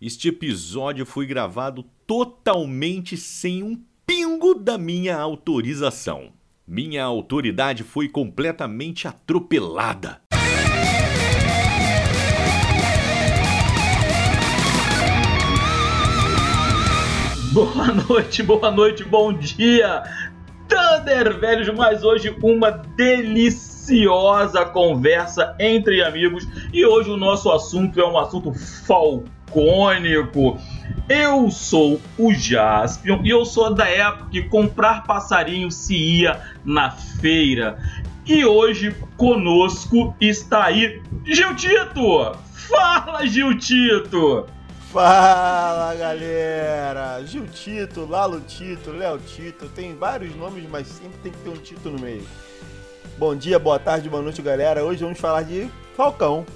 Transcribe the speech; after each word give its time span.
Este 0.00 0.28
episódio 0.28 1.04
foi 1.04 1.26
gravado 1.26 1.84
totalmente 2.06 3.16
sem 3.16 3.64
um 3.64 3.76
pingo 4.06 4.54
da 4.54 4.78
minha 4.78 5.18
autorização. 5.18 6.28
Minha 6.64 7.02
autoridade 7.02 7.82
foi 7.82 8.08
completamente 8.08 9.08
atropelada. 9.08 10.20
Boa 17.52 17.86
noite, 18.08 18.42
boa 18.44 18.70
noite, 18.70 19.02
bom 19.02 19.32
dia, 19.32 20.04
Thunder 20.68 21.40
velhos, 21.40 21.68
mas 21.70 22.04
hoje 22.04 22.36
uma 22.40 22.70
deliciosa 22.70 24.64
conversa 24.66 25.56
entre 25.58 26.04
amigos 26.04 26.46
e 26.72 26.84
hoje 26.84 27.10
o 27.10 27.16
nosso 27.16 27.50
assunto 27.50 27.98
é 27.98 28.06
um 28.06 28.16
assunto 28.18 28.52
falcônico. 29.48 30.58
Eu 31.08 31.50
sou 31.50 32.00
o 32.18 32.32
Jaspion 32.32 33.20
e 33.24 33.30
eu 33.30 33.44
sou 33.44 33.74
da 33.74 33.88
época 33.88 34.30
que 34.30 34.42
comprar 34.42 35.04
passarinho 35.04 35.70
se 35.70 35.96
ia 35.96 36.40
na 36.64 36.90
feira. 36.90 37.78
E 38.26 38.44
hoje 38.44 38.94
conosco 39.16 40.14
está 40.20 40.64
aí 40.64 41.02
Giltito! 41.24 42.36
Fala, 42.52 43.26
Giltito! 43.26 44.46
Fala 44.92 45.94
galera! 45.94 47.22
Gil 47.26 47.46
Tito, 47.46 48.06
Lalo 48.06 48.40
Tito, 48.40 48.90
Léo 48.90 49.18
Tito, 49.18 49.68
tem 49.68 49.94
vários 49.94 50.34
nomes, 50.34 50.64
mas 50.70 50.86
sempre 50.86 51.18
tem 51.22 51.32
que 51.32 51.38
ter 51.38 51.50
um 51.50 51.56
Tito 51.56 51.90
no 51.90 51.98
meio. 51.98 52.26
Bom 53.18 53.34
dia, 53.34 53.58
boa 53.58 53.78
tarde, 53.78 54.08
boa 54.08 54.22
noite 54.22 54.40
galera. 54.40 54.84
Hoje 54.84 55.02
vamos 55.02 55.18
falar 55.18 55.42
de 55.42 55.68
Falcão. 55.94 56.46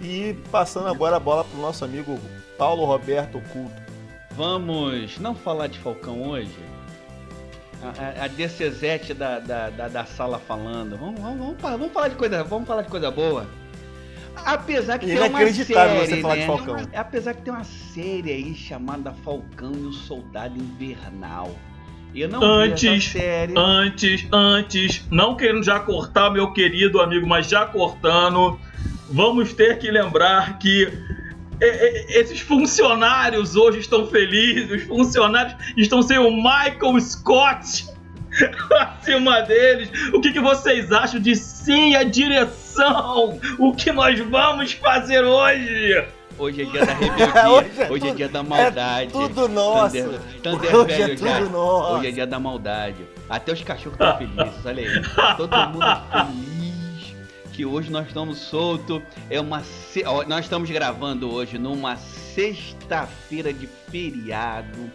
E 0.00 0.36
passando 0.50 0.88
agora 0.88 1.16
a 1.16 1.20
bola 1.20 1.44
pro 1.44 1.60
nosso 1.60 1.84
amigo 1.84 2.18
Paulo 2.58 2.84
Roberto 2.84 3.40
Culto. 3.52 3.82
Vamos 4.32 5.18
não 5.18 5.34
falar 5.34 5.68
de 5.68 5.78
Falcão 5.78 6.22
hoje? 6.22 6.58
A, 7.82 8.22
a, 8.22 8.24
a 8.24 8.28
DCZ 8.28 9.14
da, 9.16 9.38
da, 9.38 9.70
da, 9.70 9.88
da, 9.88 10.04
sala 10.04 10.38
falando. 10.38 10.96
Vamos, 10.96 11.20
vamos, 11.20 11.38
vamos, 11.38 11.60
vamos, 11.60 11.92
falar 11.92 12.08
de 12.08 12.16
coisa, 12.16 12.42
vamos 12.42 12.66
falar 12.66 12.82
de 12.82 12.88
coisa 12.88 13.10
boa. 13.10 13.46
Apesar 14.36 14.98
que 14.98 15.06
tem 15.06 15.18
uma 15.18 15.38
série, 15.38 15.52
você 15.52 16.20
falar 16.20 16.34
né? 16.34 16.40
de 16.40 16.46
Falcão. 16.46 16.76
Apesar 16.94 17.34
que 17.34 17.42
tem 17.42 17.52
uma 17.52 17.64
série 17.64 18.32
aí 18.32 18.54
chamada 18.54 19.12
Falcão 19.12 19.72
e 19.72 19.86
o 19.86 19.92
Soldado 19.92 20.58
Invernal. 20.58 21.54
Eu 22.14 22.28
não 22.28 22.42
antes, 22.42 23.04
série. 23.06 23.54
antes, 23.56 24.26
antes, 24.32 25.04
não 25.10 25.36
querendo 25.36 25.64
já 25.64 25.80
cortar 25.80 26.30
meu 26.30 26.52
querido 26.52 27.00
amigo, 27.00 27.26
mas 27.26 27.48
já 27.48 27.66
cortando, 27.66 28.58
vamos 29.10 29.52
ter 29.52 29.78
que 29.78 29.90
lembrar 29.90 30.58
que 30.58 30.90
esses 31.60 32.40
funcionários 32.40 33.56
hoje 33.56 33.78
estão 33.78 34.06
felizes, 34.06 34.70
os 34.70 34.82
funcionários 34.82 35.54
estão 35.76 36.02
sem 36.02 36.18
o 36.18 36.30
Michael 36.30 37.00
Scott 37.00 37.86
acima 38.80 39.42
deles. 39.42 39.90
O 40.12 40.20
que, 40.20 40.32
que 40.32 40.40
vocês 40.40 40.90
acham 40.92 41.20
de 41.20 41.34
sim 41.36 41.94
a 41.94 42.02
direção? 42.02 43.38
O 43.58 43.72
que 43.72 43.92
nós 43.92 44.18
vamos 44.18 44.72
fazer 44.72 45.22
hoje? 45.24 46.04
Hoje 46.36 46.62
é 46.62 46.64
dia 46.64 46.84
da 46.84 46.92
rebeldia, 46.94 47.48
hoje, 47.48 47.70
é, 47.78 47.92
hoje 47.92 48.08
é, 48.08 48.14
dia 48.14 48.28
da 48.28 48.42
maldade. 48.42 49.06
É 49.06 49.10
tudo 49.10 49.48
nosso. 49.48 49.96
Thunder, 49.96 50.20
Thunder 50.42 50.76
hoje 50.76 50.96
velho 50.96 51.12
é 51.12 51.16
tudo 51.16 51.28
já. 51.28 51.40
nosso. 51.40 51.94
Hoje 51.94 52.08
é 52.08 52.10
dia 52.10 52.26
da 52.26 52.40
maldade. 52.40 53.04
Até 53.28 53.52
os 53.52 53.62
cachorros 53.62 53.92
estão 53.92 54.18
felizes, 54.18 54.66
olha 54.66 54.82
aí. 54.82 55.36
Todo 55.36 55.56
mundo 55.68 55.86
feliz 56.10 56.53
que 57.54 57.64
hoje 57.64 57.90
nós 57.90 58.06
estamos 58.08 58.38
soltos. 58.38 59.00
É 59.30 59.40
uma 59.40 59.60
se... 59.62 60.02
nós 60.26 60.44
estamos 60.44 60.68
gravando 60.70 61.32
hoje 61.32 61.56
numa 61.58 61.96
sexta-feira 61.96 63.52
de 63.52 63.66
feriado 63.66 64.90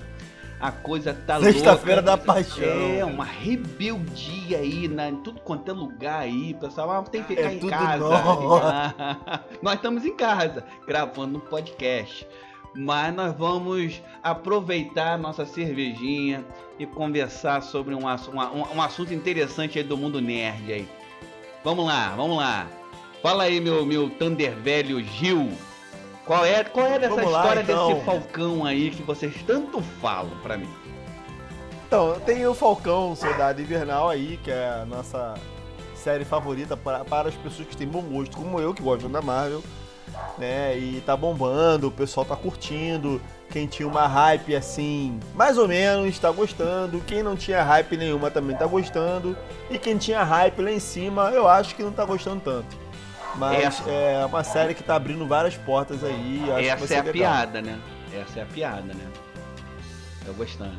a 0.59 0.71
coisa 0.71 1.13
tá 1.25 1.37
louca. 1.37 1.53
Sexta-feira 1.53 2.01
da 2.01 2.17
paixão. 2.17 2.63
É, 2.65 3.05
uma 3.05 3.23
rebeldia 3.23 4.57
aí, 4.57 4.89
na, 4.89 5.07
em 5.07 5.15
tudo 5.15 5.39
quanto 5.39 5.71
é 5.71 5.73
lugar 5.73 6.19
aí, 6.19 6.53
pessoal. 6.53 6.91
Ah, 6.91 7.01
tem 7.03 7.23
que 7.23 7.29
ficar 7.29 7.49
É 7.49 7.55
em 7.55 7.59
casa. 7.59 8.05
nós 9.63 9.75
estamos 9.75 10.03
em 10.03 10.13
casa, 10.17 10.65
gravando 10.85 11.37
um 11.37 11.41
podcast. 11.41 12.27
Mas 12.75 13.15
nós 13.15 13.33
vamos 13.37 14.01
aproveitar 14.21 15.17
nossa 15.17 15.45
cervejinha 15.45 16.43
e 16.77 16.85
conversar 16.85 17.63
sobre 17.63 17.95
um, 17.95 18.05
um- 18.05 18.75
um 18.75 18.81
assunto 18.81 19.13
interessante 19.13 19.77
aí 19.79 19.83
do 19.83 19.95
mundo 19.95 20.19
nerd 20.21 20.73
aí. 20.73 20.89
Vamos 21.63 21.85
lá, 21.85 22.13
vamos 22.15 22.37
lá. 22.37 22.67
Fala 23.21 23.43
aí, 23.43 23.59
meu, 23.59 23.85
meu 23.85 24.09
Thunder 24.09 24.55
velho 24.55 25.03
Gil. 25.03 25.51
Qual 26.25 26.45
é, 26.45 26.63
qual 26.63 26.85
é 26.85 26.99
dessa 26.99 27.15
Vamos 27.15 27.31
lá, 27.31 27.39
história 27.39 27.61
então. 27.61 27.93
desse 27.93 28.05
Falcão 28.05 28.65
aí 28.65 28.91
que 28.91 29.01
vocês 29.03 29.33
tanto 29.45 29.81
falam 30.01 30.37
pra 30.41 30.57
mim? 30.57 30.69
Então, 31.87 32.19
tem 32.19 32.45
o 32.45 32.53
Falcão, 32.53 33.15
Soldado 33.15 33.59
Invernal 33.61 34.09
aí, 34.09 34.39
que 34.43 34.51
é 34.51 34.69
a 34.69 34.85
nossa 34.85 35.33
série 35.95 36.23
favorita 36.23 36.77
para, 36.77 37.03
para 37.03 37.29
as 37.29 37.35
pessoas 37.35 37.67
que 37.67 37.75
têm 37.75 37.87
bom 37.87 38.03
gosto, 38.03 38.37
como 38.37 38.59
eu, 38.59 38.73
que 38.73 38.81
gosto 38.83 39.09
da 39.09 39.21
Marvel, 39.21 39.63
né? 40.37 40.77
E 40.77 41.01
tá 41.01 41.17
bombando, 41.17 41.87
o 41.87 41.91
pessoal 41.91 42.25
tá 42.25 42.35
curtindo. 42.35 43.19
Quem 43.51 43.65
tinha 43.65 43.87
uma 43.87 44.05
hype 44.07 44.55
assim, 44.55 45.19
mais 45.33 45.57
ou 45.57 45.67
menos, 45.67 46.19
tá 46.19 46.29
gostando. 46.31 46.99
Quem 47.01 47.23
não 47.23 47.35
tinha 47.35 47.63
hype 47.63 47.97
nenhuma 47.97 48.29
também 48.29 48.55
tá 48.55 48.67
gostando. 48.67 49.35
E 49.71 49.77
quem 49.79 49.97
tinha 49.97 50.23
hype 50.23 50.61
lá 50.61 50.71
em 50.71 50.79
cima, 50.79 51.29
eu 51.31 51.47
acho 51.47 51.73
que 51.75 51.81
não 51.81 51.91
tá 51.91 52.05
gostando 52.05 52.41
tanto. 52.41 52.77
Mas 53.35 53.63
Essa- 53.63 53.89
é 53.89 54.25
uma 54.25 54.43
série 54.43 54.73
que 54.73 54.83
tá 54.83 54.95
abrindo 54.95 55.25
várias 55.27 55.55
portas 55.55 56.03
aí. 56.03 56.37
Acho 56.41 56.45
que 56.45 56.51
vai 56.51 56.67
Essa 56.67 56.87
ser 56.87 56.93
é 56.93 56.97
a 56.99 57.03
legal. 57.03 57.13
piada, 57.13 57.61
né? 57.61 57.79
Essa 58.13 58.39
é 58.39 58.43
a 58.43 58.45
piada, 58.45 58.93
né? 58.93 59.05
Tô 60.25 60.33
gostando. 60.33 60.77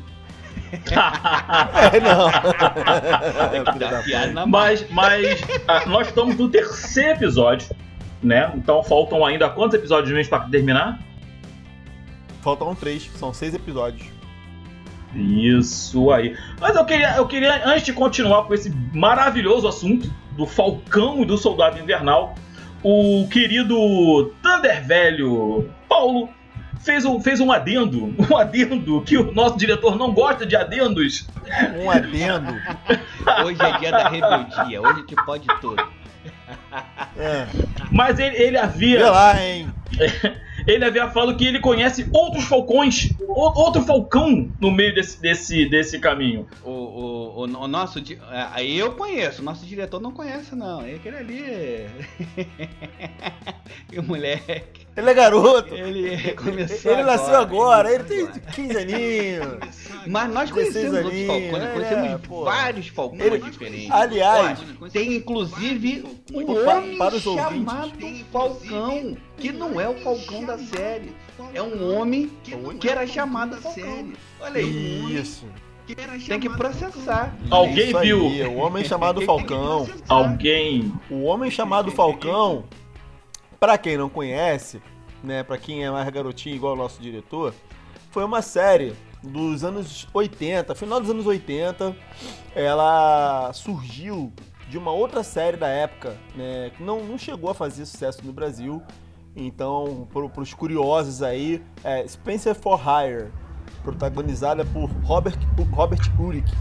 É, 1.91 1.99
não. 1.99 2.31
Na 4.33 4.45
Mas, 4.45 4.89
mas 4.89 5.41
ah, 5.67 5.85
nós 5.85 6.07
estamos 6.07 6.37
no 6.37 6.49
terceiro 6.49 7.11
episódio, 7.11 7.69
né? 8.21 8.51
Então 8.55 8.83
faltam 8.83 9.25
ainda 9.25 9.49
quantos 9.49 9.77
episódios 9.77 10.11
mesmo 10.13 10.29
para 10.29 10.45
terminar? 10.49 10.99
Faltam 12.41 12.73
três, 12.75 13.09
são 13.15 13.33
seis 13.33 13.53
episódios. 13.53 14.07
Isso 15.15 16.11
aí. 16.11 16.37
Mas 16.59 16.75
eu 16.75 16.85
queria, 16.85 17.15
eu 17.17 17.27
queria, 17.27 17.67
antes 17.67 17.83
de 17.83 17.93
continuar 17.93 18.43
com 18.43 18.53
esse 18.53 18.69
maravilhoso 18.93 19.67
assunto 19.67 20.11
do 20.37 20.45
Falcão 20.45 21.21
e 21.21 21.25
do 21.25 21.37
Soldado 21.37 21.77
Invernal, 21.77 22.35
o 22.81 23.27
querido 23.29 24.33
Thunder 24.41 24.85
Velho 24.87 25.69
Paulo 25.87 26.29
fez 26.79 27.05
um, 27.05 27.19
fez 27.19 27.39
um 27.39 27.51
adendo, 27.51 28.15
um 28.29 28.37
adendo 28.37 29.01
que 29.01 29.17
o 29.17 29.31
nosso 29.33 29.57
diretor 29.57 29.95
não 29.95 30.13
gosta 30.13 30.45
de 30.45 30.55
adendos. 30.55 31.27
Um 31.83 31.89
adendo. 31.89 32.53
Hoje 33.45 33.61
é 33.61 33.77
dia 33.79 33.91
da 33.91 34.09
rebeldia, 34.09 34.81
hoje 34.81 35.03
que 35.03 35.15
pode 35.15 35.45
tudo. 35.59 35.81
É. 37.17 37.47
Mas 37.91 38.19
ele, 38.19 38.35
ele 38.35 38.51
Vê 38.51 38.57
havia 38.57 39.11
lá, 39.11 39.43
hein? 39.43 39.73
ele 40.67 40.85
havia 40.85 41.09
falado 41.09 41.35
que 41.37 41.45
ele 41.45 41.59
conhece 41.59 42.07
outros 42.11 42.43
falcões, 42.45 43.15
outro 43.27 43.81
falcão 43.83 44.49
no 44.59 44.71
meio 44.71 44.93
desse, 44.93 45.21
desse, 45.21 45.65
desse 45.69 45.99
caminho. 45.99 46.47
O, 46.63 46.69
o, 46.69 47.39
o, 47.39 47.41
o 47.43 47.67
nosso. 47.67 47.99
di- 48.01 48.17
ah, 48.29 48.63
Eu 48.63 48.93
conheço, 48.93 49.41
o 49.41 49.45
nosso 49.45 49.65
diretor 49.65 49.99
não 49.99 50.11
conhece, 50.11 50.55
não. 50.55 50.81
É 50.81 50.95
aquele 50.95 51.17
ali. 51.17 51.85
o 53.97 54.03
moleque. 54.03 54.87
Ele 54.95 55.09
é 55.09 55.13
garoto. 55.13 55.73
Ele 55.75 56.33
começou. 56.33 56.91
Ele 56.91 57.03
nasceu 57.03 57.35
agora, 57.37 57.89
ele 57.93 58.03
começou 58.03 58.27
tem 58.27 58.41
agora. 58.41 58.51
15 58.53 58.77
aninhos. 58.77 59.57
Mas 60.07 60.33
nós 60.33 60.51
16 60.51 60.51
conhecemos 60.51 61.05
outros 61.05 61.27
falcões, 61.27 61.63
é, 61.63 61.67
conhecemos 61.73 62.27
pô. 62.27 62.43
vários 62.43 62.87
falcões 62.87 63.21
Ele- 63.21 63.37
diferentes. 63.39 63.91
Aliás, 63.91 64.59
tem 64.91 65.13
inclusive 65.15 66.03
um 66.33 66.67
homem 66.67 66.97
para 66.97 67.15
os 67.15 67.25
ouvintes. 67.25 67.51
chamado 67.71 67.91
Falcão, 68.31 69.17
que 69.37 69.51
não 69.51 69.79
é 69.79 69.87
o 69.87 69.95
Falcão 69.99 70.43
da 70.43 70.57
série. 70.57 71.13
É 71.53 71.61
um 71.61 71.95
homem 71.95 72.29
que 72.79 72.89
era 72.89 73.05
chamado 73.07 73.55
Falcão. 73.57 74.11
Olha 74.41 74.59
aí. 74.59 75.15
isso. 75.19 75.45
Tem 76.27 76.39
que 76.39 76.49
processar. 76.49 77.35
Alguém 77.49 77.87
Isso 77.89 77.97
aí, 77.97 78.07
viu? 78.07 78.23
O 78.51 78.55
homem 78.57 78.83
chamado 78.83 79.21
Falcão. 79.21 79.87
Alguém. 80.07 80.93
O 81.09 81.23
homem 81.23 81.51
chamado 81.51 81.91
Falcão, 81.91 82.63
pra 83.61 83.77
quem 83.77 83.95
não 83.95 84.09
conhece, 84.09 84.81
né, 85.23 85.43
para 85.43 85.55
quem 85.55 85.85
é 85.85 85.91
mais 85.91 86.09
garotinho 86.09 86.55
igual 86.55 86.73
o 86.73 86.75
nosso 86.75 86.99
diretor, 86.99 87.53
foi 88.09 88.25
uma 88.25 88.41
série 88.41 88.95
dos 89.21 89.63
anos 89.63 90.07
80, 90.11 90.73
final 90.73 90.99
dos 90.99 91.11
anos 91.11 91.27
80. 91.27 91.95
Ela 92.55 93.53
surgiu 93.53 94.33
de 94.67 94.79
uma 94.79 94.91
outra 94.91 95.21
série 95.21 95.57
da 95.57 95.67
época, 95.67 96.17
né, 96.35 96.71
que 96.75 96.81
não, 96.81 97.03
não 97.03 97.19
chegou 97.19 97.51
a 97.51 97.53
fazer 97.53 97.85
sucesso 97.85 98.25
no 98.25 98.33
Brasil. 98.33 98.81
Então, 99.35 100.07
para 100.11 100.41
os 100.41 100.55
curiosos 100.55 101.21
aí, 101.21 101.63
é 101.83 102.05
Spencer 102.07 102.55
for 102.55 102.79
Hire, 102.79 103.31
protagonizada 103.83 104.65
por 104.65 104.89
Robert, 105.03 105.37
Robert 105.71 106.01
Urich, 106.19 106.51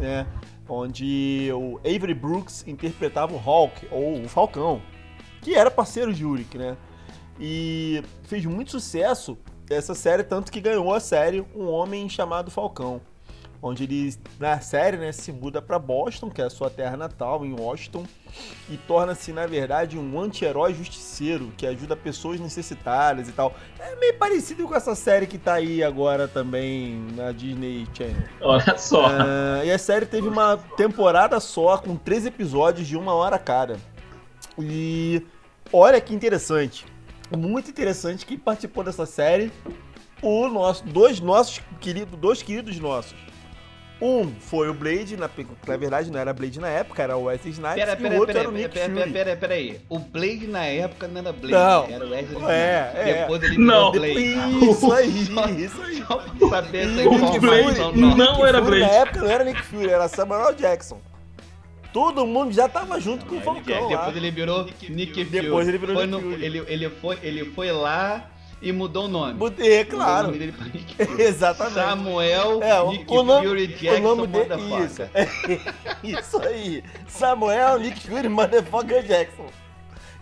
né? 0.00 0.26
onde 0.68 1.50
o 1.52 1.78
Avery 1.80 2.14
Brooks 2.14 2.66
interpretava 2.66 3.34
o 3.34 3.36
Hulk, 3.36 3.86
ou 3.90 4.22
o 4.22 4.28
Falcão, 4.28 4.82
que 5.42 5.54
era 5.54 5.70
parceiro 5.70 6.12
de 6.12 6.24
Urich, 6.24 6.56
né? 6.56 6.76
E 7.38 8.02
fez 8.24 8.44
muito 8.44 8.70
sucesso 8.70 9.36
essa 9.68 9.94
série, 9.94 10.22
tanto 10.22 10.50
que 10.50 10.60
ganhou 10.60 10.94
a 10.94 11.00
série 11.00 11.44
Um 11.54 11.68
Homem 11.68 12.08
Chamado 12.08 12.50
Falcão. 12.50 13.00
Onde 13.60 13.84
ele, 13.84 14.14
na 14.38 14.60
série, 14.60 14.98
né, 14.98 15.10
se 15.12 15.32
muda 15.32 15.62
para 15.62 15.78
Boston, 15.78 16.30
que 16.30 16.42
é 16.42 16.44
a 16.44 16.50
sua 16.50 16.68
terra 16.68 16.96
natal, 16.96 17.44
em 17.44 17.58
Washington, 17.58 18.04
e 18.68 18.76
torna-se, 18.76 19.32
na 19.32 19.46
verdade, 19.46 19.98
um 19.98 20.20
anti-herói 20.20 20.74
justiceiro, 20.74 21.50
que 21.56 21.66
ajuda 21.66 21.96
pessoas 21.96 22.38
necessitadas 22.38 23.28
e 23.28 23.32
tal. 23.32 23.54
É 23.80 23.96
meio 23.96 24.14
parecido 24.18 24.68
com 24.68 24.74
essa 24.74 24.94
série 24.94 25.26
que 25.26 25.38
tá 25.38 25.54
aí 25.54 25.82
agora 25.82 26.28
também 26.28 27.06
na 27.16 27.32
Disney 27.32 27.88
Channel. 27.94 28.28
Olha 28.42 28.78
só. 28.78 29.06
Ah, 29.06 29.64
e 29.64 29.72
a 29.72 29.78
série 29.78 30.04
teve 30.04 30.28
uma 30.28 30.58
temporada 30.76 31.40
só, 31.40 31.78
com 31.78 31.96
três 31.96 32.26
episódios 32.26 32.86
de 32.86 32.96
uma 32.96 33.14
hora 33.14 33.38
cada. 33.38 33.78
E 34.58 35.22
olha 35.72 36.00
que 36.00 36.14
interessante. 36.14 36.84
Muito 37.36 37.70
interessante 37.70 38.24
quem 38.24 38.38
participou 38.38 38.84
dessa 38.84 39.04
série. 39.06 39.50
O 40.22 40.48
nosso, 40.48 40.84
dois 40.84 41.20
nossos 41.20 41.60
queridos, 41.80 42.18
dois 42.18 42.42
queridos 42.42 42.78
nossos. 42.78 43.14
Um 44.00 44.30
foi 44.40 44.68
o 44.68 44.74
Blade, 44.74 45.16
na, 45.16 45.28
na 45.66 45.76
verdade 45.78 46.10
não 46.10 46.20
era 46.20 46.30
Blade 46.32 46.60
na 46.60 46.68
época, 46.68 47.02
era 47.02 47.16
o 47.16 47.24
Wesley 47.24 47.52
Snipes, 47.54 47.76
Pera, 47.76 47.92
e 47.92 47.96
pera, 47.96 48.14
o 48.14 48.18
outro 48.18 48.26
pera, 48.26 48.38
era 48.40 48.48
o 48.50 48.52
Nick 48.52 48.68
pera, 48.68 48.84
Fury. 48.92 49.00
pera, 49.00 49.12
pera, 49.24 49.36
pera 49.36 49.54
aí. 49.54 49.80
O 49.88 49.98
Blade 49.98 50.46
na 50.48 50.64
época 50.66 51.08
não 51.08 51.20
era 51.22 51.32
Blade, 51.32 51.52
Não. 51.54 51.84
era 51.96 52.06
o 52.06 52.10
Wesley 52.10 52.44
É, 52.50 52.90
Snipes. 52.92 53.08
é. 53.14 53.20
Depois 53.22 53.42
ele 53.42 53.56
virou 53.56 53.66
Não. 53.66 53.92
Blade. 53.92 54.70
Isso 54.70 54.92
aí, 54.92 55.24
Só- 55.34 55.48
isso 55.48 55.82
aí. 55.82 56.04
Só 56.06 56.16
pra 56.18 56.48
saber 56.50 56.78
essa 56.92 57.02
E 57.02 57.06
o 57.08 57.14
informação 57.14 57.40
Fury, 57.40 58.00
nova. 58.00 58.16
não 58.16 58.32
Nick 58.36 58.42
era 58.42 58.62
Fury 58.64 58.76
Blade. 58.78 58.92
Na 58.92 58.98
época 58.98 59.20
não 59.20 59.30
era 59.30 59.44
Nick 59.44 59.62
Fury, 59.62 59.88
era 59.90 60.08
Samuel 60.08 60.54
Jackson. 60.54 61.00
Todo 61.96 62.26
mundo 62.26 62.52
já 62.52 62.68
tava 62.68 63.00
junto 63.00 63.24
com 63.24 63.36
o 63.36 63.40
Falcão 63.40 63.74
ele- 63.86 63.94
lá. 63.94 64.00
Depois 64.00 64.16
ele 64.18 64.30
virou 64.30 64.64
Nick 64.90 65.12
Fury. 65.14 65.24
Depois 65.24 65.66
ele 65.66 65.78
virou 65.78 65.96
Foi 65.96 66.06
Nick 66.06 66.22
no- 66.22 66.30
Fury. 66.30 66.44
Ele, 66.44 66.64
ele, 66.68 66.90
foi, 66.90 67.18
ele 67.22 67.44
foi 67.52 67.72
lá 67.72 68.28
e 68.60 68.70
mudou 68.70 69.06
o 69.06 69.08
nome. 69.08 69.30
É, 69.30 69.34
Mudou 69.34 69.66
o 69.80 69.86
claro. 69.86 70.26
nome 70.26 70.38
dele 70.38 70.52
pra 70.52 70.66
Nick 70.66 70.94
Fury. 71.06 71.22
Exatamente. 71.22 71.74
Samuel 71.74 72.62
É, 72.62 72.80
o, 72.82 72.90
Nick 72.90 73.10
o 73.10 73.22
nome, 73.22 73.46
Fury 73.48 73.64
o 73.64 73.68
Jackson 73.68 74.00
nome 74.14 74.26
dele. 74.26 74.54
Isso. 74.84 75.02
isso 76.04 76.38
aí. 76.42 76.84
Samuel 77.08 77.78
Nick 77.80 78.06
Fury 78.06 78.28
Motherfucker 78.28 79.02
Jackson. 79.02 79.46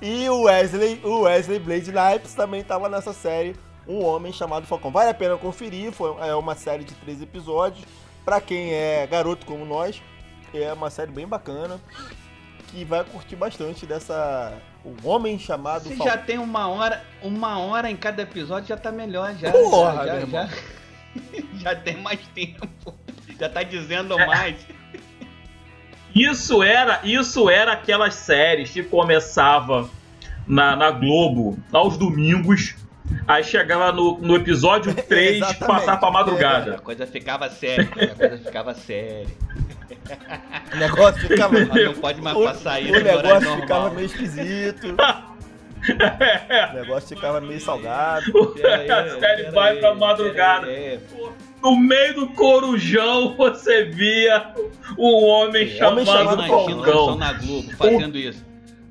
E 0.00 0.28
o 0.28 0.42
Wesley, 0.42 1.00
o 1.02 1.22
Wesley 1.22 1.58
Blade 1.58 1.90
Snipes 1.90 2.34
também 2.34 2.62
tava 2.62 2.88
nessa 2.88 3.12
série 3.12 3.56
Um 3.88 4.04
Homem 4.04 4.32
Chamado 4.32 4.64
Falcão. 4.66 4.90
Vale 4.92 5.10
a 5.10 5.14
pena 5.14 5.36
conferir, 5.36 5.90
foi, 5.92 6.14
é 6.20 6.34
uma 6.36 6.54
série 6.54 6.84
de 6.84 6.94
três 6.94 7.20
episódios. 7.20 7.84
Pra 8.24 8.40
quem 8.40 8.72
é 8.72 9.06
garoto 9.06 9.44
como 9.44 9.64
nós, 9.66 10.00
é 10.58 10.72
uma 10.72 10.90
série 10.90 11.10
bem 11.10 11.26
bacana. 11.26 11.80
Que 12.68 12.84
vai 12.84 13.04
curtir 13.04 13.36
bastante 13.36 13.86
dessa. 13.86 14.52
O 14.84 15.08
Homem 15.08 15.38
Chamado 15.38 15.88
Se 15.88 15.96
Falcão. 15.96 16.06
já 16.06 16.18
tem 16.18 16.38
uma 16.38 16.68
hora, 16.68 17.02
uma 17.22 17.58
hora 17.58 17.90
em 17.90 17.96
cada 17.96 18.22
episódio, 18.22 18.68
já 18.68 18.76
tá 18.76 18.90
melhor, 18.92 19.34
já. 19.36 19.50
Porra, 19.50 19.94
já, 19.94 20.02
meu 20.02 20.06
já, 20.06 20.20
irmão. 20.20 20.48
já, 20.48 21.42
já 21.72 21.76
tem 21.76 21.96
mais 21.98 22.20
tempo. 22.34 22.94
Já 23.38 23.48
tá 23.48 23.62
dizendo 23.62 24.16
mais. 24.18 24.56
Isso 26.14 26.62
era, 26.62 27.00
isso 27.02 27.50
era 27.50 27.72
aquelas 27.72 28.14
séries 28.14 28.70
que 28.70 28.82
começava 28.82 29.88
na, 30.46 30.76
na 30.76 30.90
Globo 30.90 31.58
aos 31.72 31.96
domingos, 31.96 32.76
aí 33.26 33.42
chegava 33.44 33.92
no, 33.92 34.18
no 34.18 34.36
episódio 34.36 34.94
3 35.04 35.36
Exatamente. 35.36 35.66
passar 35.66 35.96
pra 35.98 36.08
A 36.08 36.12
madrugada. 36.12 36.78
coisa 36.78 37.06
ficava 37.06 37.48
séria, 37.50 37.88
a 38.12 38.14
coisa 38.14 38.38
ficava 38.38 38.74
séria. 38.74 39.26
O 40.72 40.76
negócio 40.76 41.20
ficava. 41.28 41.58
Não 41.58 41.94
pode 41.94 42.20
mais 42.20 42.36
o, 42.36 42.44
passar 42.44 42.80
isso 42.80 42.92
o 42.92 42.96
horário 42.96 43.22
negócio 43.22 43.60
ficava 43.60 43.90
meio 43.90 44.06
esquisito. 44.06 44.86
o 46.72 46.74
negócio 46.74 47.08
ficava 47.16 47.40
meio 47.40 47.60
salgado. 47.60 48.54
Aí, 48.64 48.90
A 48.90 49.18
série 49.18 49.50
vai 49.50 49.72
aí, 49.72 49.80
pra 49.80 49.94
madrugada. 49.94 50.66
aí. 50.66 50.98
No 51.62 51.76
meio 51.76 52.14
do 52.14 52.28
corujão 52.28 53.34
você 53.36 53.84
via 53.84 54.52
um 54.98 55.24
homem 55.24 55.82
homem 55.82 56.04
chamado 56.04 56.46
Falcão. 56.46 56.84
Falcão 56.84 57.16
na 57.16 57.32
Globo 57.32 57.70
fazendo 57.76 58.18
isso. 58.18 58.44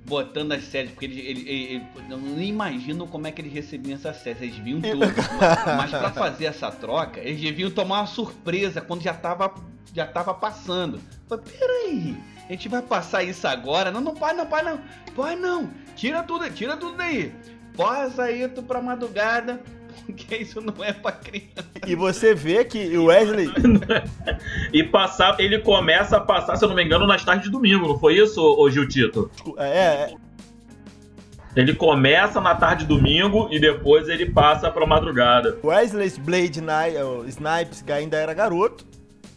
Botando 0.06 0.52
as 0.52 0.64
séries, 0.66 0.92
porque 0.92 1.06
eles, 1.06 1.18
ele, 1.18 1.42
ele, 1.50 1.64
ele- 1.76 1.86
eu 2.10 2.18
nem 2.18 2.50
imagino 2.50 3.08
como 3.08 3.26
é 3.26 3.32
que 3.32 3.42
eles 3.42 3.54
recebiam 3.54 3.96
essas 3.96 4.18
séries, 4.18 4.42
eles 4.42 4.56
viam 4.58 4.82
tudo. 4.82 5.00
Mas 5.78 5.92
pra 5.92 6.12
fazer 6.12 6.46
essa 6.46 6.70
troca, 6.72 7.22
eles 7.22 7.40
deviam 7.40 7.72
tomar 7.72 8.02
uma 8.02 8.08
surpresa 8.08 8.82
quando 8.82 9.02
já 9.02 9.14
tava, 9.14 9.54
já 9.94 10.06
tava 10.06 10.34
passando. 10.34 11.00
Falei, 11.30 11.46
peraí, 11.58 12.18
a 12.50 12.52
gente 12.52 12.68
vai 12.68 12.82
passar 12.82 13.24
isso 13.24 13.48
agora? 13.48 13.92
Não, 13.92 14.02
não 14.02 14.14
pode 14.14 14.36
não, 14.38 14.46
pai 14.46 14.62
não. 14.64 14.82
Pai 15.16 15.36
não, 15.38 15.70
tira 15.96 16.22
tudo, 16.22 16.50
tira 16.50 16.76
tudo 16.76 16.98
daí. 16.98 17.34
Passa 17.78 18.30
isso 18.30 18.62
pra 18.64 18.82
madrugada, 18.82 19.62
porque 20.06 20.38
isso 20.38 20.62
não 20.62 20.84
é 20.84 20.94
pra 20.94 21.12
criança. 21.12 21.66
E 21.86 21.96
você 21.96 22.34
vê 22.34 22.64
que 22.66 22.98
o 22.98 23.06
Wesley. 23.06 23.50
E 24.74 24.84
passar, 24.84 25.40
ele 25.40 25.60
começa 25.60 26.18
a 26.18 26.20
passar, 26.20 26.56
se 26.56 26.66
eu 26.66 26.70
não 26.70 26.76
me 26.76 26.84
engano, 26.84 27.06
nas 27.06 27.24
tardes 27.24 27.46
de 27.46 27.52
domingo, 27.52 27.88
não 27.88 28.00
foi 28.00 28.18
isso, 28.18 28.42
ô 28.42 28.70
Gil 28.70 28.88
Tito? 28.88 29.30
É, 29.58 29.68
é, 29.68 30.14
Ele 31.56 31.76
começa 31.76 32.42
na 32.42 32.56
tarde 32.56 32.84
de 32.84 32.90
domingo 32.90 33.48
e 33.52 33.60
depois 33.60 34.10
ele 34.10 34.26
passa 34.32 34.72
pra 34.72 34.86
madrugada. 34.88 35.60
Wesley 35.64 36.12
Blade 36.20 36.60
o 37.06 37.26
Snipes 37.28 37.84
que 37.84 37.92
ainda 37.92 38.18
era 38.18 38.34
garoto, 38.34 38.86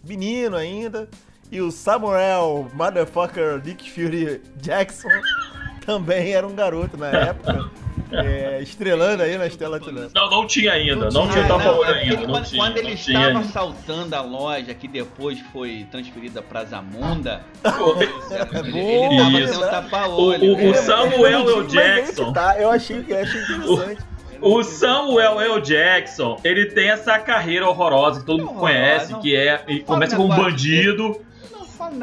menino 0.03 0.56
ainda. 0.56 1.08
E 1.50 1.61
o 1.61 1.70
Samuel 1.70 2.69
Motherfucker 2.73 3.62
Nick 3.64 3.91
Fury 3.91 4.43
Jackson 4.56 5.08
também 5.85 6.32
era 6.32 6.47
um 6.47 6.55
garoto 6.55 6.97
na 6.97 7.08
época. 7.08 7.70
É, 8.12 8.60
estrelando 8.62 9.22
aí 9.22 9.37
na 9.37 9.46
Estela 9.46 9.78
Tilano. 9.81 10.10
Não, 10.14 10.31
não 10.31 10.46
tinha 10.46 10.72
ainda, 10.72 11.10
Não 11.10 11.25
não, 11.25 11.28
tinha, 11.28 11.46
tava 11.46 11.64
não, 11.64 11.84
é 11.84 11.93
ainda. 12.00 12.16
Não 12.22 12.26
quando, 12.34 12.44
tinha, 12.46 12.62
quando 12.62 12.76
ele 12.78 12.93
estava 12.93 13.26
ainda. 13.26 13.38
assaltando 13.40 14.14
a 14.16 14.20
loja, 14.20 14.75
que 14.75 14.87
depois 14.88 15.38
foi 15.52 15.87
transferida 15.90 16.40
pra 16.43 16.64
Zamunda, 16.64 17.43
Pô, 17.62 17.96
ele, 18.00 18.78
ele 18.78 19.16
tava 19.19 19.40
isso. 19.40 19.54
sem 19.54 19.64
um 19.64 19.69
tapa-olho. 19.70 20.44
O- 20.44 20.52
o- 20.56 20.69
o 20.69 20.70
né? 20.70 20.75
Samuel 20.75 21.48
L. 21.60 21.66
Jackson. 21.66 22.32
Tá, 22.32 22.56
eu 22.60 22.70
achei, 22.70 23.04
eu 23.08 23.19
achei 23.19 23.40
interessante. 23.43 24.02
O 24.40 24.62
Samuel 24.62 25.40
L. 25.40 25.60
Jackson, 25.62 26.38
ele 26.44 26.66
tem 26.66 26.90
essa 26.90 27.19
carreira 27.19 27.66
horrorosa 27.69 28.20
que 28.20 28.26
todo 28.26 28.44
mundo 28.44 28.58
conhece, 28.60 29.12
não. 29.12 29.20
que 29.20 29.34
é. 29.34 29.56
Começa 29.87 30.14
como 30.14 30.31
um 30.32 30.37
bandido, 30.37 31.20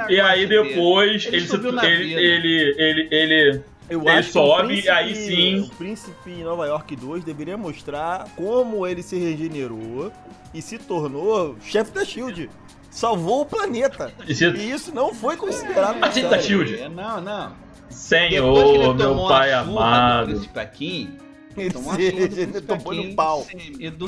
e 0.09 0.19
aí 0.19 0.45
depois 0.47 1.25
Ele 1.27 2.15
ele, 2.15 2.75
ele, 2.77 3.07
ele- 3.11 3.61
Eu 3.89 3.99
Ele 4.01 4.09
acho 4.09 4.27
que 4.27 4.33
sobe 4.33 4.61
o 4.63 4.65
príncipe, 4.67 4.89
aí 4.89 5.15
sim- 5.15 5.59
O 5.61 5.69
Príncipe 5.75 6.31
em 6.31 6.43
Nova 6.43 6.65
York 6.65 6.95
2 6.95 7.23
deveria 7.23 7.57
mostrar 7.57 8.27
como 8.35 8.87
ele 8.87 9.03
se 9.03 9.17
regenerou 9.17 10.11
e 10.53 10.61
se 10.61 10.77
tornou 10.77 11.55
chefe 11.61 11.91
da 11.91 12.05
Shield. 12.05 12.49
Salvou 12.89 13.41
o 13.41 13.45
planeta. 13.45 14.13
esse- 14.27 14.45
E 14.45 14.71
isso 14.71 14.93
não 14.93 15.13
foi 15.13 15.35
considerado 15.35 15.97
na 15.99 16.07
Agente 16.07 16.27
da. 16.29 16.39
Shield. 16.39 16.75
É, 16.79 16.87
Não, 16.89 17.19
não. 17.19 17.51
Senhor, 17.89 18.95
meu 18.95 19.27
pai 19.27 19.51
amado. 19.53 20.27
Príncipe 20.31 20.59
Akin, 20.59 21.17
tomou 21.71 21.91
a 21.91 21.95
se 21.95 22.09
surra 22.09 22.27
do 22.27 22.35
regenerou, 22.35 22.51
Príncipe 22.51 22.67
tomou 22.67 22.91
Akin 22.93 23.09
no 23.09 23.15
pau. 23.15 23.47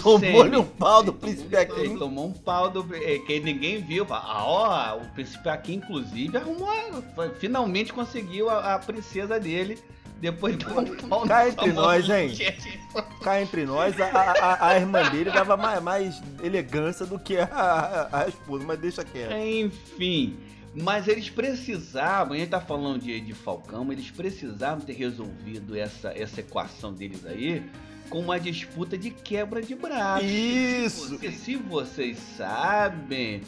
Tomou 0.02 0.44
no 0.46 0.64
pau 0.66 1.04
do 1.04 1.14
Príncipe 1.14 1.56
Ele 1.56 1.58
Akin. 1.64 1.98
tomou 1.98 2.28
um 2.28 2.34
pau 2.34 2.70
do. 2.70 2.96
eh, 2.96 3.20
que 3.20 3.40
ninguém 3.40 3.82
viu. 3.82 4.06
Ah, 4.10 4.44
ó, 4.46 4.98
o 4.98 5.06
príncipe 5.14 5.48
aqui, 5.50 5.76
inclusive, 5.76 6.38
arrumou. 6.38 7.04
Finalmente 7.40 7.92
conseguiu 7.94 8.50
a, 8.50 8.76
a 8.76 8.80
princesa 8.80 9.40
dele. 9.40 9.78
Depois 10.18 10.58
de 10.58 10.66
um 10.66 10.96
pau 11.10 11.28
Cá 11.28 11.50
entre 11.50 11.74
nós, 11.74 12.10
hein? 12.10 12.32
Cá 13.22 13.42
entre 13.42 13.66
nós, 13.66 14.00
a, 14.00 14.06
a- 14.08 14.68
a 14.70 14.76
irmã 14.78 15.04
dele 15.10 15.30
dava 15.30 15.58
mais, 15.58 15.84
mais 15.84 16.24
elegância 16.42 17.06
do 17.06 17.20
que 17.20 17.38
a, 17.38 17.46
a- 17.52 18.22
a 18.24 18.28
esposa, 18.30 18.64
mas 18.66 18.80
deixa 18.80 19.04
quieto. 19.04 19.34
Enfim. 19.34 20.38
Mas 20.76 21.08
eles 21.08 21.30
precisavam, 21.30 22.34
a 22.34 22.38
gente 22.38 22.50
tá 22.50 22.60
falando 22.60 23.00
de, 23.02 23.20
de 23.22 23.34
Falcão, 23.34 23.90
eles 23.92 24.12
precisavam 24.12 24.82
ter 24.86 24.94
resolvido 24.94 25.76
essa, 25.78 26.10
essa 26.10 26.42
equação 26.42 26.94
deles 26.94 27.26
aí 27.26 27.64
com 28.10 28.20
uma 28.20 28.40
disputa 28.40 28.98
de 28.98 29.10
quebra 29.10 29.62
de 29.62 29.74
braço. 29.74 30.26
Isso! 30.26 31.10
Porque 31.10 31.32
se 31.32 31.56
vocês 31.56 32.18
sabem, 32.38 33.42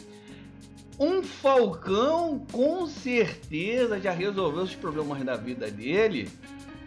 um 0.98 1.22
Falcão 1.22 2.44
com 2.50 2.86
certeza 2.86 4.00
já 4.00 4.10
resolveu 4.10 4.62
os 4.62 4.74
problemas 4.74 5.22
da 5.22 5.36
vida 5.36 5.70
dele 5.70 6.28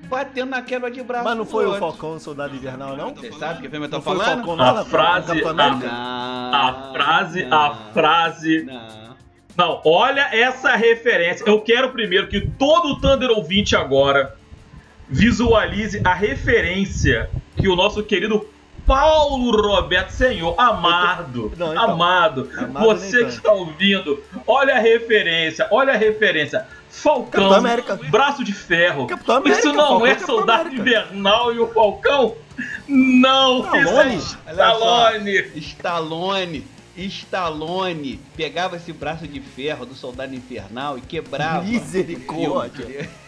batendo 0.10 0.50
na 0.50 0.62
quebra 0.64 0.90
de 0.90 1.02
braço. 1.04 1.24
Mas 1.24 1.38
não 1.38 1.46
foi 1.46 1.68
o. 1.68 1.78
Falcão 1.78 2.20
Soldado 2.20 2.56
Invernal, 2.56 2.98
não? 2.98 3.14
Você 3.14 3.32
sabe 3.32 3.62
que 3.62 3.70
filme 3.70 3.86
eu 3.86 3.90
tô 3.90 3.98
Não 3.98 4.02
o 4.02 4.04
falando? 4.04 4.44
Falcão 4.46 4.60
A 4.62 4.86
frase- 4.86 5.44
a- 5.46 5.50
América? 5.52 5.88
Não, 5.88 6.52
A 6.54 6.92
frase, 6.94 7.44
a 7.44 7.48
não, 7.50 7.94
frase. 7.94 8.68
Não. 9.62 9.82
Olha 9.86 10.28
essa 10.32 10.76
referência. 10.76 11.44
Eu 11.46 11.62
quero 11.62 11.92
primeiro 11.92 12.28
que 12.28 12.42
todo 12.42 12.94
o 12.94 13.00
Thunder 13.00 13.30
ouvinte 13.30 13.76
agora 13.76 14.36
visualize 15.08 16.02
a 16.04 16.14
referência 16.14 17.30
que 17.56 17.68
o 17.68 17.76
nosso 17.76 18.02
querido 18.02 18.48
Paulo 18.86 19.52
Roberto 19.52 20.10
Senhor, 20.10 20.56
amado, 20.58 21.52
Não, 21.56 21.72
então. 21.72 21.92
amado, 21.92 22.50
Amado 22.58 22.86
você 22.86 23.26
que 23.26 23.30
está 23.30 23.52
ouvindo, 23.52 24.24
olha 24.48 24.76
a 24.76 24.80
referência, 24.80 25.68
olha 25.70 25.94
a 25.94 25.98
referência. 25.98 26.66
Falcão, 26.90 27.52
braço 28.10 28.44
de 28.44 28.52
ferro. 28.52 29.08
América, 29.28 29.50
Isso 29.60 29.72
não 29.72 30.00
Falcão 30.00 30.06
é 30.08 30.20
Soldado 30.20 30.62
América. 30.68 30.82
Invernal 30.82 31.54
e 31.54 31.60
o 31.60 31.68
Falcão? 31.68 32.36
Não, 32.88 33.62
Stallone? 33.62 34.16
isso 34.16 34.38
é. 34.46 34.52
Stallone. 34.52 35.38
Stallone, 35.56 36.68
Stallone 36.98 38.20
pegava 38.36 38.76
esse 38.76 38.92
braço 38.92 39.28
de 39.28 39.40
ferro 39.40 39.86
do 39.86 39.96
soldado 39.96 40.36
infernal 40.36 40.98
e 40.98 41.02
quebrava. 41.02 41.64
Misericórdia. 41.64 43.10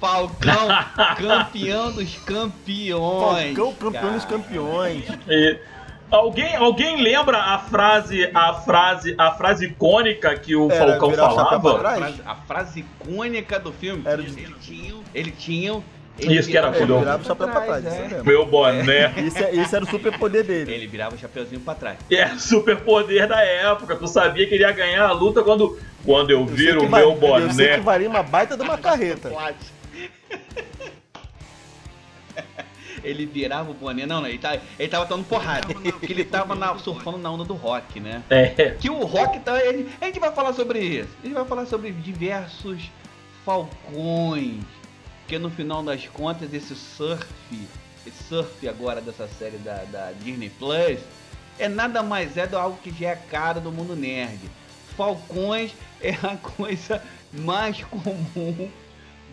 Falcão, 0.00 0.68
campeão 1.16 1.90
dos 1.92 2.14
campeões. 2.18 3.56
Falcão, 3.56 3.74
campeão 3.74 4.12
dos 4.12 4.24
cara. 4.24 4.38
campeões. 4.42 5.04
E 5.28 5.58
alguém, 6.08 6.54
alguém 6.54 7.02
lembra 7.02 7.36
a 7.38 7.58
frase, 7.58 8.30
a 8.32 8.54
frase, 8.54 9.14
a 9.18 9.32
frase 9.32 9.66
icônica 9.66 10.36
que 10.38 10.54
o 10.54 10.70
Era 10.70 10.92
Falcão 10.98 11.12
falava? 11.14 11.80
A 11.80 11.94
frase, 11.96 12.22
a 12.24 12.34
frase 12.36 12.80
icônica 12.80 13.58
do 13.58 13.72
filme. 13.72 14.02
Era 14.04 14.22
de- 14.22 14.40
Ele 14.40 14.54
tinha, 14.60 14.94
ele 15.12 15.30
tinha. 15.32 15.82
Isso 16.20 16.48
que 16.48 16.56
era 16.56 16.68
Ele 16.68 16.78
Fudão. 16.78 16.98
virava 16.98 17.22
o 17.22 17.26
chapéu 17.26 17.48
pra 17.48 17.60
trás, 17.60 17.84
isso 17.84 18.14
é. 18.16 18.22
Meu 18.22 18.46
boné. 18.46 19.12
Esse, 19.26 19.44
é- 19.44 19.54
esse 19.56 19.74
era 19.76 19.84
o 19.84 19.88
super 19.88 20.18
poder 20.18 20.42
dele. 20.44 20.72
Ele 20.72 20.86
virava 20.86 21.14
o 21.14 21.18
chapeuzinho 21.18 21.60
pra 21.60 21.74
trás. 21.74 21.98
É 22.10 22.26
super 22.38 22.76
poder 22.80 23.26
da 23.26 23.40
época. 23.42 23.94
Tu 23.96 24.06
sabia 24.08 24.46
que 24.46 24.54
ele 24.54 24.64
ia 24.64 24.72
ganhar 24.72 25.06
a 25.06 25.12
luta 25.12 25.42
quando, 25.42 25.78
quando 26.04 26.30
eu 26.30 26.40
Eu 26.40 26.46
viro 26.46 26.84
o 26.84 26.90
meu 26.90 27.10
Eu 27.12 27.50
sei 27.52 27.66
que 27.66 27.72
boné. 27.72 27.80
valia 27.80 28.08
uma 28.08 28.22
baita 28.22 28.56
de 28.56 28.62
uma 28.62 28.78
carreta. 28.78 29.30
Ele 33.04 33.26
virava 33.26 33.70
o 33.70 33.74
boné. 33.74 34.04
Não, 34.06 34.20
não, 34.20 34.28
ele, 34.28 34.38
tá, 34.38 34.58
ele 34.78 34.88
tava 34.88 35.06
dando 35.06 35.24
porrada. 35.24 35.68
Porque 35.72 36.12
ele 36.12 36.24
tava 36.24 36.54
na- 36.54 36.76
surfando 36.78 37.16
na 37.16 37.30
onda 37.30 37.44
do 37.44 37.54
rock, 37.54 38.00
né? 38.00 38.22
É. 38.28 38.74
Que 38.78 38.90
o 38.90 39.04
rock 39.04 39.38
tá. 39.40 39.64
Ele, 39.64 39.88
a 40.00 40.06
gente 40.06 40.18
vai 40.18 40.32
falar 40.32 40.52
sobre 40.52 40.80
isso. 40.80 41.08
A 41.22 41.26
gente 41.26 41.34
vai 41.34 41.44
falar 41.44 41.64
sobre 41.66 41.92
diversos 41.92 42.90
falcões. 43.44 44.56
Porque 45.28 45.38
no 45.38 45.50
final 45.50 45.82
das 45.82 46.06
contas, 46.06 46.54
esse 46.54 46.74
surf, 46.74 47.22
esse 48.06 48.24
surf 48.30 48.66
agora 48.66 48.98
dessa 48.98 49.28
série 49.28 49.58
da, 49.58 49.84
da 49.84 50.10
Disney 50.12 50.48
Plus, 50.48 50.98
é 51.58 51.68
nada 51.68 52.02
mais 52.02 52.38
é 52.38 52.46
do 52.46 52.56
algo 52.56 52.78
que 52.82 52.90
já 52.98 53.10
é 53.10 53.16
cara 53.16 53.60
do 53.60 53.70
mundo 53.70 53.94
nerd. 53.94 54.40
Falcões 54.96 55.74
é 56.00 56.12
a 56.12 56.38
coisa 56.38 57.02
mais 57.30 57.84
comum 57.84 58.70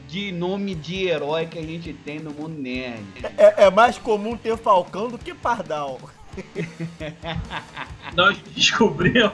de 0.10 0.34
nome 0.34 0.76
de 0.76 1.08
herói 1.08 1.46
que 1.46 1.58
a 1.58 1.62
gente 1.62 1.94
tem 1.94 2.20
no 2.20 2.32
mundo 2.32 2.62
nerd. 2.62 3.06
É, 3.38 3.64
é 3.64 3.72
mais 3.72 3.98
comum 3.98 4.36
ter 4.36 4.58
Falcão 4.58 5.08
do 5.08 5.18
que 5.18 5.34
Pardal. 5.34 5.98
Nós 8.14 8.38
descobrimos, 8.54 9.32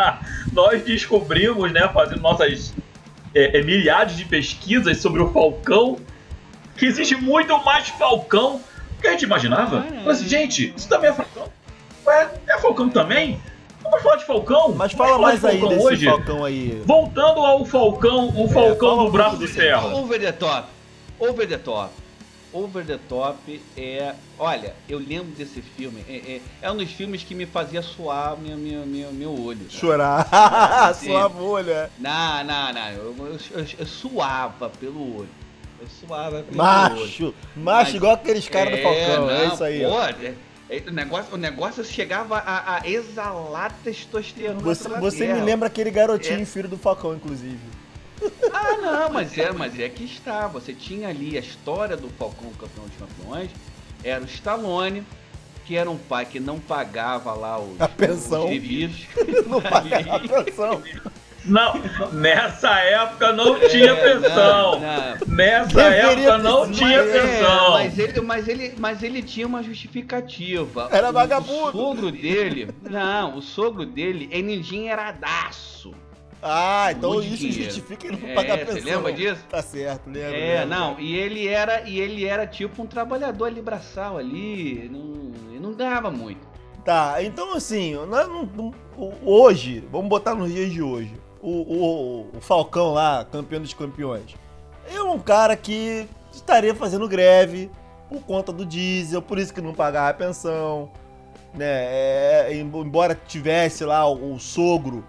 nós 0.52 0.82
descobrimos, 0.82 1.70
né, 1.70 1.86
fazendo 1.92 2.22
nossas 2.22 2.74
é, 3.38 3.58
é, 3.58 3.62
milhares 3.62 4.16
de 4.16 4.24
pesquisas 4.24 4.98
sobre 4.98 5.22
o 5.22 5.32
Falcão, 5.32 5.96
que 6.76 6.86
existe 6.86 7.14
muito 7.16 7.56
mais 7.64 7.88
Falcão 7.88 8.60
do 8.96 9.00
que 9.02 9.08
a 9.08 9.12
gente 9.12 9.22
imaginava. 9.24 9.84
Ah, 9.88 9.94
é. 9.94 10.02
Mas, 10.04 10.22
gente, 10.22 10.72
isso 10.76 10.88
também 10.88 11.10
é 11.10 11.12
Falcão? 11.12 11.48
Ué, 12.06 12.28
é 12.48 12.58
Falcão 12.58 12.88
também? 12.88 13.40
Vamos 13.82 14.02
falar 14.02 14.16
de 14.16 14.24
Falcão? 14.26 14.74
Mas 14.74 14.92
fala 14.92 15.18
mais 15.18 15.40
de 15.40 15.46
aí 15.46 15.58
Falcão 15.60 15.76
desse 15.76 15.86
hoje. 15.88 16.04
Falcão 16.06 16.44
aí. 16.44 16.82
Voltando 16.84 17.40
ao 17.40 17.64
Falcão, 17.64 18.28
o 18.36 18.48
Falcão 18.48 18.88
fala 18.90 19.02
um 19.04 19.10
do 19.10 19.36
de 19.38 19.46
desse- 19.46 19.54
ferro. 19.58 19.96
Over 19.96 20.20
the 20.20 20.32
top. 20.32 20.68
Over 21.18 21.48
the 21.48 21.56
top. 21.58 21.90
Over 22.52 22.84
the 22.84 22.98
top 23.08 23.60
é. 23.76 24.14
Olha, 24.38 24.74
eu 24.88 24.98
lembro 24.98 25.32
desse 25.36 25.60
filme. 25.60 26.02
É, 26.08 26.16
é- 26.16 26.40
é 26.62 26.70
um 26.70 26.76
dos 26.76 26.90
filmes 26.90 27.22
que 27.22 27.34
me 27.34 27.44
fazia 27.44 27.82
suar 27.82 28.36
meu, 28.38 28.56
meu, 28.56 28.86
meu, 28.86 29.12
meu 29.12 29.32
olho. 29.44 29.58
cara. 29.66 29.70
Chorar. 29.70 30.94
Sim. 30.94 31.06
Sua 31.08 31.28
bolha. 31.28 31.90
Não, 31.98 32.44
não, 32.44 32.72
não. 32.72 32.88
Eu, 32.88 33.14
eu- 33.18 33.38
eu- 33.60 33.66
eu 33.80 33.86
suava 33.86 34.70
pelo 34.70 35.18
olho. 35.18 35.28
Eu 35.80 35.86
suava 36.00 36.42
pelo 36.42 36.48
olho. 36.48 36.56
Macho. 36.56 37.34
Macho 37.54 37.96
igual 37.96 38.14
aqueles 38.14 38.48
caras 38.48 38.76
do 38.76 38.82
Falcão. 38.82 39.30
é 39.30 39.44
não, 39.46 39.54
isso 39.54 39.64
aí. 39.64 39.80
Pô, 39.84 40.02
é- 40.02 40.34
é- 40.70 40.82
o, 40.86 40.90
negócio, 40.92 41.34
o 41.34 41.38
negócio 41.38 41.84
chegava 41.84 42.38
a, 42.38 42.76
a 42.80 42.88
exalar 42.88 43.74
testosterona. 43.84 44.60
Você, 44.60 44.88
você 44.88 45.32
me 45.32 45.40
lembra 45.40 45.66
aquele 45.68 45.90
garotinho 45.90 46.40
É. 46.42 46.44
filho 46.46 46.68
do 46.68 46.78
Falcão, 46.78 47.14
inclusive. 47.14 47.58
Ah, 48.52 48.76
não, 48.80 49.10
mas 49.10 49.36
é, 49.38 49.52
mas 49.52 49.78
é 49.78 49.88
que 49.88 50.04
está. 50.04 50.46
Você 50.48 50.72
tinha 50.72 51.08
ali 51.08 51.36
a 51.36 51.40
história 51.40 51.96
do 51.96 52.08
Falcão 52.10 52.50
Campeão 52.52 52.84
dos 52.86 52.96
Campeões. 52.96 53.50
Era 54.04 54.22
o 54.22 54.26
Stallone, 54.26 55.02
que 55.66 55.76
era 55.76 55.90
um 55.90 55.98
pai 55.98 56.24
que 56.26 56.38
não 56.40 56.58
pagava 56.58 57.32
lá 57.34 57.58
os, 57.58 57.80
A 57.80 57.88
pensão. 57.88 58.44
os 58.44 58.50
serviços. 58.50 59.06
Não 59.46 59.60
paga 59.60 60.14
a 60.14 60.18
pensão. 60.44 60.82
Não, 61.44 61.72
nessa 62.12 62.68
época 62.80 63.32
não 63.32 63.58
tinha 63.70 63.92
É, 63.92 63.94
pensão. 64.18 64.72
não, 64.72 64.80
não. 64.80 65.34
Nessa 65.34 65.82
Deveria 65.90 66.10
época 66.30 66.38
não 66.38 66.64
sido, 66.66 66.76
tinha 66.76 66.98
mas 66.98 67.08
É, 67.14 67.20
pensão. 67.22 67.70
mas 67.70 67.98
ele, 67.98 68.20
mas, 68.20 68.48
ele, 68.48 68.74
mas 68.78 69.02
ele 69.02 69.22
tinha 69.22 69.46
uma 69.46 69.62
justificativa. 69.62 70.88
Era 70.92 71.08
O- 71.08 71.12
vagabundo. 71.12 71.68
O 71.68 71.72
sogro 71.72 72.12
dele. 72.12 72.68
Não, 72.82 73.38
o 73.38 73.40
sogro 73.40 73.86
dele 73.86 74.28
é 74.30 74.38
endinheiradaço. 74.40 75.94
Ah, 76.42 76.92
então 76.92 77.14
Muito 77.14 77.26
isso 77.26 77.36
dinheiro. 77.38 77.64
justifica 77.64 78.06
ele 78.06 78.16
não 78.16 78.28
É, 78.28 78.34
pagar 78.34 78.58
você 78.58 78.64
pensão. 78.66 78.84
lembra 78.84 79.12
disso? 79.12 79.44
Tá 79.48 79.60
certo, 79.62 80.06
lembro. 80.08 80.36
É, 80.36 80.60
lembro. 80.60 80.68
não, 80.68 81.00
e 81.00 81.16
ele 81.16 81.48
era, 81.48 81.88
e 81.88 81.98
ele 81.98 82.24
era 82.24 82.46
tipo 82.46 82.82
um 82.82 82.86
trabalhador 82.86 83.46
ali 83.46 83.60
braçal 83.60 84.16
ali, 84.18 84.88
não, 84.92 85.32
ele 85.50 85.58
não 85.60 85.72
ganhava 85.72 86.10
muito. 86.10 86.46
Tá, 86.84 87.22
então 87.22 87.54
assim, 87.54 87.94
nós 88.06 88.28
não- 88.28 88.72
hoje, 89.24 89.84
vamos 89.90 90.08
botar 90.08 90.34
nos 90.34 90.52
dias 90.52 90.70
de 90.72 90.80
hoje, 90.80 91.12
o, 91.42 91.50
o- 91.50 92.20
o 92.36 92.40
Falcão 92.40 92.92
lá, 92.94 93.26
campeão 93.30 93.60
dos 93.60 93.74
campeões, 93.74 94.34
é 94.90 95.02
um 95.02 95.18
cara 95.18 95.56
que 95.56 96.06
estaria 96.32 96.74
fazendo 96.74 97.06
greve 97.08 97.68
por 98.08 98.22
conta 98.22 98.52
do 98.52 98.64
diesel, 98.64 99.20
por 99.20 99.38
isso 99.38 99.52
que 99.52 99.60
não 99.60 99.74
pagava 99.74 100.08
a 100.08 100.14
pensão, 100.14 100.90
né? 101.52 101.66
É, 101.66 102.48
embora 102.54 103.14
tivesse 103.26 103.84
lá 103.84 104.08
o, 104.08 104.34
o 104.34 104.38
sogro 104.40 105.04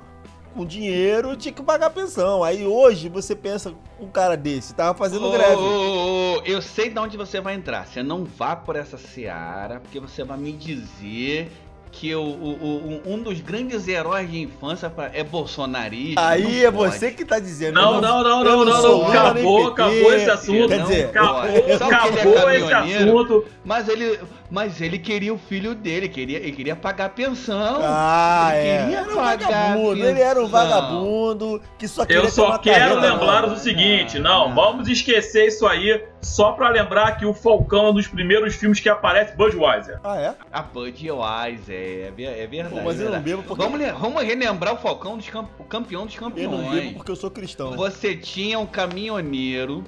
com 0.59 0.65
dinheiro, 0.65 1.37
tinha 1.37 1.53
que 1.53 1.63
pagar 1.63 1.85
a 1.87 1.89
pensão. 1.89 2.43
Aí 2.43 2.67
hoje 2.67 3.07
você 3.07 3.33
pensa, 3.33 3.73
um 3.97 4.07
cara 4.07 4.35
desse 4.35 4.75
tava 4.75 4.93
fazendo 4.97 5.27
Ô, 5.27 5.31
greve. 5.31 6.51
eu 6.51 6.61
sei 6.61 6.89
de 6.89 6.99
onde 6.99 7.15
você 7.15 7.39
vai 7.39 7.55
entrar. 7.55 7.87
Você 7.87 8.03
não 8.03 8.25
vá 8.25 8.57
por 8.57 8.75
essa 8.75 8.97
seara, 8.97 9.79
porque 9.79 10.01
você 10.01 10.21
vai 10.25 10.37
me 10.37 10.51
dizer 10.51 11.49
que 11.91 12.13
o, 12.13 12.21
o- 12.21 13.01
o- 13.05 13.13
um 13.13 13.23
dos 13.23 13.39
grandes 13.39 13.87
heróis 13.87 14.29
de 14.29 14.41
infância 14.41 14.91
é 15.13 15.23
bolsonarista. 15.23 16.21
Aí 16.27 16.43
Não 16.43 16.67
é 16.67 16.71
pode. 16.71 16.93
você 16.97 17.09
que 17.11 17.23
tá 17.25 17.39
dizendo. 17.39 17.75
Não, 17.75 18.01
não, 18.01 18.21
não, 18.23 18.43
não, 18.43 18.65
não, 18.65 18.81
não. 18.81 19.09
Nem 19.09 19.17
Acabou, 19.17 19.67
acabou 19.67 20.13
esse 20.13 20.29
assunto. 20.29 20.67
Quer 20.67 20.77
Não 20.77 20.85
dizer, 20.87 21.05
Acabou. 21.05 21.41
Só 21.77 21.87
porque 21.89 22.07
ele 22.07 22.19
é 22.19 22.21
acabou 22.21 22.51
esse 22.51 22.73
assunto. 22.73 23.45
Mas 23.65 23.87
ele, 23.87 24.19
mas 24.51 24.81
ele 24.81 24.97
queria 24.97 25.33
o 25.33 25.37
filho 25.37 25.75
dele, 25.75 26.09
queria, 26.09 26.37
ele 26.39 26.51
queria 26.51 26.75
pagar 26.75 27.05
a 27.05 27.09
pensão. 27.09 27.79
Ah, 27.83 28.49
Ele 28.53 28.67
é. 28.67 28.79
queria 28.83 28.97
Era 28.99 29.11
um 29.11 29.15
pagar 29.15 29.47
vagabundo, 29.47 30.05
ele 30.05 30.21
era 30.21 30.41
um 30.43 30.47
vagabundo 30.47 31.61
que 31.77 31.87
só 31.87 32.05
queria 32.05 32.21
Eu 32.21 32.25
ter 32.25 32.31
só 32.31 32.47
uma 32.47 32.59
quero 32.59 32.95
carreira 32.95 33.13
lembrar 33.13 33.45
o 33.45 33.55
seguinte, 33.57 34.17
Não, 34.19 34.29
não, 34.29 34.47
não. 34.49 34.55
vamos 34.55 34.87
esquecer 34.87 35.47
isso 35.47 35.67
aí, 35.67 36.03
só 36.21 36.51
pra 36.53 36.69
lembrar 36.69 37.17
que 37.17 37.25
o 37.25 37.33
Falcão 37.33 37.85
é 37.85 37.89
um 37.91 37.93
dos 37.93 38.07
primeiros 38.07 38.55
filmes 38.55 38.79
que 38.79 38.89
aparece 38.89 39.35
Budweiser. 39.35 39.99
Ah, 40.03 40.17
é? 40.19 40.33
A 40.51 40.61
Bud 40.61 41.09
Wise, 41.11 41.71
é, 41.73 42.07
é, 42.07 42.11
ver- 42.11 42.47
verdade. 42.47 42.75
Pô, 42.75 42.81
mas 42.83 42.99
eu 42.99 43.09
não 43.11 43.19
bebo 43.21 43.43
porque 43.43 43.61
Vamos, 43.63 43.79
vamos 43.99 44.23
relembrar 44.23 44.73
o 44.73 44.77
Falcão 44.77 45.15
dos 45.17 45.29
camp- 45.29 45.49
o 45.59 45.63
campeão 45.63 46.05
dos 46.05 46.15
eu 46.15 46.21
campeões. 46.21 46.51
não 46.51 46.69
bebo 46.71 46.93
porque 46.95 47.11
eu 47.11 47.15
sou 47.15 47.29
cristão. 47.29 47.71
Você 47.77 48.15
tinha 48.15 48.57
um 48.57 48.65
caminhoneiro 48.65 49.83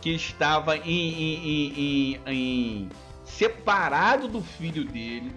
que 0.00 0.10
estava 0.10 0.76
em, 0.76 0.82
em- 0.86 1.40
em- 1.44 1.72
em- 1.76 2.20
em- 2.32 2.88
separado 3.38 4.28
do 4.28 4.40
filho 4.40 4.84
dele 4.84 5.32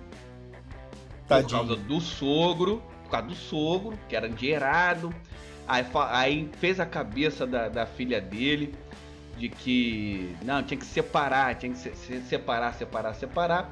por 1.28 1.28
Tadinho. 1.28 1.50
causa 1.50 1.76
do 1.76 2.00
sogro, 2.00 2.82
por 3.04 3.12
causa 3.12 3.28
do 3.28 3.36
sogro, 3.36 3.98
que 4.08 4.16
era 4.16 4.28
endinheirado. 4.28 5.14
Aí, 5.68 5.86
aí 6.12 6.50
fez 6.60 6.80
a 6.80 6.86
cabeça 6.86 7.46
da, 7.46 7.68
da 7.68 7.86
filha 7.86 8.22
dele 8.22 8.74
de 9.38 9.50
que 9.50 10.36
não, 10.44 10.64
tinha 10.64 10.78
que 10.78 10.86
separar, 10.86 11.56
tinha 11.56 11.72
que 11.74 11.78
se, 11.80 11.94
se- 11.96 12.22
separar, 12.22 12.74
separar, 12.74 13.14
separar. 13.14 13.70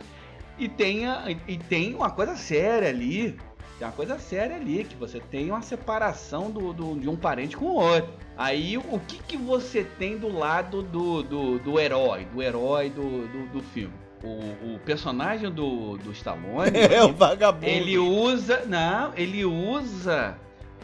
E 0.60 0.68
tem, 0.68 1.06
a- 1.08 1.26
e 1.48 1.58
tem 1.58 1.94
uma 1.96 2.10
coisa 2.12 2.36
séria 2.36 2.90
ali. 2.90 3.38
Tem 3.78 3.86
uma 3.88 3.94
coisa 3.94 4.18
séria 4.20 4.56
ali, 4.56 4.86
que 4.86 4.96
você 4.96 5.20
tem 5.20 5.50
uma 5.52 5.62
separação 5.62 6.50
do, 6.50 6.72
do- 6.74 6.98
de 7.00 7.10
um 7.10 7.16
parente 7.16 7.58
com 7.58 7.66
o 7.66 7.76
outro. 7.76 8.14
Aí 8.38 8.78
o 8.78 9.00
que, 9.00 9.18
que 9.24 9.38
você 9.38 9.84
tem 9.84 10.18
do 10.18 10.30
lado 10.32 10.82
do, 10.84 11.24
do, 11.24 11.60
do 11.60 11.80
herói, 11.80 12.26
do 12.26 12.42
herói 12.42 12.90
do, 12.90 13.28
do, 13.28 13.48
do 13.54 13.64
filme? 13.64 13.94
O, 14.24 14.76
o 14.76 14.80
personagem 14.86 15.52
do, 15.52 15.98
do 15.98 16.12
Stallone, 16.12 16.72
É 16.92 17.04
um 17.04 17.14
vagabundo. 17.14 17.66
ele 17.66 17.98
usa. 17.98 18.64
Não, 18.66 19.14
ele 19.16 19.46
usa 19.46 20.36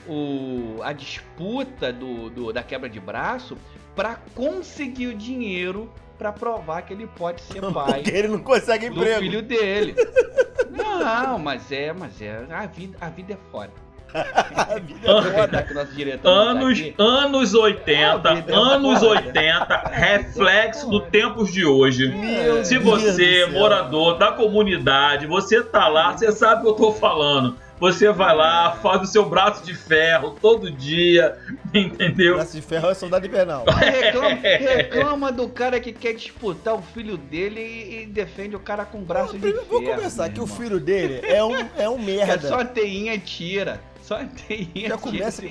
o, 0.08 0.80
a 0.84 0.94
disputa 0.94 1.92
do, 1.92 2.30
do- 2.30 2.54
da 2.54 2.62
quebra 2.64 2.90
de 2.90 3.00
braço 3.00 3.58
para 3.96 4.16
conseguir 4.36 5.08
o 5.08 5.16
dinheiro 5.16 5.92
para 6.18 6.32
provar 6.32 6.84
que 6.84 6.94
ele 6.94 7.08
pode 7.08 7.42
ser 7.42 7.62
pai 7.74 8.02
Porque 8.04 8.12
ele 8.12 8.28
não 8.28 8.40
consegue 8.40 8.90
do 8.90 9.00
emprego. 9.00 9.20
filho 9.22 9.42
dele. 9.42 9.96
Não, 10.72 11.38
mas 11.38 11.70
é, 11.72 11.92
mas 11.92 12.22
é. 12.22 12.46
A 12.50 12.66
vida, 12.66 12.98
a 13.02 13.10
vida 13.10 13.34
é 13.34 13.38
fora. 13.52 13.72
A 14.14 14.80
vida 14.80 15.00
é 15.08 15.10
Anos- 15.10 15.32
foda. 15.34 15.64
que 15.64 15.72
o 15.72 15.76
nosso 15.76 15.94
diretor 15.94 16.30
não 16.30 16.44
tá 16.46 16.52
Anos, 16.52 16.80
aqui. 16.80 16.96
anos 16.98 17.54
80, 17.54 18.30
Ah, 18.30 18.34
vida 18.36 18.56
anos 18.56 19.00
foda. 19.00 19.12
80, 19.22 19.90
reflexo 19.94 20.90
do 20.90 21.00
tempos 21.02 21.52
de 21.52 21.66
hoje. 21.66 22.08
Meu 22.10 22.64
Se 22.66 22.78
Deus 22.80 22.84
você, 23.04 23.46
morador 23.48 24.18
da 24.18 24.32
comunidade, 24.32 25.26
você 25.28 25.62
tá 25.64 25.88
lá, 25.88 26.12
você 26.18 26.32
sabe 26.32 26.62
o 26.62 26.64
que 26.76 26.82
eu 26.82 26.88
tô 26.88 26.94
falando. 26.94 27.56
Você 27.80 28.12
vai 28.12 28.36
lá, 28.36 28.74
faz 28.74 29.02
o 29.02 29.06
seu 29.08 29.28
braço 29.28 29.66
de 29.66 29.74
ferro 29.74 30.38
todo 30.40 30.70
dia, 30.70 31.36
entendeu? 31.74 32.36
Braço 32.36 32.56
de 32.56 32.62
ferro 32.62 32.92
é 32.92 32.94
soldado 32.94 33.26
invernal. 33.26 33.66
Reclama, 33.66 34.36
reclama 34.44 35.32
do 35.32 35.48
cara 35.50 35.80
que 35.80 35.92
quer 35.92 36.14
disputar 36.14 36.76
o 36.76 36.82
filho 36.84 37.18
dele 37.18 37.60
e, 37.60 38.04
e 38.04 38.06
defende 38.06 38.56
o 38.56 38.60
cara 38.60 38.86
com 38.86 39.00
braço 39.02 39.34
de 39.36 39.52
ferro. 39.52 39.66
Vou 39.68 39.82
começar 39.82 40.30
que 40.30 40.40
o 40.40 40.46
filho 40.46 40.80
dele 40.80 41.22
é 41.24 41.44
um, 41.44 41.56
é 41.76 41.90
um 41.90 41.98
É 41.98 42.04
merda. 42.04 42.48
só 42.50 42.60
a 42.60 42.66
teinha 42.66 43.18
tira. 43.18 43.82
Só 44.12 44.20
teinha 44.46 44.90
Já 44.90 44.98
começa, 44.98 45.42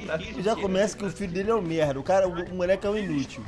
já 0.44 0.54
começa 0.54 0.94
que 0.96 1.04
o 1.06 1.10
filho 1.10 1.32
dele 1.32 1.50
é 1.50 1.54
um 1.54 1.62
merda. 1.62 1.98
O 1.98 2.02
cara, 2.02 2.28
o 2.28 2.54
moleque 2.54 2.86
é 2.86 2.90
um 2.90 2.96
inútil. 2.98 3.42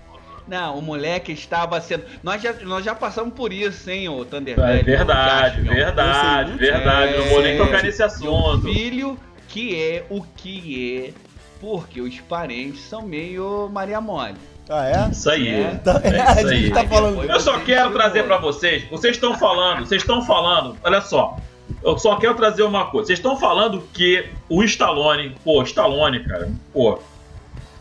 Não, 0.49 0.79
o 0.79 0.83
moleque 0.83 1.33
estava 1.33 1.79
sendo. 1.83 2.05
Nós 2.23 2.41
já, 2.41 2.55
nós 2.63 2.83
já 2.83 2.95
passamos 2.95 3.35
por 3.35 3.53
isso, 3.53 3.91
hein, 3.91 4.09
o 4.09 4.25
Thunder 4.25 4.59
É 4.59 4.83
verdade, 4.83 5.61
o 5.61 5.65
verdade, 5.65 6.53
verdade. 6.55 7.19
Não 7.19 7.27
vou 7.27 7.43
nem 7.43 7.55
É, 7.55 7.59
tocar 7.59 7.83
nesse 7.83 8.03
assunto. 8.03 8.63
filho 8.63 9.19
que 9.49 9.77
é 9.81 10.07
o 10.09 10.23
que 10.23 11.05
é, 11.09 11.13
porque 11.61 12.01
os 12.01 12.19
parentes 12.21 12.81
são 12.81 13.03
meio 13.03 13.69
Maria 13.71 14.01
Mole. 14.01 14.35
Ah, 14.69 14.87
é? 15.09 15.11
Isso 15.13 15.29
aí. 15.29 15.49
É. 15.49 15.75
Tá- 15.85 16.01
É 16.03 16.21
a 16.21 16.33
isso 16.41 16.49
gente 16.49 16.65
aí. 16.67 16.71
tá 16.73 16.89
falando. 16.89 17.23
Eu 17.23 17.39
só 17.41 17.61
quero 17.61 17.93
trazer 17.93 18.23
pra 18.25 18.39
vocês, 18.39 18.89
vocês 18.91 19.15
estão 19.17 19.37
falando, 19.39 19.81
vocês 19.87 20.01
estão 20.01 20.25
falando, 20.25 20.75
olha 20.83 21.03
só. 21.03 21.37
Eu 21.85 21.99
só 21.99 22.17
quero 22.17 22.35
trazer 22.35 22.63
uma 22.63 22.87
coisa. 22.87 23.07
Vocês 23.09 23.19
estão 23.19 23.37
falando 23.37 23.83
que 23.93 24.25
o 24.49 24.63
Stallone, 24.63 25.35
pô, 25.45 25.63
Stallone, 25.63 26.21
cara, 26.25 26.51
pô, 26.73 26.99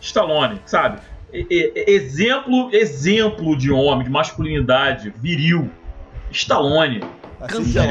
Stallone, 0.01 0.59
sabe? 0.65 0.99
E- 1.33 1.45
e- 1.49 1.91
exemplo, 1.91 2.69
exemplo 2.73 3.55
de 3.55 3.71
homem, 3.71 4.03
de 4.05 4.09
masculinidade, 4.09 5.13
viril. 5.17 5.69
Stallone. 6.31 7.01
Assedia- 7.39 7.81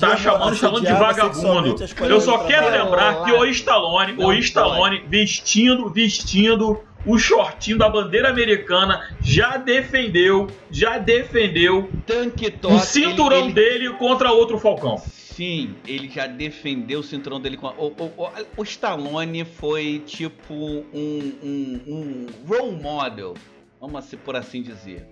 Tá 0.00 0.16
chamando, 0.16 0.56
chamando 0.56 0.80
de 0.86 0.92
vagabundo. 0.92 1.76
Eu 2.14 2.20
só 2.20 2.38
quero 2.38 2.66
trabalho. 2.68 2.84
lembrar 2.84 3.24
que 3.24 3.32
o 3.32 3.44
Stallone, 3.46 4.12
Não 4.14 4.26
o 4.28 4.32
Stallone 4.34 5.02
vestindo, 5.08 5.88
vestindo 5.90 6.80
o 7.06 7.18
shortinho 7.18 7.76
da 7.78 7.88
bandeira 7.88 8.28
americana, 8.30 9.08
já 9.20 9.56
defendeu, 9.56 10.46
já 10.70 10.98
defendeu 10.98 11.88
Tanque 12.06 12.50
top. 12.50 12.74
o 12.74 12.78
cinturão 12.80 13.38
ele- 13.38 13.46
ele- 13.48 13.54
dele 13.54 13.90
contra 13.94 14.30
outro 14.32 14.58
Falcão. 14.58 15.00
Sim, 15.38 15.76
ele 15.86 16.08
já 16.08 16.26
defendeu 16.26 16.98
o 16.98 17.02
cinturão 17.04 17.40
dele 17.40 17.56
com. 17.56 17.68
a- 17.68 17.74
O, 17.78 17.86
o, 17.86 18.04
o, 18.24 18.30
o 18.56 18.62
Stallone 18.64 19.44
foi 19.44 20.02
tipo 20.04 20.52
um, 20.52 21.32
um, 21.44 21.80
um 21.86 22.26
role 22.44 22.72
model, 22.82 23.34
vamos 23.80 24.00
assim, 24.04 24.16
por 24.16 24.34
assim 24.34 24.62
dizer. 24.62 25.06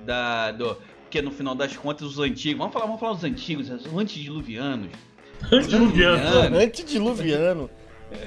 Da, 0.00 0.50
do, 0.50 0.76
porque 1.02 1.22
no 1.22 1.30
final 1.30 1.54
das 1.54 1.76
contas, 1.76 2.08
os 2.08 2.18
antigos. 2.18 2.58
Vamos 2.58 2.72
falar, 2.72 2.86
vamos 2.86 2.98
falar 3.00 3.12
dos 3.12 3.22
antigos, 3.22 3.70
os 3.70 3.86
antediluvianos. 3.86 4.88
Antediluviano. 5.52 6.56
Antediluviano. 6.58 7.70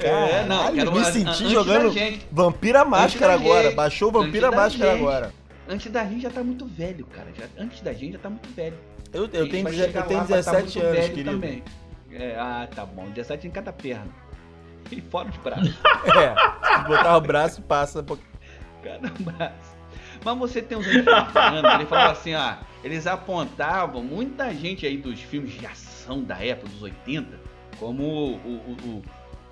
É, 0.01 0.45
não, 0.45 0.57
Caralho, 0.57 0.75
quero 0.75 0.91
me 0.93 1.03
senti 1.05 1.49
jogando. 1.49 1.93
Vampira 2.31 2.85
Máscara 2.85 3.33
agora. 3.33 3.71
Baixou 3.71 4.07
o 4.07 4.11
Vampira 4.13 4.51
Máscara 4.51 4.93
agora. 4.93 5.33
Antes 5.67 5.91
da 5.91 6.05
gente 6.05 6.21
já 6.21 6.29
tá 6.29 6.43
muito 6.43 6.65
velho, 6.65 7.05
cara. 7.07 7.27
Já, 7.37 7.45
antes 7.61 7.81
da 7.81 7.91
gente 7.91 8.13
já 8.13 8.19
tá 8.19 8.29
muito 8.29 8.49
velho. 8.55 8.77
Eu, 9.11 9.23
eu 9.33 9.49
tenho, 9.49 9.71
chegar 9.73 10.01
eu 10.01 10.07
tenho 10.07 10.19
lá, 10.19 10.25
vai 10.25 10.43
tá 10.43 10.51
17 10.51 10.79
muito 10.79 10.97
anos, 10.97 11.07
querido. 11.09 11.31
Também. 11.31 11.63
É, 12.11 12.35
ah, 12.37 12.67
tá 12.73 12.85
bom. 12.85 13.09
17 13.09 13.47
em 13.47 13.51
cada 13.51 13.73
perna. 13.73 14.11
E 14.91 15.01
fora 15.01 15.29
os 15.29 15.37
braços. 15.37 15.75
É, 16.15 16.87
botar 16.87 17.17
o 17.17 17.21
braço 17.21 17.61
passa. 17.61 18.01
um 18.01 18.03
pouquinho. 18.03 18.29
cada 18.83 19.09
braço. 19.19 19.77
Mas 20.23 20.37
você 20.37 20.61
tem 20.61 20.77
uns 20.77 20.87
americanos, 20.87 21.73
ele 21.73 21.85
falava 21.85 22.11
assim, 22.11 22.35
ó, 22.35 22.55
eles 22.83 23.07
apontavam 23.07 24.03
muita 24.03 24.53
gente 24.53 24.85
aí 24.85 24.97
dos 24.97 25.19
filmes 25.21 25.51
de 25.53 25.65
ação 25.65 26.23
da 26.23 26.43
época, 26.43 26.69
dos 26.69 26.81
80, 26.81 27.39
como 27.77 28.03
o, 28.03 28.35
o, 28.35 28.77
o, 28.85 28.97
o 28.97 29.03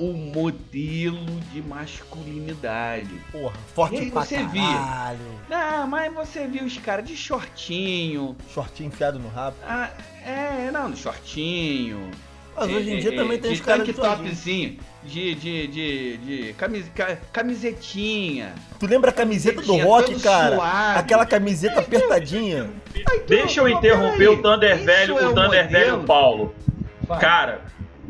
modelo 0.06 1.26
de 1.52 1.62
masculinidade. 1.62 3.10
Porra, 3.32 3.54
E 3.56 3.74
forte 3.74 3.98
aí 3.98 4.12
pra 4.12 4.22
você 4.24 4.38
via? 4.46 4.62
caralho. 4.62 5.20
Não, 5.50 5.88
mas 5.88 6.14
você 6.14 6.48
viu 6.48 6.64
os 6.66 6.78
caras 6.78 7.06
de 7.08 7.16
shortinho. 7.16 8.36
Shortinho 8.54 8.88
enfiado 8.88 9.18
no 9.20 9.30
rabo. 9.30 9.56
Ah, 9.68 9.90
é, 10.26 10.70
não, 10.72 10.96
shortinho. 10.96 12.10
Mas 12.56 12.70
hoje 12.72 12.90
em 12.90 12.98
É, 12.98 13.00
dia 13.00 13.14
é, 13.14 13.16
também 13.16 13.40
tem 13.40 13.52
de 13.52 13.60
os 13.60 13.64
caras 13.66 13.86
de 13.86 13.94
topzinho, 13.94 14.80
de, 15.04 15.36
de, 15.36 15.68
de, 15.68 16.18
de 16.18 16.54
camis- 16.54 16.90
ca- 16.96 17.16
camisetinha. 17.32 18.54
Tu 18.80 18.88
lembra 18.88 19.12
a 19.12 19.14
camiseta 19.14 19.62
do 19.62 19.76
rock, 19.78 20.20
cara? 20.20 20.56
suave. 20.56 21.00
Aquela 21.00 21.24
camiseta 21.26 21.80
apertadinha. 21.82 22.68
Deixa 23.28 23.60
eu 23.62 23.68
Então, 23.68 23.80
interromper 23.80 24.28
o 24.30 24.42
Thunder 24.42 24.76
isso 24.76 24.86
Velho, 24.86 25.20
é 25.20 25.28
o 25.28 25.34
Thunder 25.36 25.70
Velho 25.70 25.90
modelo? 25.92 26.04
Paulo. 26.06 26.56
Vai. 27.08 27.20
Cara, 27.20 27.62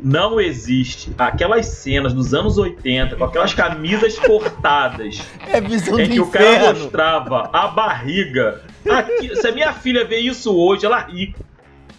não 0.08 0.39
existe 0.39 1.12
aquelas 1.17 1.65
cenas 1.65 2.13
dos 2.13 2.34
anos 2.34 2.58
80 2.58 3.15
com 3.15 3.24
aquelas 3.26 3.54
camisas 3.54 4.17
cortadas 4.20 5.22
É 5.48 5.60
visão 5.60 6.00
em 6.00 6.10
que 6.10 6.20
o 6.20 6.28
cara 6.30 6.46
inferno. 6.46 6.80
mostrava 6.82 7.50
a 7.52 7.67
barriga. 7.67 8.63
Aqui- 8.89 9.36
se 9.36 9.48
a 9.48 9.52
minha 9.52 9.74
filha 9.74 10.06
vê 10.06 10.20
isso 10.20 10.56
hoje, 10.56 10.86
ela 10.86 11.00
ri. 11.00 11.36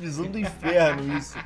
Visão 0.01 0.27
do 0.27 0.38
inferno, 0.38 1.16
isso. 1.18 1.37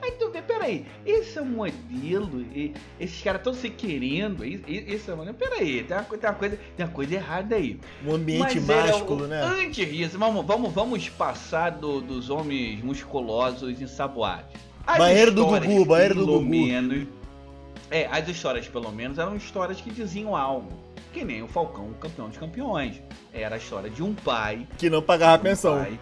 Aí 0.00 0.12
tu 0.12 0.30
vê, 0.30 0.40
peraí, 0.40 0.86
esse 1.04 1.36
é 1.38 1.42
um 1.42 1.46
modelo, 1.46 2.40
e 2.54 2.72
esses 3.00 3.20
caras 3.20 3.40
estão 3.40 3.52
se 3.52 3.68
querendo, 3.68 4.42
esse 4.44 5.10
é 5.10 5.12
um 5.12 5.16
modelo, 5.18 5.36
peraí, 5.36 5.82
tem 5.82 5.96
uma, 5.96 6.04
tem 6.04 6.30
uma 6.30 6.34
coisa, 6.36 6.58
tem 6.76 6.86
uma 6.86 6.92
coisa 6.92 7.14
errada 7.14 7.56
aí. 7.56 7.78
Um 8.06 8.14
ambiente 8.14 8.60
Mas 8.60 8.68
era 8.70 8.92
másculo, 8.92 9.26
né? 9.26 9.42
Antes 9.42 9.86
disso, 9.90 10.18
vamos, 10.18 10.46
vamos, 10.46 10.72
vamos 10.72 11.08
passar 11.08 11.70
do- 11.72 12.00
dos 12.00 12.30
homens 12.30 12.82
musculosos 12.82 13.80
ensaboados. 13.82 14.67
As 14.88 14.96
Banheiro 14.96 15.30
do 15.30 15.44
Gugu, 15.44 15.84
banheiro 15.84 16.14
do 16.14 16.24
Gugu. 16.26 16.44
Menos, 16.46 17.06
é, 17.90 18.06
as 18.06 18.26
histórias, 18.26 18.66
pelo 18.66 18.90
menos, 18.90 19.18
eram 19.18 19.36
histórias 19.36 19.78
que 19.82 19.90
diziam 19.90 20.34
algo. 20.34 20.72
Que 21.12 21.24
nem 21.24 21.42
o 21.42 21.46
Falcão, 21.46 21.90
o 21.90 21.94
campeão 21.94 22.28
dos 22.28 22.38
campeões. 22.38 23.02
Era 23.30 23.56
a 23.56 23.58
história 23.58 23.90
de 23.90 24.02
um 24.02 24.14
pai 24.14 24.66
Que 24.78 24.88
não 24.88 25.02
pagava 25.02 25.42
um 25.42 25.44
pensão. 25.44 25.76
pai 25.76 26.00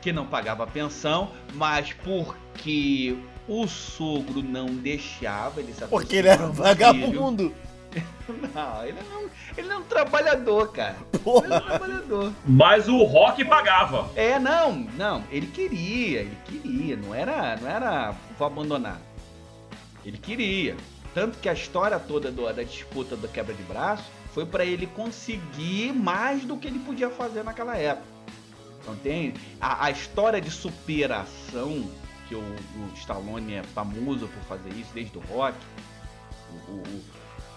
que 0.00 0.12
não 0.12 0.24
pagava 0.24 0.66
pensão, 0.66 1.30
mas 1.54 1.92
porque 1.92 3.16
o 3.46 3.66
sogro 3.66 4.42
não 4.42 4.66
deixava 4.66 5.60
ele 5.60 5.74
se 5.74 5.84
Porque 5.86 6.16
ele 6.16 6.28
era 6.28 6.42
um 6.42 6.46
aproximar 6.46 6.84
do 6.94 7.06
filho. 7.08 7.54
Não, 8.54 8.84
ele 8.86 8.98
não, 9.10 9.28
ele 9.56 9.66
não 9.68 9.76
é 9.76 9.78
um 9.78 9.82
trabalhador, 9.82 10.70
cara. 10.72 10.96
Ele 11.12 11.16
é 11.16 11.18
um 11.18 11.22
Porra. 11.22 11.60
trabalhador. 11.60 12.32
Mas 12.46 12.88
o 12.88 13.02
rock 13.02 13.44
pagava. 13.44 14.08
É, 14.14 14.38
não, 14.38 14.72
não, 14.96 15.24
ele 15.30 15.48
queria, 15.48 16.20
ele 16.20 16.38
queria, 16.44 16.96
não 16.96 17.12
era, 17.14 17.56
não 17.56 17.68
era 17.68 18.14
vou 18.38 18.46
abandonar. 18.46 19.00
Ele 20.04 20.16
queria. 20.16 20.76
Tanto 21.12 21.38
que 21.38 21.48
a 21.48 21.52
história 21.52 21.98
toda 21.98 22.30
do- 22.30 22.52
da 22.52 22.62
disputa 22.62 23.16
da 23.16 23.26
quebra 23.26 23.52
de 23.52 23.62
braço 23.64 24.04
foi 24.32 24.46
para 24.46 24.64
ele 24.64 24.86
conseguir 24.86 25.92
mais 25.92 26.44
do 26.44 26.56
que 26.56 26.68
ele 26.68 26.78
podia 26.78 27.10
fazer 27.10 27.42
naquela 27.42 27.76
época. 27.76 28.06
Então 28.82 28.94
tem 28.96 29.34
a, 29.60 29.86
a 29.86 29.90
história 29.90 30.40
de 30.40 30.50
superação 30.52 31.84
que 32.28 32.36
o, 32.36 32.38
o 32.40 32.90
Stallone 32.94 33.54
é 33.54 33.62
famoso 33.64 34.28
por 34.28 34.42
fazer 34.44 34.70
isso 34.78 34.90
desde 34.94 35.18
o 35.18 35.20
rock. 35.22 35.56
O, 36.68 36.72
o, 36.72 37.02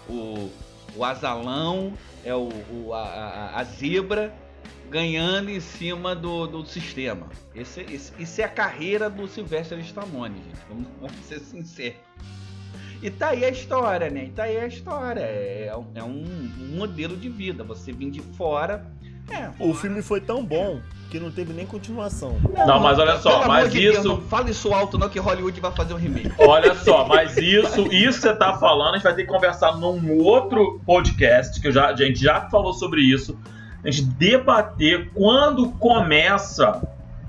o, 0.08 0.50
o 0.96 1.04
azalão 1.04 1.92
é 2.24 2.34
o, 2.34 2.48
o- 2.72 2.94
a, 2.94 3.52
a- 3.56 3.64
zebra 3.64 4.34
ganhando 4.90 5.50
em 5.50 5.60
cima 5.60 6.14
do, 6.14 6.46
do 6.46 6.64
sistema. 6.66 7.28
Esse, 7.54 7.80
esse- 7.82 8.12
isso 8.18 8.40
é 8.40 8.44
a 8.44 8.48
carreira 8.48 9.08
do 9.10 9.26
Sylvester 9.26 9.78
Stallone, 9.80 10.36
gente. 10.44 10.58
Vamos, 10.68 10.86
vamos 11.00 11.16
ser 11.26 11.40
sinceros. 11.40 11.98
E 13.02 13.10
tá 13.10 13.30
aí 13.30 13.44
a 13.44 13.50
história, 13.50 14.08
né? 14.08 14.26
E 14.26 14.30
tá 14.30 14.44
aí 14.44 14.56
a 14.58 14.66
história. 14.66 15.20
É, 15.20 15.72
um- 15.76 15.90
é 15.94 16.02
um 16.02 16.24
modelo 16.76 17.16
de 17.16 17.28
vida. 17.28 17.62
Você 17.64 17.92
vir 17.92 18.10
de 18.10 18.20
fora. 18.20 18.90
É. 19.30 19.48
O 19.58 19.72
filme 19.74 20.02
foi 20.02 20.20
tão 20.20 20.44
bom 20.44 20.80
que 21.10 21.18
não 21.20 21.30
teve 21.30 21.52
nem 21.52 21.64
continuação. 21.64 22.36
Não, 22.66 22.80
mas 22.80 22.98
olha 22.98 23.18
só, 23.18 23.38
pelo 23.38 23.48
mas 23.48 23.58
amor 23.66 23.70
de 23.70 23.80
Deus, 23.80 23.98
isso- 23.98 24.08
não 24.08 24.20
fala 24.22 24.50
isso 24.50 24.74
alto, 24.74 24.98
não, 24.98 25.08
que 25.08 25.18
Hollywood 25.20 25.60
vai 25.60 25.70
fazer 25.72 25.94
um 25.94 25.96
remake. 25.96 26.32
Olha 26.38 26.74
só, 26.74 27.06
mas 27.06 27.36
isso, 27.36 27.82
isso 27.92 28.20
que 28.20 28.28
você 28.28 28.34
tá 28.34 28.56
falando, 28.58 28.90
a 28.90 28.94
gente 28.94 29.04
vai 29.04 29.14
ter 29.14 29.22
que 29.24 29.28
conversar 29.32 29.76
num 29.76 30.18
outro 30.18 30.80
podcast, 30.84 31.60
que 31.60 31.68
eu 31.68 31.72
já, 31.72 31.86
a 31.90 31.96
gente 31.96 32.20
já 32.20 32.42
falou 32.50 32.72
sobre 32.74 33.00
isso. 33.02 33.38
A 33.84 33.90
gente 33.90 34.02
debater 34.06 35.10
quando 35.14 35.70
começa 35.72 36.82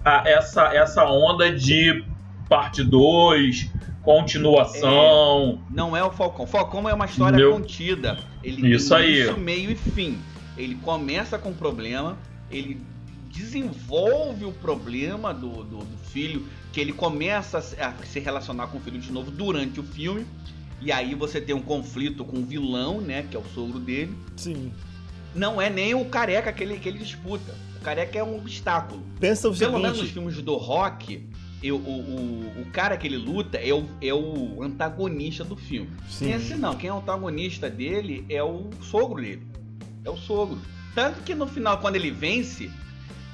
a- 0.03 0.23
essa, 0.25 0.73
essa 0.73 1.03
onda 1.05 1.51
de 1.51 2.03
parte 2.49 2.84
2, 2.84 3.69
continuação. 4.03 5.60
Não 5.69 5.95
é 5.95 6.03
o 6.03 6.12
Falcão. 6.12 6.45
Falcão 6.47 6.88
é 6.89 6.93
uma 6.93 7.05
história 7.05 7.38
Meu- 7.38 7.53
contida. 7.53 8.17
Ele 8.43 8.73
Isso 8.73 8.89
tem 8.89 8.97
aí. 8.97 9.15
início, 9.17 9.38
meio 9.38 9.71
e 9.71 9.75
fim. 9.75 10.17
Ele 10.57 10.75
começa 10.75 11.37
com 11.37 11.49
um 11.49 11.53
problema, 11.53 12.17
ele 12.49 12.79
desenvolve 13.31 14.45
o 14.45 14.51
problema 14.51 15.33
do, 15.33 15.63
do, 15.63 15.77
do 15.79 15.97
filho, 16.05 16.45
que 16.71 16.79
ele 16.79 16.93
começa 16.93 17.57
a 17.57 17.61
se- 17.61 18.19
relacionar 18.19 18.67
com 18.67 18.77
o 18.77 18.81
filho 18.81 18.99
de 18.99 19.11
novo 19.11 19.29
durante 19.31 19.79
o 19.79 19.83
filme. 19.83 20.25
E 20.81 20.91
aí 20.91 21.15
você 21.15 21.39
tem 21.39 21.55
um 21.55 21.61
conflito 21.61 22.23
com 22.25 22.37
o 22.39 22.45
vilão, 22.45 22.99
né? 23.01 23.23
Que 23.29 23.35
é 23.35 23.39
o 23.39 23.43
sogro 23.53 23.79
dele. 23.79 24.13
Sim. 24.35 24.71
Não 25.33 25.61
é 25.61 25.69
nem 25.69 25.93
o 25.93 26.05
careca 26.05 26.51
que 26.53 26.63
ele, 26.63 26.77
que 26.79 26.87
ele 26.87 26.99
disputa. 26.99 27.53
O 27.77 27.81
careca 27.81 28.17
é 28.19 28.23
um 28.23 28.37
obstáculo. 28.37 29.01
Pensa 29.19 29.49
o 29.49 29.55
Pelo 29.55 29.73
menos 29.73 29.89
nos 29.89 29.97
seguinte. 30.07 30.13
filmes 30.13 30.41
do 30.41 30.55
rock, 30.55 31.27
eu- 31.63 31.77
o, 31.77 31.79
o, 31.79 32.61
o 32.61 32.65
cara 32.71 32.97
que 32.97 33.07
ele 33.07 33.17
luta 33.17 33.57
é 33.57 33.73
o, 33.73 33.85
é 34.01 34.13
o 34.13 34.61
antagonista 34.61 35.43
do 35.43 35.55
filme. 35.55 35.89
Sim. 36.09 36.31
Esse 36.33 36.55
não, 36.55 36.75
quem 36.75 36.89
é 36.89 36.93
o 36.93 36.97
antagonista 36.97 37.69
dele 37.69 38.25
é 38.29 38.43
o 38.43 38.69
sogro 38.81 39.21
dele. 39.21 39.45
É 40.05 40.09
o 40.09 40.15
sogro. 40.17 40.57
Tanto 40.93 41.21
que 41.21 41.33
no 41.35 41.47
final, 41.47 41.79
quando 41.79 41.95
ele 41.95 42.11
vence, 42.11 42.69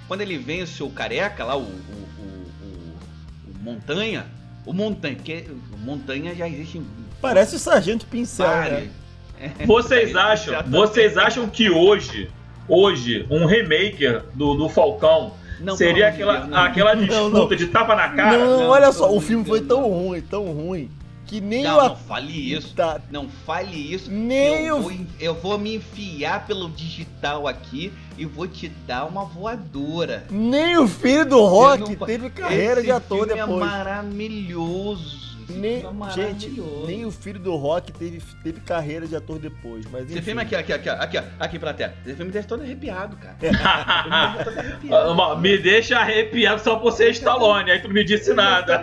quando 0.08 0.22
ele 0.22 0.38
vence 0.38 0.82
o 0.82 0.90
careca 0.90 1.44
lá, 1.44 1.56
o, 1.56 1.62
o, 1.62 1.64
o, 1.64 2.24
o- 2.64 3.52
o 3.52 3.64
Montanha, 3.64 4.26
o 4.66 4.74
Montanha, 4.74 5.16
porque 5.16 5.46
o 5.74 5.78
Montanha 5.78 6.34
já 6.34 6.48
existe 6.48 6.78
em 6.80 6.86
Parece 7.22 7.56
o 7.56 7.60
Sargento 7.60 8.06
Pincel, 8.08 8.48
né? 8.48 8.90
Vocês 9.66 10.16
acham, 10.16 10.54
Exatamente. 10.54 10.78
vocês 10.88 11.18
acham 11.18 11.48
que 11.50 11.68
hoje, 11.70 12.30
hoje, 12.68 13.26
um 13.30 13.46
remake 13.48 14.06
do, 14.36 14.54
do 14.54 14.70
Falcão 14.70 15.34
Não, 15.60 15.76
seria 15.76 16.10
aquela, 16.10 16.46
não. 16.46 16.58
aquela 16.60 16.94
disputa 16.94 17.30
não. 17.40 17.48
de 17.48 17.66
tapa 17.68 17.96
na 17.96 18.10
cara? 18.10 18.38
não, 18.38 18.60
não, 18.60 18.70
olha 18.70 18.92
só, 18.92 19.12
o 19.12 19.20
filme 19.20 19.44
foi 19.44 19.62
tão 19.62 19.82
não. 19.82 19.90
ruim, 19.90 20.22
tão 20.22 20.46
ruim, 20.52 20.92
que 21.32 21.40
nem 21.40 21.64
Não, 21.64 21.78
o 21.78 21.88
não 21.90 21.96
fale 21.96 22.54
isso. 22.54 22.76
Tá, 22.76 23.00
Não 23.10 23.30
fale 23.30 23.94
isso. 23.94 24.12
Nem 24.12 24.66
eu, 24.66 24.80
o- 24.80 24.82
vou, 24.82 24.92
eu 25.18 25.34
vou 25.34 25.58
me 25.58 25.76
enfiar 25.78 26.46
pelo 26.46 26.70
digital 26.70 27.48
aqui 27.48 27.94
e 28.18 28.26
vou 28.26 28.46
te 28.50 28.68
dar 28.86 29.06
uma 29.06 29.24
voadora. 29.24 30.26
nem 30.30 30.78
o 30.78 30.86
filho 30.90 31.26
do 31.26 31.42
Rock 31.46 31.96
não- 31.98 32.06
teve 32.06 32.30
carreira 32.30 32.74
Esse 32.82 32.84
de 32.84 32.92
ator 32.92 33.26
filme 33.26 33.34
depois. 33.42 33.62
É 33.64 33.66
maravilhoso. 33.66 35.22
Esse 35.50 35.60
Nem, 35.60 35.80
é 35.84 36.14
gente, 36.14 36.64
nem 36.88 37.04
o 37.06 37.12
filho 37.12 37.38
do 37.40 37.56
Rock 37.58 37.92
teve, 37.92 38.22
teve 38.42 38.62
carreira 38.62 39.06
de 39.06 39.16
ator 39.18 39.38
depois. 39.38 39.84
Mas 39.92 40.04
Esse 40.06 40.14
enfim. 40.14 40.22
filme 40.24 40.42
aqui, 40.44 40.56
aqui, 40.56 40.72
aqui, 40.72 40.88
aqui, 40.90 41.18
ó, 41.18 41.24
aqui 41.40 41.60
pra 41.60 41.74
terra. 41.74 41.94
Esse 42.06 42.16
filme 42.16 42.32
deixa 42.32 42.48
todo 42.48 42.62
arrepiado, 42.62 43.18
cara. 43.18 43.36
Esse 43.42 44.88
Me 45.42 45.58
deixa 45.58 46.00
arrepiado 46.00 46.62
só 46.62 46.78
por 46.78 46.92
ser 46.94 47.10
Stallone, 47.12 47.70
aí 47.72 47.80
tu 47.82 47.88
não 47.90 47.96
me 47.96 48.04
disse 48.06 48.34
nada. 48.34 48.78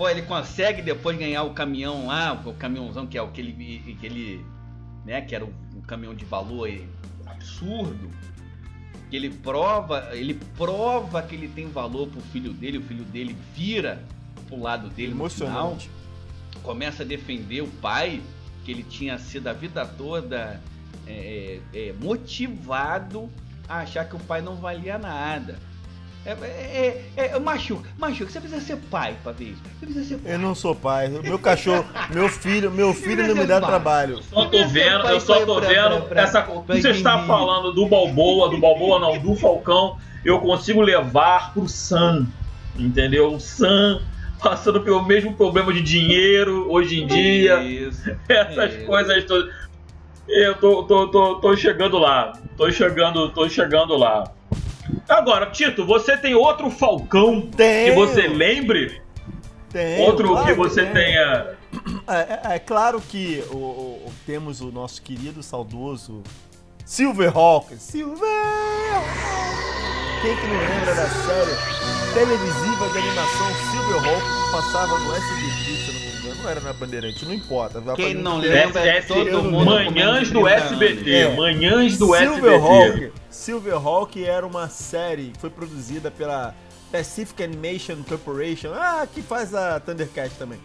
Pô, 0.00 0.08
ele 0.08 0.22
consegue 0.22 0.80
depois 0.80 1.18
ganhar 1.18 1.42
o 1.42 1.52
caminhão 1.52 2.06
lá, 2.06 2.32
o 2.46 2.54
caminhãozão 2.54 3.06
que 3.06 3.18
é 3.18 3.20
aquele, 3.20 3.94
aquele 3.98 4.42
né, 5.04 5.20
que 5.20 5.34
era 5.34 5.44
um, 5.44 5.52
um 5.76 5.82
caminhão 5.82 6.14
de 6.14 6.24
valor 6.24 6.70
absurdo. 7.26 8.10
Que 9.10 9.16
ele 9.16 9.28
prova, 9.28 10.08
ele 10.12 10.40
prova 10.56 11.20
que 11.20 11.34
ele 11.34 11.48
tem 11.48 11.68
valor 11.68 12.08
pro 12.08 12.18
filho 12.18 12.50
dele, 12.54 12.78
o 12.78 12.82
filho 12.82 13.04
dele 13.04 13.36
vira 13.54 14.02
pro 14.48 14.58
lado 14.58 14.88
dele 14.88 15.12
no 15.12 15.28
final 15.28 15.72
Emocionante. 15.72 15.90
começa 16.62 17.02
a 17.02 17.06
defender 17.06 17.60
o 17.60 17.68
pai, 17.68 18.22
que 18.64 18.70
ele 18.70 18.84
tinha 18.84 19.18
sido 19.18 19.48
a 19.48 19.52
vida 19.52 19.84
toda 19.84 20.62
é, 21.06 21.60
é, 21.74 21.92
motivado 22.00 23.30
a 23.68 23.80
achar 23.80 24.08
que 24.08 24.16
o 24.16 24.20
pai 24.20 24.40
não 24.40 24.56
valia 24.56 24.96
nada. 24.96 25.58
É, 26.24 26.32
é, 26.32 27.04
é, 27.16 27.26
é, 27.28 27.38
machuca, 27.38 27.88
machuca, 27.98 28.30
você 28.30 28.40
precisa 28.40 28.60
ser 28.60 28.76
pai 28.90 29.16
pra 29.22 29.32
ver 29.32 29.44
isso. 29.46 29.62
Você 29.78 29.86
precisa 29.86 30.04
ser 30.04 30.18
pai. 30.18 30.34
Eu 30.34 30.38
não 30.38 30.54
sou 30.54 30.74
pai. 30.74 31.08
Meu 31.08 31.38
cachorro, 31.38 31.86
meu 32.12 32.28
filho, 32.28 32.70
meu 32.70 32.92
filho 32.92 33.26
não 33.26 33.34
me 33.34 33.46
dá 33.46 33.58
trabalho. 33.60 34.22
Só 34.24 34.44
tô 34.44 34.66
vendo, 34.68 35.08
eu 35.08 35.20
só 35.20 35.44
tô 35.46 35.60
vendo 35.60 36.02
pra- 36.08 36.22
essa. 36.22 36.42
pra 36.42 36.76
Você 36.76 36.90
está 36.90 37.24
falando 37.24 37.72
do 37.72 37.86
Balboa, 37.86 38.50
do 38.50 38.58
Balboa 38.58 38.98
não, 38.98 39.18
do 39.18 39.34
Falcão. 39.34 39.96
Eu 40.22 40.38
consigo 40.40 40.82
levar 40.82 41.54
pro 41.54 41.66
Sam, 41.66 42.26
entendeu? 42.78 43.32
O 43.34 43.40
Sam 43.40 44.02
passando 44.42 44.82
pelo 44.82 45.02
mesmo 45.02 45.34
problema 45.34 45.72
de 45.72 45.80
dinheiro 45.80 46.70
hoje 46.70 47.02
em 47.02 47.06
dia, 47.06 47.62
Isso. 47.62 48.10
essas 48.28 48.74
Isso. 48.74 48.84
coisas 48.86 49.24
todas. 49.24 49.54
Eu 50.28 50.54
tô, 50.56 50.82
tô, 50.84 51.08
tô, 51.08 51.34
tô 51.36 51.56
chegando 51.56 51.98
lá, 51.98 52.34
tô 52.58 52.70
chegando, 52.70 53.30
tô 53.30 53.48
chegando 53.48 53.96
lá. 53.96 54.30
Agora, 55.08 55.46
Tito, 55.46 55.84
você 55.86 56.16
tem 56.16 56.34
outro 56.34 56.70
Falcão 56.70 57.42
que 57.42 57.56
Tenho, 57.56 57.94
você 57.94 58.26
lembre? 58.28 59.00
tenho, 59.72 60.02
Outro 60.02 60.28
claro 60.28 60.46
que 60.46 60.54
você 60.54 60.82
tenho. 60.82 60.94
tenha. 60.94 61.46
É, 62.08 62.50
é- 62.52 62.54
é 62.56 62.58
claro 62.58 63.00
que 63.00 63.44
o, 63.52 63.56
o- 63.56 64.12
temos 64.26 64.60
o 64.60 64.72
nosso 64.72 65.00
querido, 65.02 65.42
saudoso 65.42 66.22
Silverhawk. 66.84 67.76
Silver! 67.76 68.28
Quem 70.22 70.36
que 70.36 70.46
não 70.48 70.58
lembra 70.58 70.94
da 70.94 71.08
série 71.08 72.12
televisiva 72.12 72.88
de 72.92 72.98
animação 72.98 73.46
Silverhawk 73.70 74.20
que 74.22 74.52
passava 74.52 74.98
no 74.98 75.14
SBT, 75.14 75.76
se 75.76 75.92
não 75.92 76.00
me 76.00 76.06
engano? 76.18 76.42
Não 76.42 76.50
era 76.50 76.60
na 76.60 76.72
Bandeirante, 76.72 77.24
não 77.24 77.32
importa. 77.34 77.80
vai 77.80 77.96
Quem 77.96 78.14
não 78.14 78.38
lembra 78.38 78.80
é 78.86 79.00
todo 79.00 79.42
mundo 79.44 79.64
Manhãs 79.64 79.86
do 79.86 79.92
menos 79.94 80.28
de 80.28 80.32
30 80.34 80.50
SBT. 80.50 81.22
anos. 81.22 81.36
Manhãs 81.38 81.96
do 81.98 82.14
SBT. 82.14 82.34
Silverhawk, 82.34 83.12
Silverhawk 83.30 84.24
era 84.24 84.46
uma 84.46 84.68
série 84.68 85.30
que 85.30 85.38
foi 85.38 85.50
produzida 85.50 86.10
pela 86.10 86.54
Pacific 86.90 87.42
Animation 87.42 88.02
Corporation, 88.06 88.72
ah, 88.74 89.06
que 89.06 89.22
faz 89.22 89.54
a 89.54 89.78
Thundercat 89.78 90.34
também. 90.36 90.58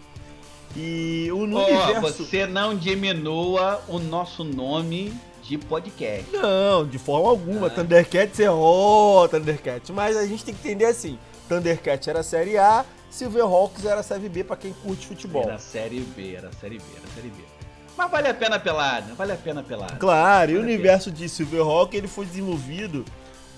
E 0.74 1.30
o 1.32 1.46
no 1.46 1.58
Ó, 1.58 1.64
universo... 1.64 2.24
você 2.24 2.46
não 2.46 2.76
diminua 2.76 3.82
o 3.88 3.98
nosso 3.98 4.44
nome 4.44 5.14
de 5.42 5.56
podcast. 5.56 6.30
Não, 6.32 6.86
de 6.86 6.98
forma 6.98 7.30
alguma. 7.30 7.68
Ah. 7.68 7.70
Thundercats 7.70 8.40
é 8.40 8.50
ó, 8.50 9.26
Thundercats. 9.28 9.90
Mas 9.90 10.16
a 10.16 10.26
gente 10.26 10.44
tem 10.44 10.54
que 10.54 10.68
entender 10.68 10.86
assim: 10.86 11.18
Thundercats 11.48 12.08
era 12.08 12.20
a 12.20 12.22
série 12.24 12.58
A, 12.58 12.84
Silverhawks 13.10 13.84
era 13.84 14.00
a 14.00 14.02
série 14.02 14.28
B 14.28 14.44
pra 14.44 14.56
quem 14.56 14.72
curte 14.72 15.06
futebol. 15.06 15.44
Era 15.44 15.54
a 15.54 15.58
série 15.58 16.00
B, 16.00 16.34
era 16.34 16.48
a 16.48 16.52
série 16.52 16.78
B, 16.78 16.84
era 16.96 17.06
a 17.06 17.14
série 17.14 17.28
B. 17.28 17.55
Mas 17.96 18.10
vale 18.10 18.28
a 18.28 18.34
pena 18.34 18.58
pelada, 18.58 19.14
vale 19.14 19.32
a 19.32 19.36
pena 19.36 19.62
pelada. 19.62 19.96
Claro, 19.96 20.50
e 20.50 20.54
o 20.54 20.60
Vale 20.60 20.72
universo 20.74 21.10
de 21.10 21.28
Silverhawk 21.28 21.96
ele 21.96 22.06
foi 22.08 22.26
desenvolvido 22.26 23.04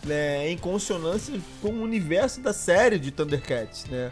né, 0.04 0.48
em 0.48 0.56
consonância 0.56 1.34
com 1.60 1.68
o 1.68 1.82
universo 1.82 2.40
da 2.40 2.52
série 2.52 2.98
de 2.98 3.10
Thundercats, 3.10 3.86
né? 3.86 4.10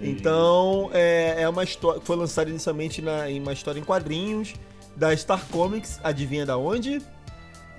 Então 0.00 0.90
é, 0.92 1.42
é 1.42 1.48
uma 1.48 1.62
história 1.62 2.00
foi 2.00 2.16
lançada 2.16 2.50
inicialmente 2.50 3.00
na, 3.00 3.30
em 3.30 3.40
uma 3.40 3.52
história 3.52 3.78
em 3.78 3.84
quadrinhos 3.84 4.54
da 4.96 5.16
Star 5.16 5.46
Comics, 5.46 6.00
adivinha 6.02 6.44
da 6.44 6.56
onde? 6.56 7.00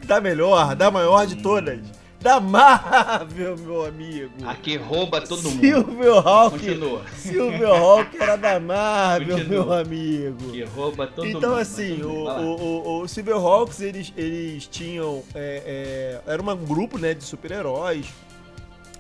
Da 0.06 0.22
melhor, 0.22 0.76
da 0.76 0.90
maior 0.90 1.26
de 1.26 1.42
todas, 1.42 1.80
da 2.24 2.40
Marvel, 2.40 3.58
meu 3.58 3.86
amigo. 3.86 4.34
A 4.46 4.56
que 4.56 4.78
rouba 4.78 5.20
todo 5.20 5.44
mundo. 5.44 5.60
Silverhawk. 5.60 6.58
Continua. 6.58 7.06
Silverhawk 7.18 8.18
era 8.18 8.38
da 8.38 8.60
Marvel, 8.62 9.38
Continua. 9.38 9.66
meu 9.66 9.74
amigo. 9.74 10.52
Que 10.52 10.64
rouba 10.64 11.06
todo 11.06 11.26
mundo. 11.26 11.38
Então, 11.38 11.56
assim, 11.56 12.02
o, 12.02 12.10
o, 12.10 12.62
o, 12.62 13.02
o 13.02 13.08
Silverhawks, 13.10 13.82
eles, 13.82 14.14
eles 14.16 14.66
tinham. 14.68 15.22
É, 15.36 16.22
é, 16.26 16.32
era 16.34 16.42
um 16.42 16.56
grupo 16.56 16.98
né, 16.98 17.14
de 17.14 17.26
super-heróis 17.26 18.08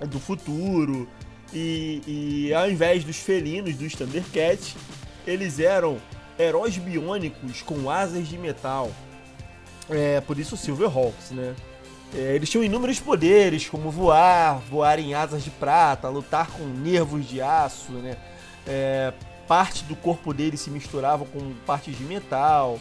do 0.05 0.19
futuro. 0.19 1.07
E, 1.53 2.01
e 2.05 2.53
ao 2.53 2.69
invés 2.69 3.05
dos 3.05 3.17
felinos, 3.17 3.75
dos 3.75 3.93
Thundercats, 3.93 4.75
eles 5.25 5.59
eram 5.59 5.97
heróis 6.37 6.77
biônicos 6.77 7.61
com 7.61 7.89
asas 7.89 8.27
de 8.27 8.37
metal. 8.37 8.91
É, 9.89 10.19
por 10.21 10.37
isso 10.37 10.57
Silverhawks, 10.57 11.31
né? 11.31 11.55
É, 12.15 12.35
eles 12.35 12.49
tinham 12.49 12.63
inúmeros 12.63 12.99
poderes, 12.99 13.67
como 13.67 13.89
voar, 13.89 14.59
voar 14.69 14.99
em 14.99 15.13
asas 15.13 15.43
de 15.43 15.49
prata, 15.49 16.07
lutar 16.09 16.47
com 16.51 16.63
nervos 16.63 17.27
de 17.27 17.41
aço, 17.41 17.91
né? 17.93 18.17
É, 18.67 19.13
parte 19.47 19.83
do 19.85 19.95
corpo 19.95 20.33
deles 20.33 20.61
se 20.61 20.69
misturava 20.69 21.25
com 21.25 21.53
partes 21.65 21.97
de 21.97 22.03
metal. 22.03 22.79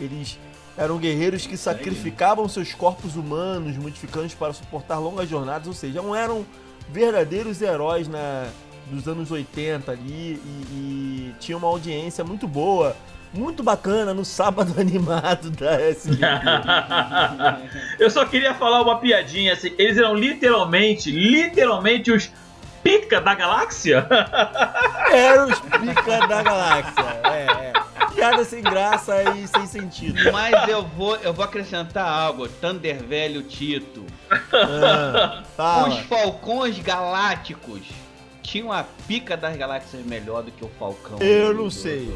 Eles 0.00 0.38
eram 0.76 0.98
guerreiros 0.98 1.46
que 1.46 1.56
sacrificavam 1.56 2.48
seus 2.48 2.74
corpos 2.74 3.14
humanos, 3.14 3.76
modificando-os 3.76 4.34
para 4.34 4.52
suportar 4.52 4.98
longas 4.98 5.28
jornadas, 5.28 5.68
ou 5.68 5.74
seja, 5.74 6.02
não 6.02 6.14
eram 6.14 6.44
verdadeiros 6.90 7.62
heróis 7.62 8.08
na, 8.08 8.48
dos 8.90 9.06
anos 9.06 9.30
80 9.30 9.92
ali 9.92 10.40
e, 10.44 10.66
e 10.72 11.34
tinha 11.38 11.56
uma 11.56 11.68
audiência 11.68 12.24
muito 12.24 12.48
boa, 12.48 12.96
muito 13.32 13.62
bacana 13.62 14.12
no 14.12 14.24
sábado 14.24 14.74
animado 14.80 15.50
da 15.50 15.80
SBT. 15.80 16.22
Eu 17.98 18.10
só 18.10 18.24
queria 18.24 18.54
falar 18.54 18.82
uma 18.82 18.98
piadinha 18.98 19.54
assim. 19.54 19.74
Eles 19.78 19.96
eram 19.96 20.14
literalmente, 20.14 21.10
literalmente 21.10 22.10
os 22.10 22.30
pica 22.82 23.20
da 23.20 23.34
galáxia. 23.34 24.06
Era 25.10 25.46
os 25.46 25.60
pica 25.60 26.26
da 26.26 26.42
galáxia. 26.42 27.20
É, 27.24 27.46
é. 27.68 27.72
Piada 28.14 28.44
sem 28.44 28.62
graça 28.62 29.22
e 29.34 29.46
sem 29.46 29.66
sentido. 29.66 30.30
Mas 30.32 30.68
eu 30.68 30.82
vou, 30.82 31.16
eu 31.16 31.32
vou 31.32 31.44
acrescentar 31.44 32.06
algo. 32.06 32.46
Thunder 32.46 33.02
Velho 33.02 33.42
Tito. 33.42 34.04
Ah, 34.52 35.86
Os. 35.88 35.98
Falcões 36.00 36.78
Galácticos 36.78 38.01
tinham 38.42 38.72
a 38.72 38.84
pica 39.06 39.36
das 39.36 39.56
galáxias 39.56 40.04
melhor 40.04 40.42
do 40.42 40.50
que 40.50 40.64
o 40.64 40.70
Falcão. 40.78 41.18
Eu 41.20 41.48
do- 41.48 41.54
não 41.54 41.64
do- 41.64 41.70
sei. 41.70 42.06
do 42.06 42.12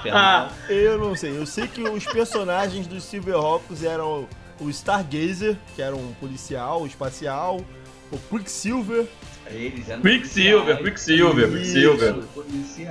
Invernal. 0.00 0.50
Eu 0.68 0.98
não 0.98 1.14
sei. 1.16 1.36
Eu 1.36 1.46
sei 1.46 1.66
que 1.66 1.82
os 1.82 2.04
personagens 2.04 2.86
dos 2.86 3.02
Silverhawks 3.04 3.82
eram 3.82 4.28
o 4.60 4.68
Stargazer, 4.70 5.56
que 5.74 5.82
era 5.82 5.94
um 5.96 6.12
policial 6.14 6.86
espacial, 6.86 7.60
o 8.12 8.18
Quicksilver, 8.18 9.06
Eles 9.48 9.88
eram 9.88 10.02
Quicksilver. 10.02 10.82
Quicksilver, 10.82 11.48
Quicksilver. 11.50 12.14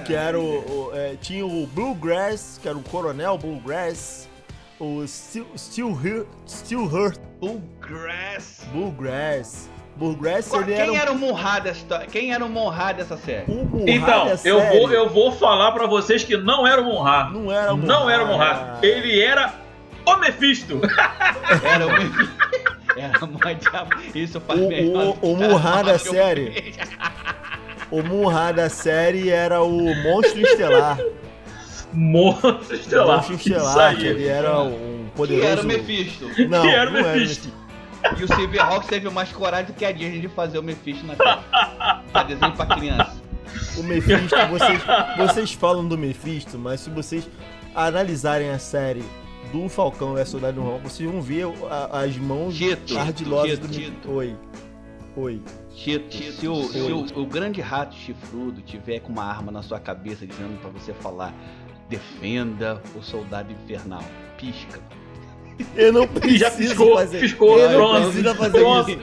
Que 0.05 0.13
era 0.13 0.39
o, 0.39 0.89
o- 0.89 0.91
é, 0.95 1.15
tinha 1.21 1.45
o 1.45 1.65
Bluegrass, 1.67 2.59
que 2.61 2.67
era 2.67 2.77
o 2.77 2.83
Coronel 2.83 3.37
Bluegrass, 3.37 4.27
o 4.79 5.05
Steel, 5.07 5.45
Steel, 5.57 5.87
Hur- 5.89 6.27
Steel 6.47 6.83
Hurt 6.85 7.19
Bluegrass. 7.39 8.61
Bluegrass. 8.71 9.69
Bluegrass, 9.95 10.49
Qual- 10.49 10.61
ele 10.61 10.73
Quem 10.73 10.81
era, 10.81 10.91
um- 10.91 10.95
era 10.95 11.11
o 11.11 11.17
Murra 11.17 11.59
dessa 11.59 11.99
Quem 12.11 12.33
era 12.33 12.43
o 12.45 12.49
Murra 12.49 12.91
dessa 12.93 13.15
série? 13.17 13.45
Então, 13.87 14.27
eu 14.27 14.37
série. 14.59 14.79
vou, 14.79 14.91
eu 14.91 15.09
vou 15.09 15.31
falar 15.31 15.71
pra 15.71 15.87
vocês 15.87 16.23
que 16.23 16.35
não 16.35 16.67
era 16.67 16.81
o 16.81 16.85
Monra. 16.85 17.29
Não 17.29 17.51
era 17.51 17.73
o 17.73 17.77
Não 17.77 18.09
era 18.09 18.23
o 18.23 18.27
Murray. 18.27 18.53
Monra. 18.55 18.79
Ele 18.81 19.21
era 19.21 19.53
o 20.05 20.17
Mephisto. 20.17 20.81
Era 21.63 21.87
o 21.87 21.89
Era 22.97 23.19
mó 23.25 23.53
diabo. 23.53 23.95
Isso 24.13 24.39
faz 24.41 24.59
O- 24.59 24.67
melhor. 24.67 25.15
o- 25.21 25.31
o 25.31 25.35
Murra 25.37 25.83
da 25.83 25.93
que 25.93 26.09
série. 26.09 26.73
O 27.91 28.01
Murray 28.03 28.53
da 28.53 28.69
série 28.69 29.29
era 29.29 29.61
o 29.63 29.95
Monstro 30.03 30.41
Estelar. 30.41 30.97
Monstro 31.93 32.57
O 32.69 32.73
Estelar. 32.73 33.17
Monstro 33.17 33.35
Estelar, 33.35 33.95
que 33.95 34.05
ele 34.07 34.27
era 34.27 34.59
um 34.61 35.05
Que 35.05 35.11
poderoso... 35.15 35.47
era 35.47 35.61
o 35.61 35.65
Mephisto. 35.65 36.25
Não, 36.49 36.61
Que 36.61 36.67
era 36.69 36.89
o 36.89 36.93
não 36.93 36.99
era 36.99 37.07
o 37.09 37.19
Mephisto. 37.19 37.49
E 38.17 38.23
o 38.23 38.27
Silverhawks 38.35 38.87
teve 38.87 39.09
mais 39.09 39.31
coragem 39.31 39.67
do 39.67 39.73
que 39.73 39.83
a 39.85 39.91
Disney 39.91 40.19
de 40.21 40.27
fazer 40.29 40.59
o 40.59 40.63
Mephisto 40.63 41.05
na 41.05 41.15
série. 41.15 41.41
pra 42.11 42.23
desenho 42.23 42.51
pra 42.53 42.65
criança. 42.65 43.15
O 43.77 43.83
Mephisto, 43.83 44.35
vocês, 44.49 44.81
vocês 45.17 45.51
falam 45.53 45.87
do 45.87 45.97
Mephisto, 45.97 46.57
mas 46.57 46.81
se 46.81 46.89
vocês 46.89 47.27
analisarem 47.73 48.49
a 48.49 48.59
série 48.59 49.03
do 49.51 49.67
Falcão 49.69 50.17
e 50.17 50.21
a 50.21 50.25
Soldado 50.25 50.59
Invernal, 50.59 50.79
vocês 50.79 51.09
vão 51.09 51.21
ver 51.21 51.45
a- 51.69 51.99
as 52.01 52.17
mãos 52.17 52.55
Tito. 52.55 52.97
ardilosas 52.97 53.51
Tito, 53.51 53.61
do 53.67 53.73
Mephisto. 53.73 53.91
Tito. 53.95 54.11
Oi. 54.11 54.35
Oi. 55.17 55.41
Tito, 55.73 56.15
se, 56.15 56.47
o, 56.47 56.63
se 56.63 56.79
o, 56.79 57.21
o 57.21 57.25
grande 57.25 57.61
rato 57.61 57.95
chifrudo 57.95 58.61
tiver 58.61 58.99
com 58.99 59.11
uma 59.11 59.23
arma 59.25 59.51
na 59.51 59.61
sua 59.61 59.79
cabeça 59.79 60.25
dizendo 60.25 60.59
pra 60.61 60.69
você 60.69 60.93
falar 60.93 61.33
defenda 61.89 62.81
o 62.95 63.01
soldado 63.01 63.51
infernal, 63.51 64.03
pisca. 64.37 64.79
Eu 65.75 65.93
não 65.93 66.03
Ele 66.15 66.19
preciso 66.19 66.37
já 66.39 66.51
piscou, 66.51 66.95
fazer 66.95 67.19
piscou, 67.19 67.59
Eu 67.59 67.69
não 67.71 67.77
pronto, 67.77 68.35
fazer 68.35 68.59
pronto. 68.59 68.89
isso. 68.91 68.99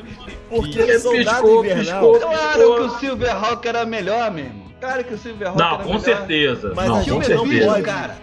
Porque 0.50 0.78
Ele 0.80 0.98
Soldado 0.98 1.42
piscou, 1.42 1.64
Invernal... 1.64 2.12
piscou. 2.12 2.20
Claro 2.20 2.58
Piscou. 2.58 2.74
que 2.76 2.82
o 2.82 2.90
Silverhawk 2.98 3.68
era 3.68 3.86
melhor, 3.86 4.30
meu 4.30 4.44
irmão. 4.44 4.62
Claro 4.80 5.04
que 5.04 5.14
o 5.14 5.18
Silverhawk 5.18 5.58
Não, 5.58 5.66
era 5.68 5.76
com 5.78 5.84
melhor. 5.84 6.00
certeza. 6.00 6.72
Mas 6.76 6.88
não, 6.88 6.94
com 6.96 7.00
o 7.00 7.04
gente 7.04 7.10
não 7.14 7.22
certeza. 7.22 7.44
Mephisto, 7.46 7.68
pode. 7.72 7.82
cara. 7.84 8.16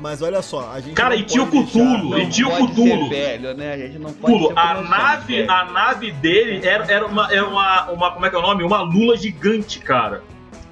Mas 0.00 0.22
olha 0.22 0.42
só, 0.42 0.70
a 0.72 0.80
gente 0.80 0.94
Cara, 0.94 1.14
não 1.16 1.20
e 1.20 1.24
tinha 1.24 1.42
o 1.42 1.46
pode 1.46 1.64
deixar- 1.64 1.78
Cthulhu, 1.80 2.10
Não 2.10 2.18
e 2.20 2.28
tinha 2.28 2.46
o 2.48 2.50
pode 2.50 2.66
Cthulhu. 2.72 3.08
ser 3.08 3.08
velho, 3.10 3.54
né? 3.54 3.72
A 3.72 3.76
gente 3.78 3.98
não 3.98 4.12
pode 4.12 4.32
Pulo, 4.32 4.48
ser 4.48 4.58
a 4.58 4.80
nave, 4.82 5.42
a 5.48 5.64
nave 5.64 6.12
dele 6.12 6.66
era, 6.66 6.84
era, 6.92 7.06
uma, 7.06 7.32
era 7.32 7.44
uma, 7.46 7.90
uma. 7.90 8.10
Como 8.12 8.24
é 8.26 8.30
que 8.30 8.36
é 8.36 8.38
o 8.38 8.42
nome? 8.42 8.62
Uma 8.62 8.80
lula 8.82 9.16
gigante, 9.16 9.80
cara. 9.80 10.22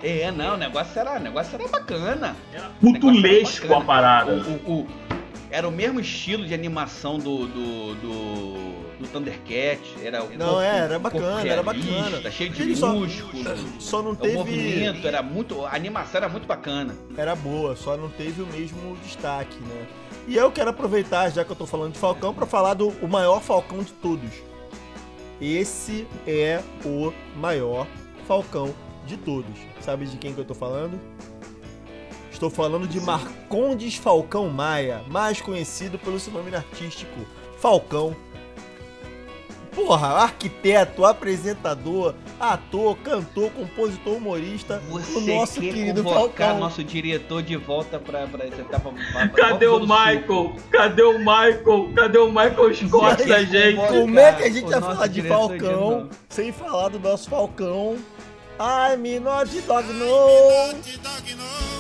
É, 0.02 0.30
não, 0.30 0.54
o 0.54 0.56
negócio 0.56 0.96
era, 1.00 1.16
o 1.16 1.18
negócio 1.18 1.54
era 1.56 1.66
bacana. 1.68 2.36
Era 2.54 2.64
O 2.82 2.86
negócio 2.86 2.86
era 2.86 3.00
putulesco 3.00 3.66
bacana. 3.66 3.82
a 3.82 3.86
parada. 3.86 4.32
O, 4.32 4.70
o- 4.72 4.80
o- 4.80 4.86
era 5.50 5.68
o 5.68 5.72
mesmo 5.72 6.00
estilo 6.00 6.46
de 6.46 6.52
animação 6.54 7.18
do, 7.18 7.46
do, 7.46 7.94
do, 7.94 8.98
do 9.00 9.08
Thundercat. 9.12 9.80
Era 10.02 10.22
o 10.24 10.30
Não, 10.36 10.46
corpo- 10.46 10.60
é, 10.62 10.78
era 10.78 10.96
o 10.96 11.00
bacana, 11.00 11.48
era 11.48 11.62
bacana. 11.62 12.30
Cheio 12.30 12.50
de 12.50 12.62
Ele 12.62 12.76
só- 12.76 12.92
músculo. 12.92 13.44
Só 13.80 14.02
não 14.02 14.10
O 14.12 14.16
teve... 14.16 14.34
movimento 14.34 15.06
era 15.06 15.22
muito. 15.22 15.64
A 15.64 15.74
animação 15.74 16.18
era 16.18 16.28
muito 16.28 16.46
bacana. 16.46 16.94
era 17.16 17.34
boa, 17.34 17.74
só 17.76 17.96
não 17.96 18.08
teve 18.08 18.42
o 18.42 18.46
mesmo 18.46 18.96
destaque, 19.04 19.56
né? 19.60 19.86
E 20.28 20.36
eu 20.36 20.50
quero 20.50 20.70
aproveitar, 20.70 21.30
já 21.30 21.44
que 21.44 21.52
eu 21.52 21.56
tô 21.56 21.66
falando 21.66 21.92
de 21.92 21.98
Falcão, 22.00 22.34
pra 22.34 22.46
falar 22.46 22.74
do 22.74 22.88
o 23.00 23.06
maior 23.06 23.40
Falcão 23.40 23.78
de 23.82 23.92
todos. 23.92 24.30
Esse 25.40 26.06
é 26.26 26.62
o 26.84 27.12
maior 27.36 27.86
Falcão 28.26 28.74
de 29.06 29.16
todos. 29.16 29.52
Sabe 29.80 30.06
de 30.06 30.16
quem 30.16 30.32
que 30.34 30.40
eu 30.40 30.44
tô 30.44 30.54
falando? 30.54 30.98
Estou 32.36 32.50
falando 32.50 32.86
de 32.86 33.00
Marcondes 33.00 33.94
Falcão 33.94 34.50
Maia, 34.50 35.00
mais 35.08 35.40
conhecido 35.40 35.98
pelo 35.98 36.20
seu 36.20 36.30
nome 36.34 36.54
artístico, 36.54 37.18
Falcão. 37.58 38.14
Porra, 39.74 40.08
arquiteto, 40.08 41.06
apresentador, 41.06 42.14
ator, 42.38 42.94
cantor, 42.98 43.50
compositor, 43.52 44.16
humorista, 44.16 44.82
Você 44.90 45.16
o 45.18 45.20
nosso 45.34 45.54
quer 45.54 45.72
querido 45.72 46.02
Falcão. 46.04 46.58
nosso 46.58 46.84
diretor 46.84 47.42
de 47.42 47.56
volta 47.56 47.98
pra, 47.98 48.26
pra 48.26 48.44
essa 48.44 48.60
etapa. 48.60 48.90
pra- 48.90 49.28
pra- 49.28 49.48
Cadê 49.48 49.66
o 49.68 49.80
Michael? 49.80 50.56
Cadê 50.70 51.02
o 51.02 51.18
Michael? 51.18 51.90
Cadê 51.96 52.18
o 52.18 52.28
Michael 52.28 52.74
Scott 52.74 53.24
da 53.24 53.42
gente? 53.44 53.78
Como 53.88 54.18
é 54.18 54.32
que 54.34 54.42
a 54.42 54.50
gente 54.50 54.64
o 54.66 54.68
vai 54.70 54.80
falar 54.82 55.06
de 55.06 55.22
de 55.22 55.28
Falcão 55.28 55.90
novo. 55.90 56.10
sem 56.28 56.52
falar 56.52 56.88
do 56.90 57.00
nosso 57.00 57.30
Falcão? 57.30 57.96
Ai, 58.58 58.94
me 58.98 59.18
not 59.20 59.58
dog 59.62 59.86
no! 59.90 60.04
Naughty 60.04 60.98
dog 60.98 61.34
know 61.34 61.75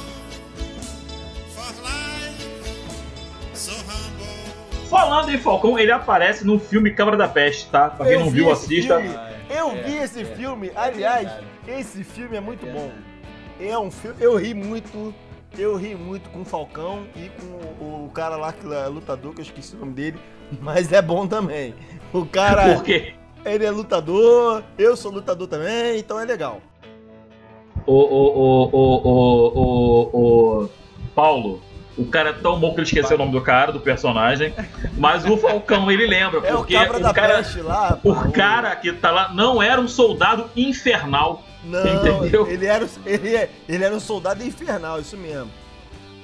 Falando 4.88 5.30
em 5.32 5.38
Falcão, 5.38 5.78
ele 5.78 5.90
aparece 5.90 6.46
no 6.46 6.58
filme 6.58 6.90
Câmara 6.92 7.16
da 7.16 7.26
Peste, 7.28 7.68
tá? 7.70 7.90
Pra 7.90 8.04
quem 8.06 8.14
Eu 8.14 8.20
não 8.20 8.30
vi 8.30 8.36
viu, 8.40 8.52
assista. 8.52 9.00
filme. 9.00 9.16
Ah, 9.16 9.32
Eu 9.50 9.70
é, 9.70 9.82
vi 9.82 9.96
esse 9.96 10.22
é, 10.22 10.24
filme, 10.24 10.68
é 10.68 10.72
aliás, 10.76 11.30
esse 11.66 12.04
filme 12.04 12.36
é 12.36 12.40
muito 12.40 12.66
É 12.66 12.72
bom. 12.72 12.90
É 13.60 13.78
um 13.78 13.90
filme, 13.90 14.16
eu 14.20 14.36
ri 14.36 14.54
muito, 14.54 15.14
eu 15.58 15.76
ri 15.76 15.94
muito 15.94 16.28
com 16.30 16.42
o 16.42 16.44
Falcão 16.44 17.04
e 17.16 17.28
com 17.30 17.84
o, 17.84 18.04
o 18.06 18.10
cara 18.10 18.36
lá 18.36 18.52
que 18.52 18.66
é 18.72 18.86
lutador, 18.86 19.32
que 19.34 19.40
eu 19.40 19.44
esqueci 19.44 19.74
o 19.74 19.78
nome 19.80 19.92
dele, 19.92 20.18
mas 20.60 20.92
é 20.92 21.02
bom 21.02 21.26
também. 21.26 21.74
O 22.12 22.24
cara, 22.24 22.74
Por 22.74 22.84
quê? 22.84 23.14
ele 23.44 23.64
é 23.64 23.70
lutador, 23.70 24.62
eu 24.78 24.96
sou 24.96 25.10
lutador 25.10 25.48
também, 25.48 25.98
então 25.98 26.20
é 26.20 26.24
legal. 26.24 26.60
O, 27.86 27.92
o, 27.92 28.26
o, 28.36 28.68
o, 28.72 29.06
o, 29.06 30.10
o, 30.12 30.64
o 30.64 30.68
Paulo, 31.14 31.60
o 31.96 32.04
cara 32.06 32.30
é 32.30 32.32
tão 32.34 32.58
bom 32.60 32.70
que 32.74 32.80
ele 32.80 32.86
esqueceu 32.86 33.16
o 33.16 33.18
nome 33.18 33.32
do 33.32 33.40
cara, 33.40 33.72
do 33.72 33.80
personagem, 33.80 34.52
mas 34.98 35.24
o 35.24 35.36
Falcão 35.36 35.90
ele 35.90 36.06
lembra, 36.06 36.40
É 36.46 36.52
o 36.54 36.58
porque 36.58 36.74
cabra 36.74 37.00
da 37.00 37.10
o 37.10 37.14
cara, 37.14 37.44
lá. 37.64 38.00
o 38.04 38.32
cara 38.32 38.76
que 38.76 38.92
tá 38.92 39.10
lá 39.10 39.32
não 39.32 39.62
era 39.62 39.80
um 39.80 39.88
soldado 39.88 40.50
infernal. 40.56 41.42
Não, 41.64 41.84
Entendeu? 42.20 42.46
ele 42.48 42.66
era, 42.66 42.86
ele, 43.04 43.34
é- 43.34 43.50
ele 43.68 43.82
era 43.84 43.94
um 43.94 44.00
soldado 44.00 44.44
infernal, 44.44 45.00
isso 45.00 45.16
mesmo. 45.16 45.50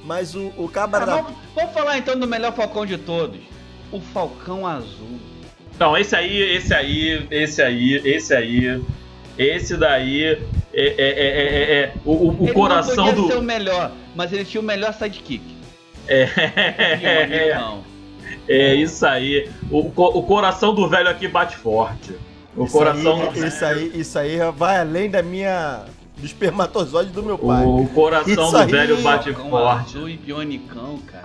Mas 0.04 0.35
o, 0.35 0.52
o 0.56 0.68
cabra 0.68 1.02
Ah, 1.02 1.06
da... 1.06 1.16
vamos, 1.16 1.32
vamos 1.54 1.72
falar 1.72 1.98
então 1.98 2.18
do 2.18 2.26
melhor 2.28 2.52
Falcão 2.52 2.85
de 2.87 2.98
todos. 2.98 3.40
O 3.90 4.00
Falcão 4.00 4.66
Azul. 4.66 5.18
Não, 5.78 5.96
esse 5.96 6.14
aí, 6.14 6.38
esse 6.56 6.72
aí, 6.74 7.26
esse 7.30 7.62
aí, 7.62 7.94
esse 8.04 8.35
aí, 8.35 8.82
esse 9.38 9.76
daí 9.76 10.24
é, 10.24 10.38
é, 10.74 10.87
é, 10.98 11.08
é, 11.08 11.72
é- 11.80 11.92
o, 12.04 12.12
o- 12.12 12.42
o 12.42 12.44
ele 12.44 12.52
coração 12.52 12.94
não 12.96 13.04
podia 13.06 13.22
do. 13.22 13.28
ser 13.28 13.38
o 13.38 13.42
melhor, 13.42 13.90
mas 14.14 14.32
ele 14.32 14.44
tinha 14.44 14.61
o 14.61 14.64
melhor 14.64 14.92
sidekick. 14.92 15.51
É, 16.08 17.54
Não. 17.58 17.82
é 18.48 18.74
isso 18.74 19.04
aí. 19.06 19.48
O, 19.70 19.78
o 19.80 20.22
coração 20.24 20.74
do 20.74 20.88
velho 20.88 21.08
aqui 21.08 21.28
bate 21.28 21.56
forte. 21.56 22.14
O 22.56 22.64
isso 22.64 22.72
coração. 22.72 23.30
Aí, 23.34 23.46
isso, 23.46 23.64
aí, 23.64 23.92
isso 23.94 24.18
aí 24.18 24.38
vai 24.56 24.78
além 24.80 25.08
da 25.10 25.22
minha... 25.22 25.84
Do 26.16 26.26
espermatozoide 26.26 27.10
do 27.10 27.22
meu 27.22 27.36
pai. 27.38 27.64
O 27.64 27.88
coração 27.94 28.30
Isso 28.44 28.52
do 28.52 28.56
aí, 28.58 28.66
velho 28.70 29.00
bate 29.00 29.32
Falcão 29.32 29.50
forte. 29.50 29.96
Azul 29.96 30.08
e 30.08 30.16
Bionicão, 30.16 30.98
cara. 31.10 31.24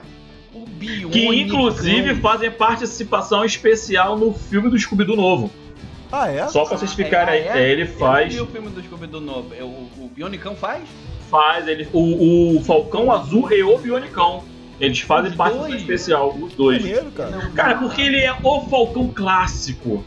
O 0.54 0.66
Bionicão. 0.66 1.12
Que 1.12 1.26
inclusive 1.42 2.16
fazem 2.16 2.50
participação 2.50 3.44
especial 3.46 4.18
no 4.18 4.34
filme 4.34 4.70
do 4.70 4.80
Scooby-Doo 4.80 5.16
novo. 5.16 5.52
Ah, 6.12 6.32
é? 6.32 6.48
Só 6.48 6.66
pra 6.66 6.78
vocês 6.78 6.94
ficarem 6.94 7.34
aí. 7.42 7.48
Ah, 7.50 7.58
é? 7.60 7.64
É, 7.64 7.72
ele 7.72 7.82
Eu 7.84 7.88
faz. 7.88 8.34
vi 8.34 8.40
o 8.42 8.48
filme 8.48 8.70
do 8.70 8.82
Scooby-Doo 8.82 9.20
novo. 9.22 9.54
É, 9.54 9.62
O, 9.62 9.68
o 9.68 10.10
Bionicão 10.16 10.56
faz? 10.56 10.84
faz 11.30 11.68
ele, 11.68 11.86
o, 11.92 12.56
o 12.58 12.64
Falcão 12.64 13.12
Azul 13.12 13.52
e 13.52 13.62
o 13.62 13.78
Bionicão. 13.78 14.46
Eles 14.80 15.00
fazem 15.02 15.32
Os 15.32 15.36
participação 15.38 15.70
dois? 15.70 15.82
especial, 15.82 16.30
os 16.40 16.54
dois. 16.54 16.82
Maneiro, 16.82 17.12
cara. 17.12 17.52
Cara, 17.56 17.76
porque 17.76 18.02
ele 18.02 18.20
é 18.20 18.32
o 18.44 18.62
Falcão 18.62 19.08
clássico. 19.10 20.06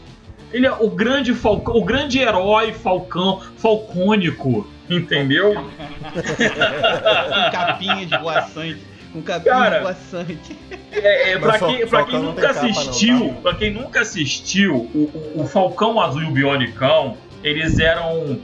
Ele 0.53 0.65
é 0.65 0.71
o 0.71 0.89
grande 0.89 1.33
Falcão, 1.33 1.75
o 1.75 1.83
grande 1.83 2.19
herói 2.19 2.73
Falcão, 2.73 3.41
falcônico, 3.57 4.67
entendeu? 4.89 5.53
Com 5.53 7.51
capinha 7.51 8.03
esvoaçante. 8.03 8.81
Com 9.13 9.21
capinha 9.21 9.53
Cara, 9.53 9.75
esvoaçante. 9.77 10.57
É, 10.91 11.31
é, 11.31 11.37
pra, 11.39 11.59
quem, 11.59 11.87
pra 11.87 12.03
quem 12.03 12.13
não 12.15 12.23
nunca 12.27 12.41
tem 12.41 12.47
capa, 12.53 12.61
não, 12.63 12.69
assistiu, 12.69 13.29
tá? 13.29 13.41
pra 13.41 13.55
quem 13.55 13.71
nunca 13.73 14.01
assistiu, 14.01 14.75
o, 14.93 15.31
o- 15.37 15.41
o 15.41 15.47
Falcão 15.47 15.99
Azul 15.99 16.21
e 16.23 16.25
o 16.25 16.31
Bionicão, 16.31 17.17
eles 17.43 17.79
eram 17.79 18.39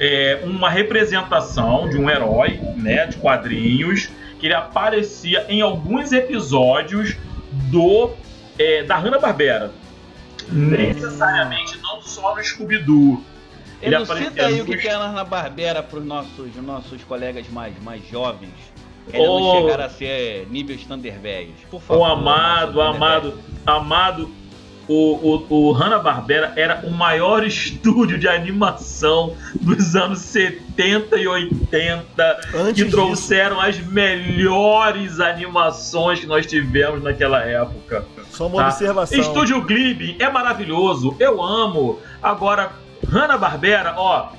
é, 0.00 0.40
uma 0.44 0.68
representação 0.70 1.88
de 1.88 1.96
um 1.96 2.08
herói, 2.10 2.60
né, 2.76 3.06
de 3.06 3.16
quadrinhos, 3.16 4.08
que 4.44 4.48
ele 4.48 4.54
aparecia 4.54 5.46
em 5.48 5.62
alguns 5.62 6.12
episódios 6.12 7.16
do 7.70 8.10
é, 8.58 8.82
da 8.82 8.98
Hanna-Barbera. 8.98 9.72
Necessariamente 10.52 11.78
não 11.78 12.02
só 12.02 12.36
no 12.36 12.44
Scooby-Doo. 12.44 13.24
Ele 13.80 13.94
Elucida 13.94 14.18
aparecia 14.18 14.46
aí 14.46 14.60
o 14.60 14.66
que 14.66 14.76
que 14.76 14.86
é 14.86 14.98
na 14.98 15.24
Barbera 15.24 15.82
pros 15.82 16.04
nossos, 16.04 16.54
nossos 16.56 17.02
colegas 17.04 17.48
mais, 17.48 17.74
mais 17.82 18.06
jovens. 18.06 18.52
Ô. 19.14 19.40
não 19.40 19.62
chegaram 19.62 19.84
a 19.86 19.88
ser 19.88 20.46
nível 20.50 20.76
Thunderbergs. 20.76 21.64
Por 21.70 21.80
favor. 21.80 22.02
O 22.02 22.04
amado, 22.04 22.82
amado, 22.82 23.40
amado. 23.64 24.30
O, 24.86 25.46
o, 25.48 25.68
o 25.68 25.72
Hanna-Barbera 25.72 26.52
era 26.56 26.82
o 26.84 26.90
maior 26.90 27.44
estúdio 27.46 28.18
de 28.18 28.28
animação 28.28 29.34
dos 29.60 29.96
anos 29.96 30.20
70 30.20 31.16
e 31.16 31.26
80 31.26 32.40
Antes 32.54 32.74
que 32.74 32.84
disso, 32.84 32.90
trouxeram 32.90 33.60
as 33.60 33.78
melhores 33.78 35.20
animações 35.20 36.20
que 36.20 36.26
nós 36.26 36.46
tivemos 36.46 37.02
naquela 37.02 37.42
época. 37.42 38.04
só 38.30 38.46
uma 38.46 38.62
tá? 38.62 38.68
observação. 38.68 39.18
Estúdio 39.18 39.62
Ghibli 39.62 40.16
é 40.18 40.28
maravilhoso, 40.28 41.16
eu 41.18 41.42
amo. 41.42 41.98
Agora, 42.22 42.72
Hanna-Barbera, 43.08 43.94
ó, 43.96 44.32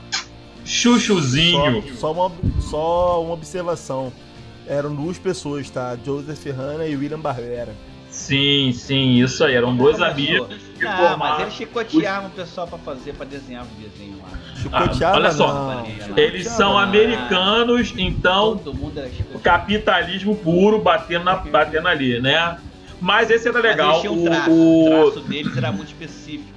chuchuzinho. 0.63 1.83
Só, 1.93 1.95
só 1.95 2.11
uma, 2.11 2.31
só 2.61 3.23
uma 3.23 3.33
observação. 3.33 4.11
Eram 4.67 4.95
duas 4.95 5.17
pessoas, 5.19 5.69
tá? 5.69 5.95
Joseph 6.03 6.45
Hanna 6.47 6.87
e 6.87 6.95
William 6.95 7.19
Barbera. 7.19 7.73
Sim, 8.15 8.71
sim, 8.73 9.21
isso 9.21 9.43
aí. 9.43 9.55
Eram 9.55 9.75
dois 9.75 10.01
amigos 10.01 10.47
que 10.79 10.85
Ah, 10.85 10.91
mas 10.91 11.09
formaram. 11.09 11.41
eles 11.41 11.53
chicoteavam 11.53 12.29
o 12.29 12.31
pessoal 12.31 12.65
pra 12.65 12.77
fazer, 12.77 13.13
pra 13.13 13.25
desenhar 13.25 13.63
os 13.63 13.69
desenhos 13.71 14.19
lá. 14.21 14.29
Chicoteava, 14.55 15.17
olha 15.17 15.31
só, 15.31 15.53
não. 15.53 16.17
Eles 16.17 16.47
são 16.47 16.77
americanos, 16.77 17.93
então 17.97 18.57
Todo 18.57 18.73
mundo 18.73 18.99
era 18.99 19.09
o 19.33 19.39
capitalismo 19.39 20.35
puro 20.35 20.79
batendo, 20.81 21.25
na, 21.25 21.35
batendo 21.35 21.87
ali, 21.89 22.21
né? 22.21 22.57
Mas 23.01 23.29
esse 23.29 23.47
era 23.49 23.59
legal. 23.59 24.01
Mas 24.01 24.03
eles 24.05 24.11
tinham 24.11 24.23
um 24.23 24.25
traço. 24.25 24.51
O, 24.51 24.53
O 24.53 24.85
o- 24.85 25.11
traço 25.11 25.27
deles 25.27 25.57
era 25.57 25.71
muito 25.73 25.89
específico. 25.89 26.49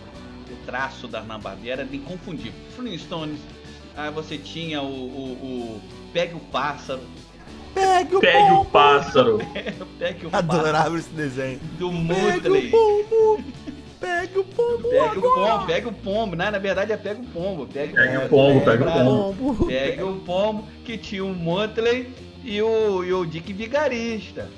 O 0.51 0.57
traço 0.65 1.09
da 1.09 1.21
Hanna-Barbera 1.21 1.83
era 1.83 1.97
inconfundível. 1.97 2.53
Flintstones, 2.77 3.41
aí 3.97 4.11
você 4.13 4.39
tinha 4.39 4.81
o, 4.81 4.87
o, 4.87 5.33
o 5.43 5.81
Pegue 6.13 6.35
o 6.37 6.41
Pássaro. 6.41 7.01
Pegue 7.79 8.17
o 8.17 8.21
Pegue 8.21 8.53
o 8.53 8.65
pássaro. 8.65 9.39
Pegue 9.99 10.27
o 10.27 10.31
Pássaro. 10.31 10.53
Adorava 10.61 10.99
esse 10.99 11.11
desenho. 11.11 11.61
Do 11.79 11.91
Pegue 11.91 12.03
Mutley. 12.03 12.67
o 12.69 12.71
pombo. 12.71 13.45
Pegue 14.01 14.39
o 14.39 14.45
pombo 14.45 14.89
Pegue 14.89 15.19
o 15.19 15.23
pombo, 15.23 15.67
pega 15.67 15.89
o 15.89 15.93
pombo. 15.93 16.37
Não, 16.37 16.51
na 16.51 16.59
verdade 16.59 16.93
é 16.93 16.97
pega 16.97 17.21
o 17.21 17.25
pombo. 17.27 17.67
Pega 17.67 17.93
o 17.93 17.97
Pega 17.97 18.25
o 18.25 18.29
pombo. 18.29 18.61
pega 18.65 18.85
o 18.85 19.05
pombo. 19.05 19.67
Pega 19.67 20.07
o 20.07 20.17
pombo 20.21 20.65
que 20.85 20.97
tinha 20.97 21.25
o 21.25 21.35
Mutley 21.35 22.09
e 22.45 22.63
o, 22.63 23.03
e 23.05 23.13
o 23.13 23.27
Dick 23.27 23.53
Vigarista. 23.53 24.49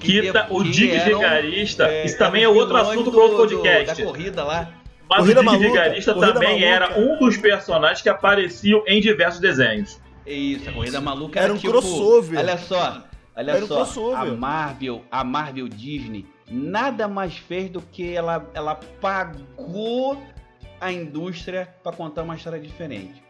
Que 0.00 0.32
tá- 0.32 0.46
o 0.50 0.62
Dick 0.62 0.90
eram, 0.94 1.18
Vigarista, 1.18 1.84
é, 1.88 2.04
isso 2.06 2.18
também 2.18 2.42
é 2.42 2.48
outro 2.48 2.76
assunto 2.76 3.04
do- 3.04 3.12
para 3.12 3.20
outro 3.22 3.46
do- 3.48 3.56
podcast. 3.62 4.00
Da 4.02 4.06
corrida 4.06 4.44
lá. 4.44 4.70
Mas 5.08 5.18
Corrida 5.20 5.40
o 5.40 5.42
Dick 5.42 5.52
Maluca, 5.52 5.68
Vigarista 5.82 6.14
também 6.14 6.60
Maluca. 6.60 6.64
era 6.66 6.98
um 6.98 7.18
dos 7.18 7.36
personagens 7.36 8.00
que 8.02 8.08
apareciam 8.08 8.82
em 8.86 9.00
diversos 9.00 9.40
desenhos. 9.40 10.00
É 10.26 10.32
Isso, 10.32 10.68
a 10.68 10.72
corrida 10.72 11.00
maluca 11.00 11.38
Era 11.38 11.46
era, 11.46 11.54
um 11.54 11.58
tipo, 11.58 11.72
crossover. 11.72 12.38
Olha 12.38 12.58
só, 12.58 13.04
olha 13.36 13.50
Era 13.52 13.64
um 13.64 13.68
só. 13.68 13.76
crossover. 13.76 14.18
A 14.18 14.24
Marvel, 14.24 15.04
a 15.10 15.22
Marvel 15.24 15.68
Disney 15.68 16.26
nada 16.50 17.08
mais 17.08 17.36
fez 17.36 17.70
do 17.70 17.80
que 17.80 18.14
ela, 18.14 18.50
ela 18.54 18.74
pagou 19.00 20.22
a 20.80 20.92
indústria 20.92 21.74
pra 21.82 21.92
contar 21.92 22.22
uma 22.22 22.36
história 22.36 22.60
diferente. 22.60 23.22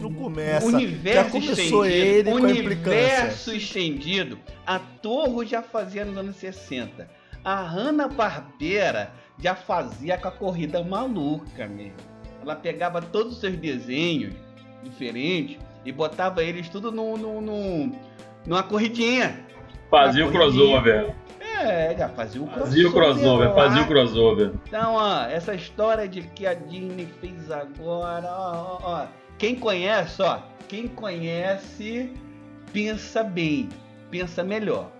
Não 0.00 0.12
começa. 0.12 0.66
universo 0.66 1.40
Já 1.40 1.40
começou 1.40 1.86
estendido, 1.86 2.30
ele 2.30 2.30
universo 2.30 3.54
estendido, 3.54 4.38
a 4.66 4.78
Torre 4.78 5.46
já 5.46 5.62
fazia 5.62 6.04
nos 6.04 6.16
anos 6.16 6.36
60. 6.36 7.08
A 7.44 7.62
Hanna-Barbera 7.62 9.12
já 9.38 9.54
fazia 9.54 10.18
com 10.18 10.28
a 10.28 10.32
corrida 10.32 10.82
maluca 10.82 11.68
mesmo. 11.68 11.96
Ela 12.40 12.56
pegava 12.56 13.00
todos 13.00 13.34
os 13.34 13.40
seus 13.40 13.56
desenhos 13.56 14.34
diferentes 14.82 15.56
e 15.84 15.92
botava 15.92 16.42
eles 16.42 16.68
tudo 16.68 16.90
num, 16.92 17.16
num, 17.16 17.40
num- 17.40 17.92
numa 18.46 18.62
corridinha. 18.62 19.40
Fazia 19.90 20.26
o 20.26 20.30
crossover. 20.30 21.14
É, 21.40 21.94
já 21.96 22.08
fazia 22.08 22.40
o 22.42 22.46
crossover. 22.46 22.66
Fazia 22.70 22.88
o 22.88 22.92
crossover, 22.92 23.48
lá. 23.50 23.54
fazia 23.54 23.82
o 23.82 23.86
crossover. 23.86 24.52
Então, 24.66 24.94
ó, 24.94 25.22
essa 25.24 25.54
história 25.54 26.08
de 26.08 26.22
que 26.22 26.46
a 26.46 26.54
Disney 26.54 27.06
fez 27.20 27.50
agora, 27.50 28.26
ó, 28.30 28.78
ó, 28.82 29.02
ó. 29.02 29.06
Quem 29.38 29.54
conhece, 29.54 30.22
ó, 30.22 30.38
quem 30.68 30.88
conhece, 30.88 32.10
pensa 32.72 33.22
bem, 33.22 33.68
pensa 34.10 34.42
melhor. 34.42 34.90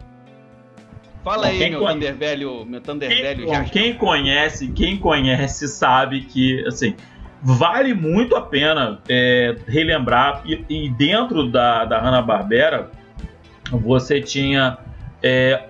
Fala 1.24 1.46
Bom, 1.46 1.52
aí, 1.52 1.70
meu 1.70 1.80
conhe- 1.80 1.92
Thunder 1.94 2.16
velho, 2.16 2.64
meu 2.66 2.80
Thunder 2.80 3.08
Quem, 3.08 3.22
velho 3.22 3.46
bom, 3.46 3.64
quem 3.64 3.94
conhece, 3.94 4.68
quem 4.72 4.96
conhece 4.98 5.68
sabe 5.68 6.22
que, 6.22 6.64
assim, 6.66 6.96
vale 7.42 7.92
muito 7.94 8.36
a 8.36 8.40
pena 8.40 9.00
é, 9.08 9.56
relembrar. 9.66 10.42
E, 10.46 10.64
e 10.68 10.88
dentro 10.90 11.50
da, 11.50 11.84
da 11.84 11.98
Hanna-Barbera, 12.00 12.90
você 13.70 14.20
tinha 14.20 14.78
é, 15.22 15.64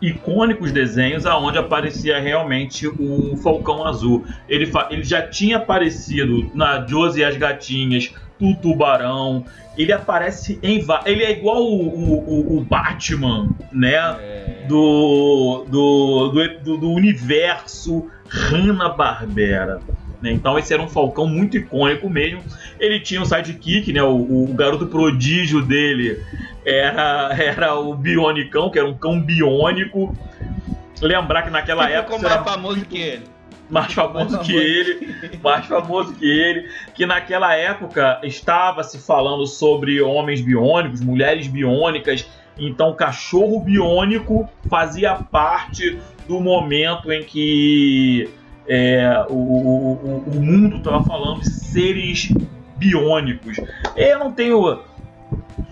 icônicos 0.00 0.72
desenhos 0.72 1.24
aonde 1.24 1.56
aparecia 1.58 2.18
realmente 2.20 2.86
o 2.86 3.36
Falcão 3.42 3.86
Azul. 3.86 4.24
Ele, 4.48 4.70
ele 4.90 5.02
já 5.04 5.22
tinha 5.26 5.56
aparecido 5.56 6.50
na 6.54 6.86
Josie 6.86 7.22
e 7.22 7.24
as 7.24 7.36
Gatinhas, 7.36 8.12
do 8.38 8.54
Tubarão. 8.56 9.46
Ele 9.78 9.92
aparece 9.92 10.58
em... 10.62 10.84
Ele 11.06 11.24
é 11.24 11.30
igual 11.32 11.62
o, 11.62 11.88
o- 11.88 12.58
o- 12.58 12.60
Batman, 12.60 13.48
né? 13.72 13.94
É, 14.20 14.66
do, 14.68 15.64
do, 15.68 16.28
do, 16.28 16.48
do- 16.62 16.76
do 16.78 16.90
universo 16.90 18.10
Hanna-Barbera. 18.28 19.80
Né? 20.20 20.32
Então 20.32 20.58
esse 20.58 20.72
era 20.72 20.82
um 20.82 20.88
Falcão 20.88 21.26
muito 21.26 21.56
icônico 21.56 22.08
mesmo. 22.08 22.42
Ele 22.78 23.00
tinha 23.00 23.20
um 23.20 23.24
sidekick, 23.24 23.92
né? 23.92 24.02
O, 24.02 24.44
o 24.50 24.54
garoto 24.54 24.86
prodígio 24.86 25.62
dele 25.62 26.20
era, 26.64 27.30
era 27.38 27.74
o 27.74 27.94
Bionicão, 27.94 28.70
que 28.70 28.78
era 28.78 28.88
um 28.88 28.94
cão 28.94 29.20
biônico. 29.20 30.16
Lembrar 31.00 31.42
que 31.42 31.50
naquela 31.50 31.86
Quem 31.86 31.96
época 31.96 32.14
ficou 32.14 32.28
mais 32.28 32.40
era 32.40 32.44
famoso 32.44 32.84
que 32.86 32.98
ele. 32.98 33.24
mais 33.68 33.92
famoso 33.92 34.38
que 34.40 34.56
ele, 34.56 35.38
mais 35.42 35.66
famoso 35.66 36.14
que 36.14 36.24
ele, 36.24 36.70
que 36.94 37.04
naquela 37.04 37.54
época 37.54 38.18
estava 38.22 38.82
se 38.82 38.98
falando 38.98 39.46
sobre 39.46 40.00
homens 40.00 40.40
biônicos, 40.40 41.02
mulheres 41.02 41.46
biônicas, 41.46 42.26
então 42.58 42.94
cachorro 42.94 43.60
biônico 43.60 44.48
fazia 44.70 45.14
parte 45.14 45.98
do 46.26 46.40
momento 46.40 47.12
em 47.12 47.22
que 47.22 48.30
é, 48.68 49.24
o, 49.28 49.34
o, 49.34 50.24
o- 50.26 50.40
mundo 50.40 50.76
estava 50.78 51.02
falando 51.04 51.40
de 51.40 51.50
seres 51.50 52.28
biônicos. 52.76 53.56
Eu 53.96 54.18
não 54.18 54.32
tenho. 54.32 54.80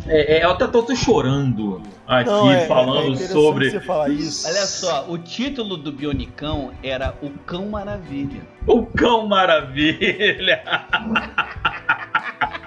é, 0.07 0.39
é, 0.39 0.45
eu 0.45 0.51
até 0.51 0.67
tô 0.67 0.95
chorando 0.95 1.83
aqui 2.07 2.31
Não, 2.31 2.51
é- 2.51 2.65
é 2.65 2.67
falando 2.67 3.09
interessante 3.13 3.33
sobre 3.33 3.71
você 3.71 3.81
falar 3.81 4.09
isso. 4.11 4.47
Olha 4.47 4.67
só, 4.67 5.07
o 5.09 5.19
título 5.19 5.77
do 5.77 5.91
Bionicão 5.93 6.73
era 6.83 7.15
O 7.23 7.31
Cão 7.31 7.69
Maravilha. 7.69 8.41
o 8.67 8.85
Cão 8.87 9.27
Maravilha. 9.27 10.63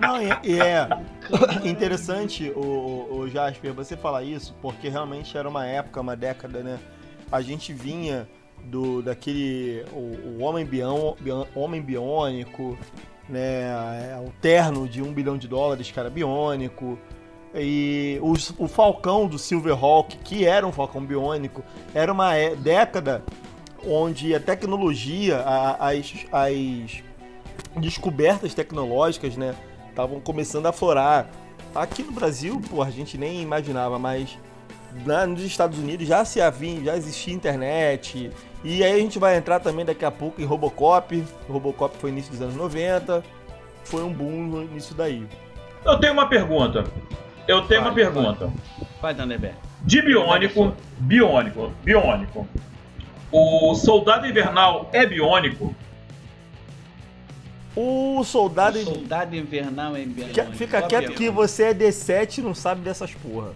Não, 0.01 0.21
e, 0.21 0.27
e 0.43 0.59
é 0.61 0.87
interessante, 1.67 2.51
o, 2.55 2.59
o, 2.59 3.19
o 3.21 3.29
Jasper, 3.29 3.73
você 3.73 3.97
falar 3.97 4.23
isso, 4.23 4.55
porque 4.61 4.89
realmente 4.89 5.35
era 5.37 5.49
uma 5.49 5.65
época, 5.65 5.99
uma 5.99 6.15
década, 6.15 6.59
né? 6.61 6.77
A 7.31 7.41
gente 7.41 7.73
vinha 7.73 8.27
do 8.67 9.01
daquele. 9.01 9.84
O, 9.93 10.38
o 10.39 10.43
homem, 10.43 10.65
bião, 10.65 11.15
bião- 11.19 11.47
homem 11.56 11.82
biônico, 11.82 12.77
né? 13.27 13.39
é, 14.12 14.23
O 14.25 14.32
terno 14.41 14.88
de 14.88 15.01
um 15.01 15.12
bilhão 15.13 15.38
de 15.38 15.47
dólares, 15.47 15.91
cara, 15.91 16.10
biônico. 16.10 16.97
E 17.56 18.19
os- 18.21 18.53
o 18.60 18.67
Falcão 18.67 19.25
do 19.27 19.39
Silverhawk, 19.39 20.17
que 20.17 20.45
era 20.45 20.67
um 20.67 20.71
Falcão 20.71 21.03
biônico, 21.03 21.63
era 21.95 22.12
uma 22.12 22.36
é- 22.36 22.56
década 22.56 23.23
onde 23.88 24.36
a 24.36 24.39
tecnologia, 24.39 25.38
a- 25.39 25.89
as, 25.91 26.13
as 26.32 27.03
descobertas 27.77 28.53
tecnológicas, 28.53 29.38
né, 29.38 29.56
estavam 29.89 30.19
começando 30.19 30.65
a 30.65 30.69
aflorar. 30.69 31.30
Aqui 31.73 32.03
no 32.03 32.12
Brasil, 32.12 32.62
pô, 32.69 32.82
a 32.82 32.89
gente 32.89 33.17
nem 33.17 33.41
imaginava, 33.41 33.97
mas 33.99 34.38
lá 35.06 35.26
nos 35.26 35.41
Estados 35.41 35.78
Unidos 35.80 36.08
já 36.08 36.23
se 36.26 36.39
havia, 36.41 36.84
já 36.84 36.95
existia 36.97 37.34
internet. 37.34 38.32
E 38.63 38.84
aí 38.84 38.91
a 38.93 38.97
gente 39.00 39.19
vai 39.19 39.38
entrar 39.38 39.60
também 39.60 39.86
daqui 39.86 40.04
a 40.06 40.12
pouco 40.12 40.41
em 40.41 40.45
Robocop. 40.45 41.23
O 41.47 41.54
Robocop 41.54 41.97
foi 41.97 42.10
início 42.10 42.32
dos 42.32 42.41
anos 42.41 42.56
90. 42.56 43.23
Foi 43.84 44.04
um 44.04 44.12
boom 44.12 44.67
nisso 44.73 44.93
daí. 44.93 45.26
Eu 45.86 45.97
tenho 46.00 46.13
uma 46.13 46.28
pergunta. 46.28 46.84
Eu 47.47 47.62
tenho 47.65 47.82
uma 47.82 47.91
Vai, 47.91 48.04
pergunta. 48.04 48.52
Vai, 49.02 49.15
Thunderbird. 49.15 49.56
De 49.84 50.02
biônico, 50.02 50.76
biônico, 51.00 51.72
biônico. 51.84 52.47
O 53.32 53.74
soldado 53.76 54.26
invernal 54.28 54.89
é 54.91 55.05
biônico? 55.05 55.74
O 57.76 58.24
soldado. 58.24 58.80
Soldado 58.80 59.36
Invernal 59.36 59.95
é. 59.95 60.03
Que- 60.34 60.55
Fica 60.55 60.82
quieto 60.82 61.11
que 61.14 61.30
você 61.30 61.66
é 61.66 61.74
D7 61.76 62.39
e 62.39 62.41
não 62.41 62.55
sabe 62.55 62.82
dessas 62.82 63.14
porra. 63.14 63.51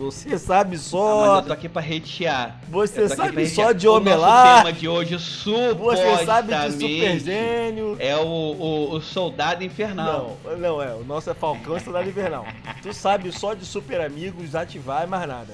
Você 0.00 0.38
sabe 0.38 0.70
Ah, 0.76 0.78
mas 0.78 0.80
só. 0.80 1.36
eu 1.36 1.42
tô 1.42 1.52
aqui 1.52 1.68
pra 1.68 1.82
retear. 1.82 2.58
Você 2.68 3.08
sabe 3.08 3.46
só 3.48 3.72
de 3.72 3.86
O 3.86 3.96
Homelar. 3.96 4.44
nosso 4.46 4.56
tema 4.64 4.72
de 4.72 4.88
hoje, 4.88 5.14
Você 5.18 6.24
sabe 6.24 6.54
de 6.54 6.72
Super 6.72 7.20
Gênio. 7.20 7.96
É 7.98 8.16
o, 8.16 8.20
o, 8.22 8.92
o 8.94 9.00
Soldado 9.02 9.62
Infernal. 9.62 10.38
Não, 10.44 10.56
não 10.56 10.82
é. 10.82 10.94
O 10.94 11.04
nosso 11.04 11.28
é 11.28 11.34
Falcão 11.34 11.76
e 11.76 11.80
Soldado 11.80 12.08
Invernal. 12.08 12.46
Tu 12.82 12.92
sabe 12.94 13.30
só 13.30 13.52
de 13.52 13.66
Super 13.66 14.00
Amigos, 14.00 14.54
ativar 14.54 15.04
e 15.04 15.06
mais 15.06 15.28
nada. 15.28 15.52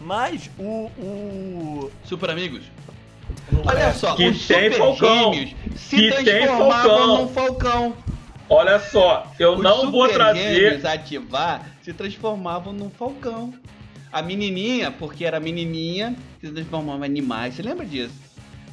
Mas 0.00 0.50
o. 0.58 0.90
o... 0.98 1.90
Super 2.04 2.30
Amigos? 2.30 2.62
Olha 3.66 3.92
só, 3.92 4.14
Que 4.14 4.28
os 4.28 4.46
tem 4.46 4.70
Super 4.70 4.78
Falcão. 4.78 5.32
Gêmeos 5.34 5.54
se 5.76 5.96
Que 5.96 6.10
tem 6.12 6.24
transformavam 6.24 6.88
Falcão. 6.88 7.16
num 7.18 7.28
Falcão. 7.28 7.96
Olha 8.50 8.78
só, 8.80 9.26
eu 9.38 9.54
Os 9.56 9.62
não 9.62 9.90
vou 9.90 10.08
trazer. 10.08 10.86
Ativar 10.86 11.66
se 11.88 11.94
transformavam 11.94 12.70
num 12.74 12.90
Falcão. 12.90 13.54
A 14.12 14.20
menininha, 14.20 14.90
porque 14.90 15.24
era 15.24 15.40
menininha, 15.40 16.14
se 16.38 16.50
transformava 16.50 17.06
em 17.06 17.10
animais. 17.10 17.54
Você 17.54 17.62
lembra 17.62 17.86
disso? 17.86 18.12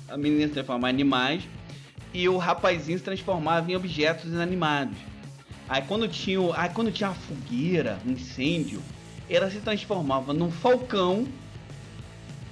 A 0.09 0.17
menininha 0.17 0.47
se 0.49 0.53
transformava 0.53 0.89
em 0.91 0.93
animais 0.95 1.43
e 2.13 2.27
o 2.27 2.37
rapazinho 2.37 2.97
se 2.97 3.03
transformava 3.05 3.71
em 3.71 3.75
objetos 3.75 4.25
inanimados. 4.25 4.97
Aí 5.69 5.81
quando 5.81 6.07
tinha, 6.09 6.41
o- 6.41 6.53
aí 6.53 6.69
quando 6.69 6.91
tinha 6.91 7.09
a 7.09 7.13
fogueira, 7.13 7.97
um 8.05 8.11
incêndio, 8.11 8.81
ela 9.29 9.49
se 9.49 9.57
transformava 9.59 10.33
num 10.33 10.51
falcão 10.51 11.25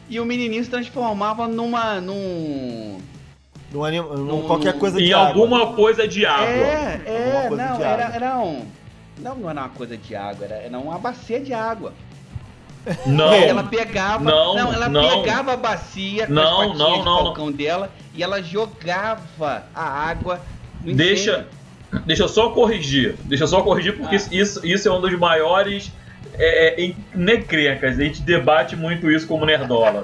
e 0.09 0.17
o 0.19 0.25
menininho 0.25 0.63
se 0.63 0.69
transformava 0.69 1.45
numa 1.47 1.99
num 1.99 2.99
Num 3.71 3.83
anim... 3.83 3.99
num 3.99 4.23
Num- 4.25 4.47
qualquer 4.47 4.77
coisa 4.79 4.99
Em 4.99 5.05
de 5.05 5.13
água. 5.13 5.27
alguma 5.27 5.73
coisa 5.73 6.07
de 6.07 6.25
água. 6.25 6.47
É, 6.47 7.01
é, 7.05 7.49
não, 7.49 7.77
de 7.77 7.83
era, 7.83 8.03
era 8.15 8.37
um. 8.39 8.65
Não, 9.17 9.35
não 9.35 9.49
era 9.49 9.61
uma 9.61 9.69
coisa 9.69 9.95
de 9.97 10.15
água, 10.15 10.45
era, 10.45 10.55
era 10.55 10.77
uma 10.79 10.97
bacia 10.97 11.39
de 11.39 11.53
água. 11.53 11.93
Não. 13.05 13.31
ela 13.33 13.63
pegava. 13.63 14.23
não, 14.25 14.73
ela 14.73 14.89
não. 14.89 15.21
pegava 15.23 15.53
a 15.53 15.57
bacia 15.57 16.27
com 16.27 16.33
Não, 16.33 16.43
as 16.43 16.67
patinhas 16.67 16.77
não, 16.77 16.99
de 16.99 17.05
não, 17.05 17.17
falcão 17.23 17.51
dela 17.51 17.89
e 18.13 18.21
ela 18.21 18.41
jogava 18.43 19.63
a 19.73 19.83
água 20.09 20.41
no 20.83 20.93
Deixa, 20.93 21.47
incêndio. 21.91 22.05
deixa 22.05 22.23
eu 22.23 22.27
só 22.27 22.49
corrigir. 22.49 23.15
Deixa 23.23 23.45
eu 23.45 23.47
só 23.47 23.61
corrigir, 23.61 23.95
porque 23.95 24.17
Ah. 24.17 24.27
isso, 24.31 24.65
isso 24.65 24.87
é 24.87 24.91
um 24.91 24.99
dos 24.99 25.17
maiores 25.17 25.91
é, 26.33 26.83
é, 26.85 26.93
necrencas. 27.15 27.97
A 27.97 28.03
gente 28.03 28.21
debate 28.21 28.75
muito 28.75 29.09
isso 29.09 29.27
como 29.27 29.45
nerdola. 29.45 30.03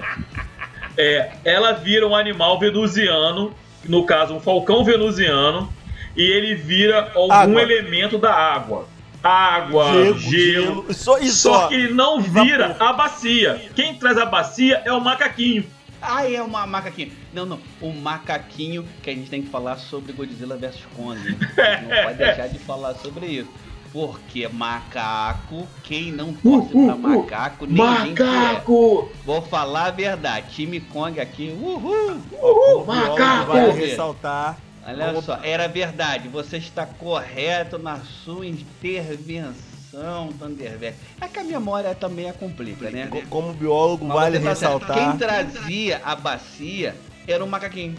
É, 0.98 1.32
ela 1.44 1.74
vira 1.74 2.08
um 2.08 2.16
animal 2.16 2.60
venusiano, 2.60 3.54
no 3.86 4.06
caso, 4.06 4.34
um 4.36 4.40
falcão 4.40 4.86
venusiano, 4.86 5.72
e 6.16 6.22
ele 6.22 6.56
vira 6.56 7.12
algum 7.16 7.34
Água. 7.34 7.62
elemento 7.62 8.18
da 8.18 8.34
água. 8.34 8.88
Água, 9.22 9.92
Gelo, 9.92 10.20
gelo. 10.20 10.32
gelo. 10.32 10.94
Só 10.94 11.18
isso. 11.18 11.50
Só 11.50 11.68
que 11.68 11.76
ele 11.76 11.94
não 11.94 12.22
vira 12.22 12.76
a 12.80 12.94
bacia. 12.94 13.70
Quem 13.76 13.96
traz 13.96 14.18
a 14.18 14.26
bacia 14.26 14.82
é 14.86 14.92
o 14.94 15.02
macaquinho. 15.02 15.66
Ah, 16.02 16.30
é 16.30 16.42
uma 16.42 16.66
macaquinho. 16.66 17.12
Não, 17.34 17.46
não. 17.46 17.60
O 17.82 17.92
macaquinho 17.92 18.86
que 19.04 19.10
a 19.10 19.14
gente 19.14 19.30
tem 19.30 19.42
que 19.42 19.50
falar 19.50 19.78
sobre 19.78 20.14
Godzilla 20.14 20.56
vs 20.56 20.80
Kong. 20.96 21.20
Não 21.28 22.04
pode 22.06 22.18
deixar 22.18 22.48
de 22.48 22.58
falar 22.60 22.96
sobre 22.96 23.26
isso. 23.26 23.50
Porque 23.92 24.48
macaco, 24.48 25.68
quem 25.84 26.12
não 26.12 26.32
torce 26.32 26.74
Uh, 26.74 26.84
uh, 26.84 26.86
pra 26.86 26.96
uh. 26.96 27.00
macaco, 27.00 27.66
nem 27.66 27.98
gente 28.06 28.22
é. 28.22 28.26
Macaco! 28.26 29.12
Vou 29.26 29.42
falar 29.42 29.88
a 29.88 29.92
verdade. 29.92 30.54
Time 30.54 30.80
Kong 30.80 31.20
aqui, 31.20 31.58
uhul! 31.60 32.16
Biólogo 32.30 32.86
macaco! 32.86 33.48
Vai 33.48 33.72
ressaltar. 33.72 34.58
Olha 34.86 35.08
Vamos- 35.08 35.26
só, 35.26 35.40
era 35.44 35.68
verdade. 35.68 36.28
Você 36.30 36.58
está 36.58 36.86
correto 36.86 37.78
na 37.78 38.00
sua 38.00 38.46
intervenção, 38.46 40.30
Thunderberg. 40.40 40.96
É 41.22 41.28
que 41.28 41.40
a 41.40 41.44
memória 41.44 41.94
também 41.94 42.32
complica, 42.34 42.90
né? 42.90 43.08
Co- 43.08 43.22
Como 43.30 43.54
biólogo, 43.54 44.06
Mas 44.06 44.18
vale 44.18 44.40
tá 44.40 44.50
ressaltar. 44.50 44.98
Quem 44.98 45.18
trazia 45.18 46.02
a 46.04 46.16
bacia 46.16 46.96
era 47.28 47.44
o 47.44 47.48
macaquinho. 47.48 47.96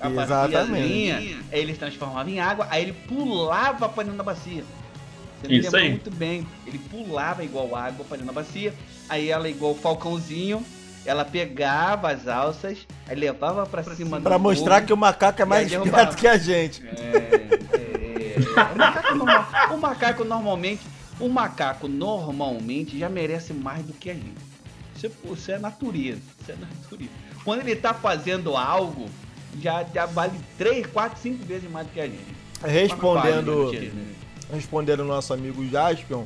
A 0.00 0.08
Exatamente. 0.08 1.44
se 1.74 1.78
transformava 1.78 2.30
em 2.30 2.40
água, 2.40 2.66
aí 2.70 2.82
ele 2.84 2.92
pulava 2.92 3.86
pra 3.88 4.02
dentro 4.02 4.16
da 4.16 4.24
bacia. 4.24 4.64
Você 5.42 5.48
me 5.48 5.58
Isso 5.58 5.76
aí. 5.76 5.90
muito 5.90 6.10
bem. 6.10 6.46
Ele 6.66 6.78
pulava 6.78 7.44
igual 7.44 7.74
água 7.76 8.04
pra 8.06 8.16
dentro 8.16 8.32
da 8.32 8.40
bacia, 8.40 8.72
aí 9.08 9.28
ela 9.30 9.48
igual 9.48 9.72
o 9.72 9.74
falcãozinho, 9.74 10.64
ela 11.04 11.24
pegava 11.24 12.10
as 12.10 12.28
alças, 12.28 12.86
aí 13.08 13.16
levava 13.16 13.64
pra 13.66 13.82
cima 13.82 14.20
Pra 14.20 14.38
mostrar 14.38 14.82
que 14.82 14.92
o 14.92 14.96
macaco 14.96 15.40
é 15.40 15.44
mais 15.44 15.70
esperto 15.72 16.16
que 16.16 16.26
a 16.26 16.36
gente. 16.36 16.82
É, 16.86 18.36
é, 18.36 18.72
o, 18.74 18.78
macaco 18.78 19.14
normal- 19.14 19.48
o 19.72 19.76
macaco 19.76 20.24
normalmente, 20.24 20.82
o 21.18 21.28
macaco 21.28 21.88
normalmente 21.88 22.98
já 22.98 23.08
merece 23.08 23.52
mais 23.52 23.82
do 23.84 23.92
que 23.92 24.10
a 24.10 24.14
gente. 24.14 24.50
Isso, 24.96 25.06
é- 25.06 25.32
isso 25.32 25.52
é 25.52 25.58
natureza, 25.58 26.20
isso 26.40 26.52
é 26.52 26.56
natureza. 26.56 27.10
Quando 27.44 27.60
ele 27.60 27.76
tá 27.76 27.94
fazendo 27.94 28.56
algo, 28.56 29.08
já, 29.60 29.84
já 29.94 30.04
vale 30.06 30.38
3, 30.58 30.86
4, 30.86 31.18
5 31.20 31.44
vezes 31.46 31.70
mais 31.70 31.86
do 31.86 31.92
que 31.92 32.00
a 32.00 32.06
gente. 32.06 32.36
Respondendo, 32.62 33.72
né? 33.72 33.90
respondendo 34.52 35.00
o 35.00 35.04
nosso 35.04 35.32
amigo 35.32 35.66
Jaspion, 35.66 36.24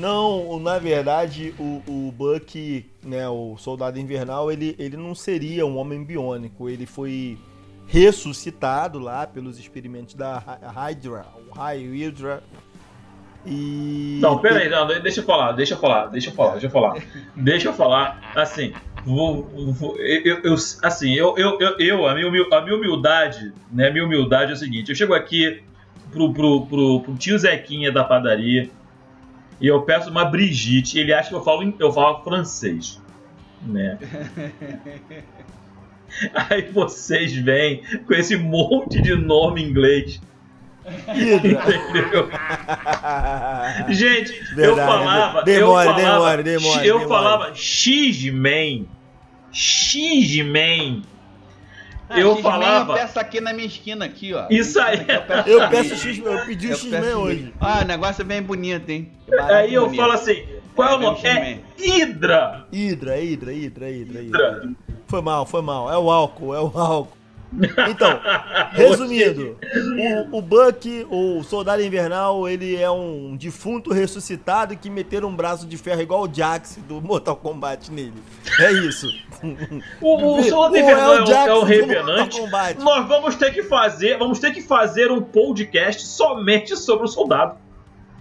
não, 0.00 0.58
na 0.58 0.78
verdade, 0.78 1.54
o, 1.58 1.82
o 1.86 2.12
Buck, 2.12 2.84
né, 3.04 3.28
o 3.28 3.56
Soldado 3.58 3.98
Invernal, 3.98 4.50
ele, 4.50 4.74
ele 4.78 4.96
não 4.96 5.14
seria 5.14 5.66
um 5.66 5.76
homem 5.76 6.02
biônico. 6.02 6.68
Ele 6.68 6.86
foi 6.86 7.38
ressuscitado 7.86 8.98
lá 8.98 9.26
pelos 9.26 9.58
experimentos 9.58 10.14
da 10.14 10.38
Hy- 10.38 10.66
Hydra, 10.74 11.26
o 11.48 11.54
Hydra. 11.54 12.42
E. 13.46 14.18
Não, 14.20 14.38
pera 14.38 14.58
aí, 14.58 14.68
não, 14.68 14.86
deixa 14.86 15.20
eu 15.20 15.24
falar, 15.24 15.52
deixa 15.52 15.74
eu 15.74 15.78
falar, 15.78 16.06
deixa 16.08 16.28
eu 16.30 16.34
falar, 16.34 16.52
deixa 16.52 16.66
eu 16.66 16.70
falar. 16.70 17.02
Deixa 17.34 17.68
eu 17.68 17.72
falar, 17.72 18.32
assim, 18.36 18.72
vou, 19.04 19.44
vou- 19.72 19.96
eu, 19.98 20.40
eu- 20.42 20.54
assim, 20.82 21.14
eu, 21.14 21.34
eu, 21.38 21.56
eu, 21.78 22.06
a, 22.06 22.14
minha, 22.14 22.26
a 22.52 22.60
minha 22.60 22.76
humildade, 22.76 23.52
né, 23.72 23.90
minha 23.90 24.04
humildade 24.04 24.50
é 24.50 24.54
o 24.54 24.58
seguinte, 24.58 24.90
eu 24.90 24.94
chego 24.94 25.14
aqui 25.14 25.62
pro, 26.12 26.32
pro, 26.34 26.66
pro, 26.66 27.00
pro 27.00 27.14
tio 27.16 27.38
Zequinha 27.38 27.90
da 27.90 28.04
padaria 28.04 28.68
e 29.60 29.66
eu 29.66 29.82
peço 29.82 30.10
uma 30.10 30.24
Brigitte, 30.24 30.98
ele 30.98 31.12
acha 31.12 31.28
que 31.28 31.34
eu 31.34 31.42
falo, 31.44 31.74
eu 31.78 31.92
falo 31.92 32.22
francês, 32.24 33.00
né? 33.62 33.98
Aí 36.50 36.62
vocês 36.72 37.32
vêm 37.34 37.82
com 38.06 38.14
esse 38.14 38.36
monte 38.36 39.00
de 39.00 39.14
nome 39.14 39.62
em 39.62 39.68
inglês, 39.68 40.20
entendeu? 41.06 42.28
Gente, 43.88 44.32
eu 44.50 44.56
Verdade, 44.56 44.90
falava. 44.90 45.42
demora, 45.44 45.90
eu 45.90 45.94
falava, 45.94 46.02
demora, 46.02 46.42
demora, 46.42 46.86
Eu 46.86 46.98
demora. 47.00 47.08
falava 47.08 47.54
X-Men. 47.54 48.88
X-Men. 49.52 51.02
Ah, 52.10 52.20
eu 52.20 52.30
X-Men 52.32 52.42
falava- 52.42 52.92
Eu 52.92 52.96
peço 52.98 53.20
aqui 53.20 53.40
na 53.40 53.52
minha 53.52 53.66
esquina, 53.66 54.04
aqui, 54.04 54.34
ó. 54.34 54.46
Isso 54.50 54.80
aí. 54.80 54.96
Aqui 55.00 55.26
peço 55.26 55.48
Eu 55.48 55.68
peço 55.68 55.96
X, 55.96 56.18
eu 56.18 56.44
pedi 56.44 56.66
o 56.66 56.70
Eu 56.70 56.76
X-Men 56.76 57.14
hoje. 57.14 57.54
Ah, 57.60 57.80
o 57.82 57.84
negócio 57.86 58.22
é 58.22 58.24
bem 58.24 58.42
bonito, 58.42 58.88
hein? 58.90 59.10
Barato 59.28 59.52
Aí 59.54 59.72
eu 59.74 59.84
bonito. 59.84 60.00
falo 60.00 60.12
assim: 60.12 60.44
qual 60.74 60.88
é 60.88 60.92
o 60.92 60.96
É, 60.96 61.02
nome? 61.02 61.20
É. 61.24 61.58
Hidra, 61.78 62.66
Hidra, 62.72 63.18
Hidra, 63.20 63.52
Hidra, 63.54 63.88
Hydra. 63.88 64.22
Hidra. 64.22 64.70
Foi 65.06 65.22
mal, 65.22 65.46
foi 65.46 65.62
mal. 65.62 65.90
É 65.90 65.96
o 65.96 66.10
álcool, 66.10 66.54
é 66.54 66.60
o 66.60 66.72
álcool. 66.74 67.16
Então, 67.90 68.20
resumindo, 68.72 69.56
o, 70.30 70.38
o 70.38 70.42
Buck, 70.42 71.06
o 71.10 71.42
Soldado 71.42 71.82
Invernal, 71.82 72.48
ele 72.48 72.76
é 72.76 72.90
um 72.90 73.36
defunto 73.36 73.92
ressuscitado 73.92 74.76
que 74.76 74.88
meteram 74.88 75.28
um 75.28 75.34
braço 75.34 75.66
de 75.66 75.76
ferro 75.76 76.00
igual 76.00 76.22
o 76.22 76.32
Jax 76.32 76.78
do 76.88 77.00
Mortal 77.00 77.36
Kombat 77.36 77.90
nele. 77.90 78.14
É 78.60 78.72
isso. 78.72 79.08
O, 80.00 80.38
o 80.38 80.42
Soldado 80.48 80.74
o 80.74 80.78
Invernal 80.78 81.16
é, 81.16 81.22
um- 81.22 81.24
Jackson 81.24 81.50
é 81.50 81.60
do 81.60 81.64
revenante. 81.64 82.40
Nós 82.82 83.08
vamos 83.08 83.34
ter 83.36 83.52
que 83.52 83.62
fazer, 83.62 84.16
vamos 84.18 84.38
ter 84.38 84.52
que 84.52 84.60
fazer 84.62 85.10
um 85.10 85.20
podcast 85.20 86.06
somente 86.06 86.76
sobre 86.76 87.04
o 87.04 87.08
soldado. 87.08 87.56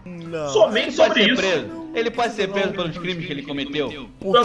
Não. 0.05 0.49
Somente 0.49 0.87
Ele 0.89 0.95
pode 0.97 1.07
sobre 1.07 1.23
ser 1.23 1.31
isso. 1.31 1.41
preso. 1.41 1.89
Ele 1.93 2.11
pode 2.11 2.33
ser 2.33 2.47
preso 2.49 2.69
pelos 2.69 2.97
crimes 2.97 3.25
que 3.25 3.31
ele 3.33 3.41
cometeu. 3.43 4.09
Porque... 4.19 4.39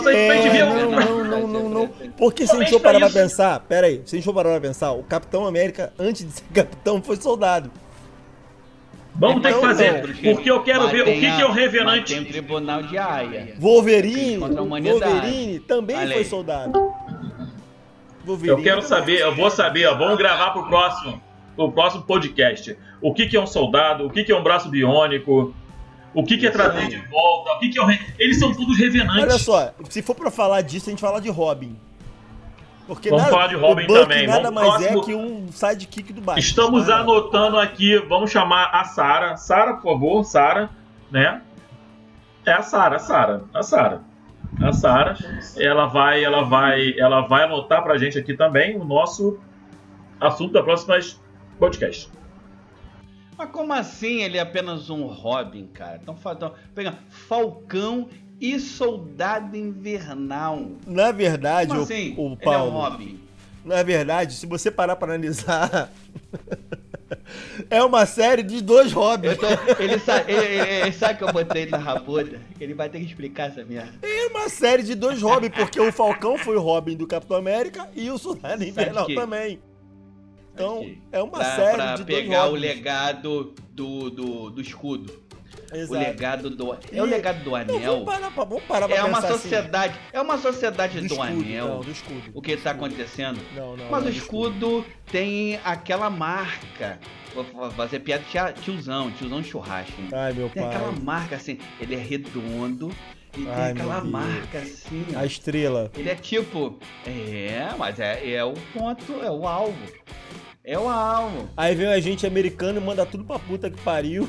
Viu- 0.51 0.67
Não, 0.75 0.91
não, 0.91 1.25
não, 1.25 1.47
não, 1.49 1.69
não. 1.69 1.89
Porque 2.17 2.47
se 2.47 2.55
a 2.57 2.59
gente 2.61 2.71
for 2.71 2.81
parar 2.81 2.99
pra 3.01 3.11
pensar, 3.11 3.61
pera 3.61 3.87
aí, 3.87 4.03
se 4.05 4.15
a 4.15 4.19
gente 4.19 4.25
for 4.25 4.35
parar 4.35 4.51
pra 4.51 4.61
pensar, 4.61 4.93
o 4.93 5.03
Capitão 5.03 5.47
América, 5.47 5.93
antes 5.99 6.25
de 6.27 6.33
ser 6.33 6.45
capitão, 6.53 7.03
foi 7.03 7.17
soldado. 7.17 7.71
Vamos 9.17 9.43
ter 9.43 9.51
que 9.53 9.59
Então, 9.59 9.69
fazer, 9.69 9.93
não. 9.93 10.35
porque 10.35 10.51
eu 10.51 10.63
quero 10.65 10.89
ver 10.89 11.03
o 11.03 11.05
que, 11.05 11.21
que 11.21 11.27
é 11.27 11.47
o 11.47 11.53
Revenante. 11.53 12.15
Tem 12.15 12.25
tribunal 12.25 12.83
de 12.83 12.99
Haia. 12.99 13.55
Wolverine. 13.61 14.39
Wolverine 14.39 15.61
também 15.61 15.97
foi 16.13 16.25
soldado. 16.25 16.93
Wolverine 18.25 18.57
Eu 18.59 18.63
quero 18.63 18.83
saber, 18.83 19.21
eu 19.21 19.35
vou 19.35 19.51
saber, 19.51 19.87
ó, 19.87 19.95
vamos 19.95 20.17
gravar 20.19 20.51
pro 20.51 20.67
próximo, 20.67 21.23
pro 21.55 21.71
próximo 21.71 22.03
podcast. 22.05 22.77
O 23.07 23.13
que, 23.13 23.27
que 23.27 23.37
é 23.37 23.41
um 23.41 23.47
soldado, 23.47 24.07
o 24.07 24.11
que, 24.11 24.25
que 24.25 24.33
é 24.33 24.37
um 24.37 24.43
braço 24.43 24.71
biônico, 24.71 25.55
o 26.15 26.25
que, 26.25 26.39
que 26.39 26.47
é 26.47 26.51
trazer 26.51 26.89
de 26.89 26.97
volta, 27.09 27.53
o 27.53 27.59
que, 27.59 27.69
que 27.69 27.79
é 27.79 27.83
o. 27.83 27.85
Re... 27.85 28.01
Eles 28.19 28.39
são 28.39 28.51
todos 28.55 28.79
revenantes. 28.79 29.23
Olha 29.23 29.39
só, 29.39 29.75
se 29.91 30.01
for 30.01 30.15
pra 30.15 30.31
falar 30.31 30.63
disso, 30.63 30.89
a 30.89 30.91
gente 30.91 31.01
fala 31.01 31.21
de 31.21 31.29
Robin. 31.29 31.77
Porque 32.87 33.11
Vamos 33.11 33.25
nada, 33.25 33.35
falar 33.35 33.49
de 33.49 33.57
Robin 33.57 33.87
também. 33.87 34.27
nada 34.27 34.51
Vamos 34.51 34.55
mais 34.55 34.75
próximo- 34.77 35.01
é 35.01 35.05
que 35.05 35.15
um 35.15 35.53
sidekick 35.53 36.13
do 36.15 36.23
Batman. 36.23 36.41
Estamos 36.41 36.89
Ah, 36.89 37.01
anotando 37.01 37.59
aqui, 37.59 37.99
vamos 38.09 38.31
chamar 38.31 38.71
a 38.73 38.85
Sara. 38.85 39.37
Sara, 39.37 39.75
por 39.75 39.93
favor, 39.93 40.25
Sara, 40.25 40.71
né? 41.11 41.43
É 42.47 42.53
a 42.53 42.63
Sara, 42.63 42.97
a 42.97 42.99
Sara, 43.01 43.45
a 43.53 43.63
Sara. 43.63 44.01
A 44.63 44.73
Sara, 44.73 45.15
ela 45.59 45.87
vai, 45.87 46.25
ela 46.25 46.43
vai, 46.43 46.95
ela 46.99 47.23
vai 47.23 47.45
anotar 47.45 47.83
pra 47.83 47.99
gente 47.99 48.19
aqui 48.19 48.35
também 48.35 48.77
o 48.79 48.85
nosso 48.85 49.39
assunto 50.21 50.53
da 50.53 50.63
próxima 50.63 50.97
podcast. 51.59 52.09
Mas 53.37 53.51
como 53.51 53.73
assim 53.73 54.23
ele 54.23 54.39
é 54.39 54.41
apenas 54.41 54.91
um 54.91 55.07
Robin, 55.07 55.67
cara? 55.67 55.99
Então, 56.03 56.17
então 56.33 56.55
pega 56.75 56.95
Falcão 57.09 58.09
e 58.41 58.59
Soldado 58.61 59.57
Invernal. 59.57 60.67
Na 60.87 61.11
verdade, 61.13 61.69
Como 61.69 61.81
o, 61.81 61.85
assim? 61.85 62.15
o 62.17 62.27
Ele 62.27 62.31
é 62.31 62.33
um 62.33 62.37
Paulo, 62.37 62.71
Robin. 62.71 63.21
na 63.65 63.83
verdade, 63.83 64.35
se 64.35 64.47
você 64.47 64.71
parar 64.71 64.97
pra 64.97 65.09
analisar, 65.09 65.91
é 67.71 67.83
uma 67.83 68.07
série 68.07 68.43
de 68.43 68.61
dois 68.61 68.93
Robins. 68.93 69.37
Tô- 69.37 69.47
ele, 69.83 69.99
sabe, 69.99 70.33
ele, 70.33 70.71
ele- 70.83 70.93
sabe 70.93 71.19
que 71.19 71.25
eu 71.25 71.33
botei 71.33 71.67
na 71.67 71.79
rabuda? 71.79 72.41
Ele 72.61 72.75
vai 72.75 72.89
ter 72.89 72.99
que 73.01 73.07
explicar 73.07 73.49
essa 73.51 73.65
merda. 73.65 73.93
É 74.03 74.27
uma 74.29 74.49
série 74.49 74.83
de 74.83 74.95
dois 74.95 75.23
Robins, 75.23 75.51
porque 75.55 75.81
o 75.81 75.93
Falcão 75.93 76.37
foi 76.39 76.57
o 76.57 76.61
Robin 76.61 76.97
do 76.97 77.07
Capitão 77.07 77.37
América 77.37 77.89
e 77.95 78.11
o 78.11 78.19
Soldado 78.19 78.63
Invernal 78.65 79.07
que- 79.07 79.15
também. 79.15 79.59
Então, 80.55 80.79
Aqui. 80.83 81.03
é 81.11 81.21
uma 81.23 81.39
pra, 81.39 81.57
série 81.57 81.77
pra 81.77 81.95
de 81.97 82.05
pegar 82.05 82.47
o 82.49 82.53
legado 82.55 83.55
do, 83.71 84.09
do, 84.11 84.51
do 84.51 84.61
escudo. 84.61 85.23
O 85.73 85.77
Exato. 85.77 85.95
legado 86.01 86.51
do. 86.51 86.77
É 86.93 87.03
o 87.03 87.05
legado 87.05 87.43
do 87.43 87.51
Não, 87.51 87.57
anel. 87.57 87.81
vamos 87.81 88.05
parar, 88.05 88.31
pra- 88.31 88.45
vamos 88.45 88.65
parar 88.65 88.91
É 88.91 89.03
uma 89.03 89.19
assim. 89.19 89.27
sociedade. 89.29 89.99
É 90.13 90.21
uma 90.21 90.39
sociedade 90.39 90.95
do 90.95 91.01
do, 91.01 91.15
escudo, 91.15 91.23
anel. 91.27 91.69
Não, 91.69 91.81
do 91.81 91.91
escudo. 91.91 92.23
O 92.33 92.41
que 92.41 92.57
tá 92.57 92.71
acontecendo? 92.71 93.41
Não, 93.57 93.77
não. 93.77 93.85
Mas 93.91 94.03
não, 94.05 94.09
o 94.11 94.13
do 94.13 94.17
escudo 94.17 94.85
tem 95.11 95.59
aquela 95.65 96.09
marca. 96.09 97.01
Vou 97.35 97.45
fazer 97.73 97.99
piada 98.01 98.23
de 98.53 98.63
tiozão, 98.63 99.11
tiozão 99.11 99.43
de 99.43 99.49
churrasco. 99.49 100.01
hein? 100.01 100.09
Ai, 100.13 100.33
meu 100.33 100.49
Tem 100.49 100.63
pai. 100.63 100.77
aquela 100.77 100.93
marca 100.93 101.35
assim, 101.35 101.59
ele 101.81 101.97
é 101.97 101.99
redondo 101.99 102.93
e 103.37 103.43
tem 103.43 103.49
Ai, 103.53 103.73
aquela 103.73 103.95
meu 103.95 104.01
Deus. 104.03 104.13
marca 104.13 104.59
assim. 104.59 105.07
A 105.17 105.27
estrela. 105.27 105.91
Ele 105.97 106.09
é 106.11 106.15
tipo. 106.15 106.79
É, 107.05 107.71
mas 107.77 107.99
é, 107.99 108.31
é 108.31 108.45
o 108.45 108.53
ponto, 108.73 109.13
é 109.25 109.31
o 109.31 109.45
alvo. 109.49 109.77
É 110.67 110.79
o 110.79 110.89
alvo. 110.89 111.47
Aí 111.55 111.75
vem 111.75 111.89
a 111.89 112.01
gente 112.01 112.27
americano 112.27 112.81
e 112.81 112.83
manda 112.83 113.05
tudo 113.05 113.23
pra 113.23 113.39
puta 113.39 113.71
que 113.71 113.79
pariu. 113.83 114.27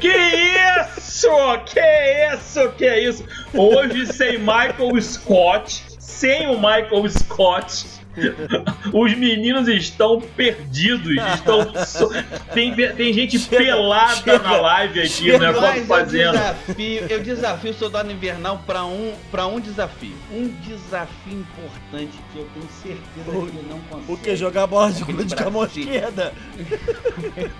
Que 0.00 0.08
isso! 0.08 1.36
Que 1.66 2.34
isso? 2.34 2.72
Que 2.78 2.96
isso? 2.96 3.24
Hoje 3.52 4.06
sem 4.06 4.38
Michael 4.38 4.98
Scott, 5.02 5.84
sem 5.98 6.46
o 6.46 6.54
Michael 6.54 7.10
Scott, 7.10 7.84
os 8.92 9.16
meninos 9.16 9.68
estão 9.68 10.20
perdidos. 10.20 11.16
Estão 11.34 11.72
so- 11.86 12.10
tem, 12.52 12.74
tem 12.74 13.12
gente 13.12 13.38
Chega, 13.38 13.56
pelada 13.64 14.16
chega, 14.16 14.38
na 14.38 14.60
live 14.60 15.00
aqui, 15.00 15.08
chega. 15.08 15.38
né? 15.38 15.52
Mas 15.60 15.78
eu 15.80 15.86
Fazendo. 15.86 16.32
desafio, 16.32 17.06
eu 17.08 17.22
desafio 17.22 17.70
o 17.70 17.74
Soldado 17.74 18.10
Invernal 18.12 18.62
pra 18.66 18.84
um, 18.84 19.14
pra 19.30 19.46
um 19.46 19.60
desafio. 19.60 20.14
Um 20.30 20.48
desafio 20.66 21.32
importante 21.40 22.12
que 22.32 22.38
eu 22.38 22.48
tenho 22.54 22.68
certeza 22.82 23.30
O- 23.38 23.46
que 23.46 23.56
ele 23.56 23.66
não 23.68 23.78
consegue. 23.80 24.12
O 24.12 24.16
que? 24.18 24.36
Jogar 24.36 24.66
bola 24.66 24.92
de 24.92 25.04
gude 25.04 25.34
com 25.34 25.44
a 25.44 25.50
mão 25.50 25.64
esquerda. 25.64 26.32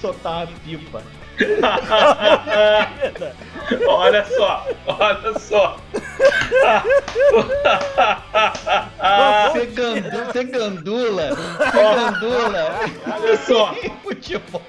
Soltar 0.00 0.44
a 0.44 0.46
pipa. 0.46 1.02
olha 3.88 4.24
só, 4.24 4.66
olha 4.86 5.38
só. 5.38 5.76
Você 9.52 9.66
gandu- 9.66 10.10
você 10.26 10.44
gandula. 10.44 11.28
Você 11.34 11.82
gandula. 11.82 12.80
Olha 13.06 13.36
só. 13.38 13.74
Futebol. 14.02 14.62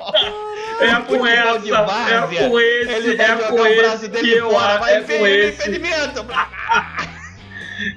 É 0.79 0.95
com 1.01 1.25
essa, 1.25 1.83
várzea. 1.83 2.39
é 2.39 2.49
com 2.49 2.59
esse, 2.59 3.21
é 3.21 3.35
com 3.49 3.65
esse 3.65 4.09
que 4.09 4.31
eu 4.31 4.51
fora. 4.51 4.65
acho, 4.73 4.79
Vai 4.79 4.95
é 4.95 5.01
com 5.01 5.27
esse. 5.27 5.81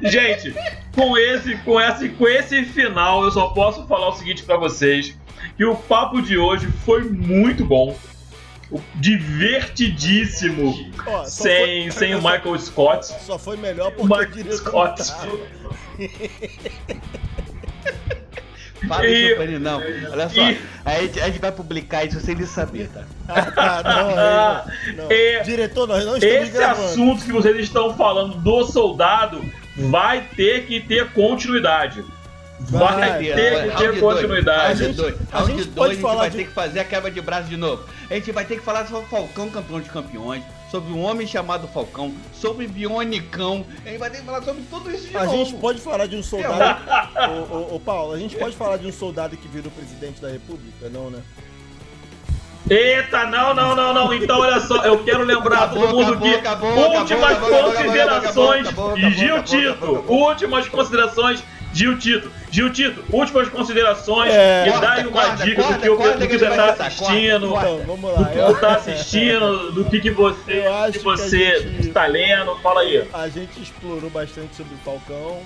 Gente, 0.03 0.55
com 0.95 1.17
esse, 1.17 1.57
com 1.59 1.81
esse, 1.81 2.09
com 2.11 2.27
esse 2.29 2.65
final, 2.65 3.23
eu 3.25 3.31
só 3.31 3.49
posso 3.51 3.87
falar 3.87 4.09
o 4.09 4.13
seguinte 4.13 4.43
pra 4.43 4.57
vocês: 4.57 5.17
que 5.57 5.65
o 5.65 5.77
papo 5.77 6.21
de 6.21 6.37
hoje 6.37 6.67
foi 6.85 7.05
muito 7.05 7.65
bom, 7.65 7.97
o- 8.71 8.81
divertidíssimo, 8.97 10.75
só 11.05 11.25
sem, 11.25 11.91
foi- 11.91 11.99
sem 11.99 12.15
o 12.15 12.19
Michael 12.19 12.59
Scott. 12.59 13.07
Só 13.25 13.39
foi 13.39 13.57
melhor 13.57 13.91
porque 13.93 14.03
o 14.03 14.17
Michael 14.17 14.31
diretor 14.31 14.57
Scott. 14.57 15.03
Fala 18.87 19.07
isso 19.09 19.35
pra 19.35 19.45
ele 19.45 19.59
não. 19.59 19.79
Olha 20.13 20.29
só, 20.29 20.41
e- 20.51 20.59
a, 20.85 21.01
gente, 21.01 21.21
a 21.21 21.27
gente 21.27 21.41
vai 21.41 21.51
publicar 21.51 22.05
isso 22.05 22.21
sem 22.21 22.35
ele 22.37 22.47
saber, 22.47 22.89
tá? 22.89 23.05
Ah, 23.29 23.83
não, 23.83 24.19
Ah, 24.19 24.65
não. 24.97 25.11
e- 25.11 25.43
Diretor, 25.43 25.89
nós 25.89 26.05
não 26.07 26.17
estamos 26.17 26.43
Esse 26.49 26.53
gravando. 26.53 26.87
assunto 26.89 27.25
que 27.25 27.33
vocês 27.33 27.57
estão 27.59 27.97
falando 27.97 28.37
do 28.37 28.65
soldado 28.65 29.45
vai 29.77 30.21
ter 30.37 30.67
que 30.67 30.79
ter 30.81 31.11
continuidade. 31.13 32.05
Vai, 32.61 32.81
Vai, 32.81 33.19
ter 33.19 33.35
vai. 33.37 33.77
ter 33.77 33.89
dois, 33.93 34.01
continuidade. 34.01 34.79
Gente- 34.85 34.97
dois, 34.97 35.15
a 35.33 35.39
round 35.39 35.53
gente 35.53 35.65
dois, 35.65 35.75
pode 35.77 35.91
a 35.91 35.95
gente 35.95 36.03
falar 36.03 36.17
vai 36.17 36.31
de- 36.31 36.37
ter 36.39 36.45
que 36.45 36.51
fazer 36.53 36.81
a 36.81 36.85
quebra 36.85 37.11
de 37.11 37.21
braço 37.21 37.49
de 37.49 37.57
novo. 37.57 37.85
A 38.11 38.15
gente 38.15 38.33
vai 38.33 38.45
ter 38.45 38.57
que 38.57 38.63
falar 38.65 38.85
sobre 38.87 39.05
o 39.05 39.09
Falcão, 39.09 39.49
campeão 39.49 39.81
de 39.81 39.89
campeões, 39.89 40.43
sobre 40.71 40.93
um 40.93 41.03
homem 41.05 41.25
chamado 41.27 41.69
Falcão, 41.69 42.13
sobre 42.33 42.67
Bionicão. 42.67 43.65
A 43.85 43.89
gente 43.89 43.99
vai 43.99 44.11
ter 44.11 44.19
que 44.19 44.25
falar 44.25 44.43
sobre 44.43 44.63
tudo 44.69 44.91
isso 44.91 45.07
de 45.09 45.17
A 45.17 45.25
novo. 45.25 45.37
gente 45.37 45.55
pode 45.55 45.81
falar 45.81 46.07
de 46.07 46.17
um 46.17 46.23
soldado. 46.23 46.81
ô, 47.53 47.55
ô, 47.57 47.77
ô, 47.77 47.81
Paulo, 47.81 48.13
a 48.13 48.19
gente 48.19 48.37
pode 48.37 48.57
falar 48.57 48.77
de 48.77 48.87
um 48.89 48.93
soldado 48.93 49.37
que 49.37 49.47
virou 49.49 49.71
presidente 49.71 50.21
da 50.21 50.29
República, 50.29 50.89
não, 50.93 51.11
né? 51.11 51.21
Eita, 52.69 53.25
não, 53.27 53.55
não, 53.55 53.75
não, 53.75 53.95
não. 53.95 54.13
Então, 54.13 54.41
olha 54.41 54.61
só, 54.61 54.85
eu 54.85 55.03
quero 55.03 55.23
lembrar 55.25 55.63
Acabou, 55.65 55.87
todo 55.87 55.95
mundo 55.95 56.09
acabou, 56.13 56.29
que 56.29 56.35
acabou, 56.37 56.99
últimas 56.99 57.39
considerações 57.39 58.67
acabou, 58.67 58.91
acabou, 58.91 58.95
de 58.97 59.11
Gil 59.15 59.37
acabou, 59.37 59.43
Tito. 59.45 59.71
acabou, 59.71 59.97
acabou. 59.97 60.29
Últimas 60.29 60.69
considerações 60.69 61.43
Gil 61.79 61.99
Tito. 61.99 62.31
Gil 62.51 62.73
Tito, 62.73 63.05
últimas 63.13 63.49
considerações 63.49 64.33
É. 64.33 64.67
e 64.69 64.81
dá 64.81 64.93
aí 64.95 65.07
uma 65.07 65.13
corta, 65.23 65.45
dica 65.45 65.63
do 65.63 65.67
corta, 65.69 65.81
que, 65.83 65.89
o- 65.91 65.97
corta 65.97 66.19
do 66.19 66.27
que 66.29 66.39
você 66.39 66.47
tá 66.51 66.65
assistindo. 66.87 67.49
corta. 67.51 67.69
Então, 67.71 67.87
vamos 67.87 68.19
Do 68.19 68.25
que 68.33 68.39
Eu, 68.39 68.47
você 68.49 68.61
tá 68.61 68.75
assistindo, 68.75 69.73
do 69.73 69.85
que, 69.85 70.01
que 70.01 70.11
você, 70.11 70.65
que 70.93 70.99
você 70.99 71.61
gente- 71.61 71.89
está 71.89 72.07
lendo, 72.07 72.57
fala 72.57 72.81
aí. 72.81 73.07
a 73.13 73.29
gente 73.29 73.63
explorou 73.63 74.11
bastante 74.11 74.57
sobre 74.57 74.75
o 74.75 74.79
Falcão. 74.79 75.39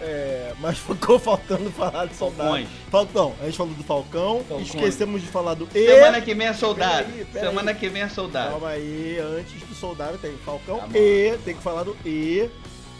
é, 0.00 0.52
mas 0.60 0.78
ficou 0.86 1.18
faltando 1.18 1.70
falar 1.70 2.06
de 2.06 2.14
soldado. 2.14 2.48
Falcões. 2.50 2.68
Falcão, 2.90 3.34
a 3.40 3.44
gente 3.46 3.56
falou 3.58 3.74
do 3.74 3.82
Falcão, 3.82 4.44
Falcões. 4.48 4.68
esquecemos 4.68 5.20
de 5.20 5.26
falar 5.26 5.54
do 5.54 5.68
E. 5.74 5.86
Semana 5.86 6.20
que 6.20 6.34
vem 6.34 6.46
é 6.46 6.52
soldado. 6.52 7.04
Peraí, 7.04 7.24
peraí. 7.32 7.48
Semana 7.48 7.74
que 7.74 7.88
vem 7.88 8.02
é 8.02 8.08
soldado. 8.08 8.50
Calma 8.52 8.68
aí, 8.68 9.18
antes 9.38 9.60
do 9.68 9.74
soldado 9.74 10.16
tem 10.18 10.32
Falcão 10.46 10.78
Tá. 10.78 10.86
E, 10.96 11.36
tem 11.44 11.54
que 11.56 11.62
falar 11.62 11.82
do 11.82 11.96
E, 12.06 12.48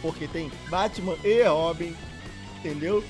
porque 0.02 0.26
tem 0.26 0.50
Batman 0.68 1.14
e 1.24 1.42
Robin, 1.44 1.94
entendeu? 2.58 3.02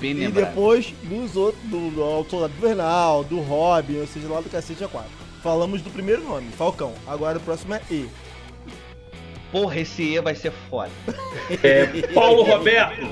Bem 0.00 0.12
E 0.12 0.14
lembrado. 0.14 0.46
depois 0.48 0.94
dos 1.02 1.36
outros, 1.36 1.62
do, 1.64 1.90
do 1.90 2.30
Soldado 2.30 2.52
Invernal, 2.56 3.22
do 3.24 3.40
Robin, 3.40 3.98
ou 4.00 4.06
seja, 4.06 4.28
lá 4.28 4.40
do 4.40 4.48
Cacete 4.48 4.82
A4. 4.84 5.02
Falamos 5.42 5.82
do 5.82 5.90
primeiro 5.90 6.22
nome, 6.24 6.48
Falcão. 6.52 6.94
Agora 7.06 7.38
o 7.38 7.40
próximo 7.40 7.74
é 7.74 7.80
E. 7.90 8.08
Porra, 9.52 9.80
esse 9.80 10.02
E 10.02 10.20
vai 10.20 10.34
ser 10.34 10.52
foda. 10.70 10.90
É, 11.62 11.86
Paulo 12.14 12.42
Roberto, 12.44 13.06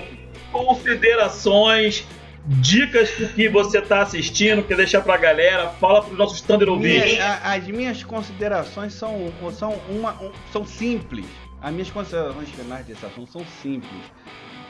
considerações, 0.52 2.04
dicas 2.46 3.10
do 3.18 3.28
que 3.28 3.48
você 3.48 3.80
tá 3.82 4.02
assistindo, 4.02 4.62
quer 4.62 4.76
deixar 4.76 5.00
pra 5.02 5.16
galera, 5.16 5.68
fala 5.80 6.02
pros 6.02 6.16
nossos 6.16 6.40
Thunder 6.40 6.68
ouvintes. 6.68 7.12
Minha- 7.12 7.26
a- 7.42 7.54
as 7.54 7.66
minhas 7.66 8.02
considerações 8.04 8.94
são, 8.94 9.30
são, 9.52 9.74
uma, 9.90 10.12
um- 10.22 10.32
são 10.52 10.64
simples. 10.64 11.26
As 11.60 11.72
minhas 11.72 11.90
considerações 11.90 12.48
finais 12.50 12.86
desse 12.86 13.04
assunto 13.04 13.30
são 13.32 13.44
simples. 13.62 14.00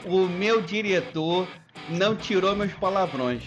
O 0.05 0.27
meu 0.27 0.61
diretor 0.61 1.47
não 1.89 2.15
tirou 2.15 2.55
meus 2.55 2.73
palavrões. 2.73 3.43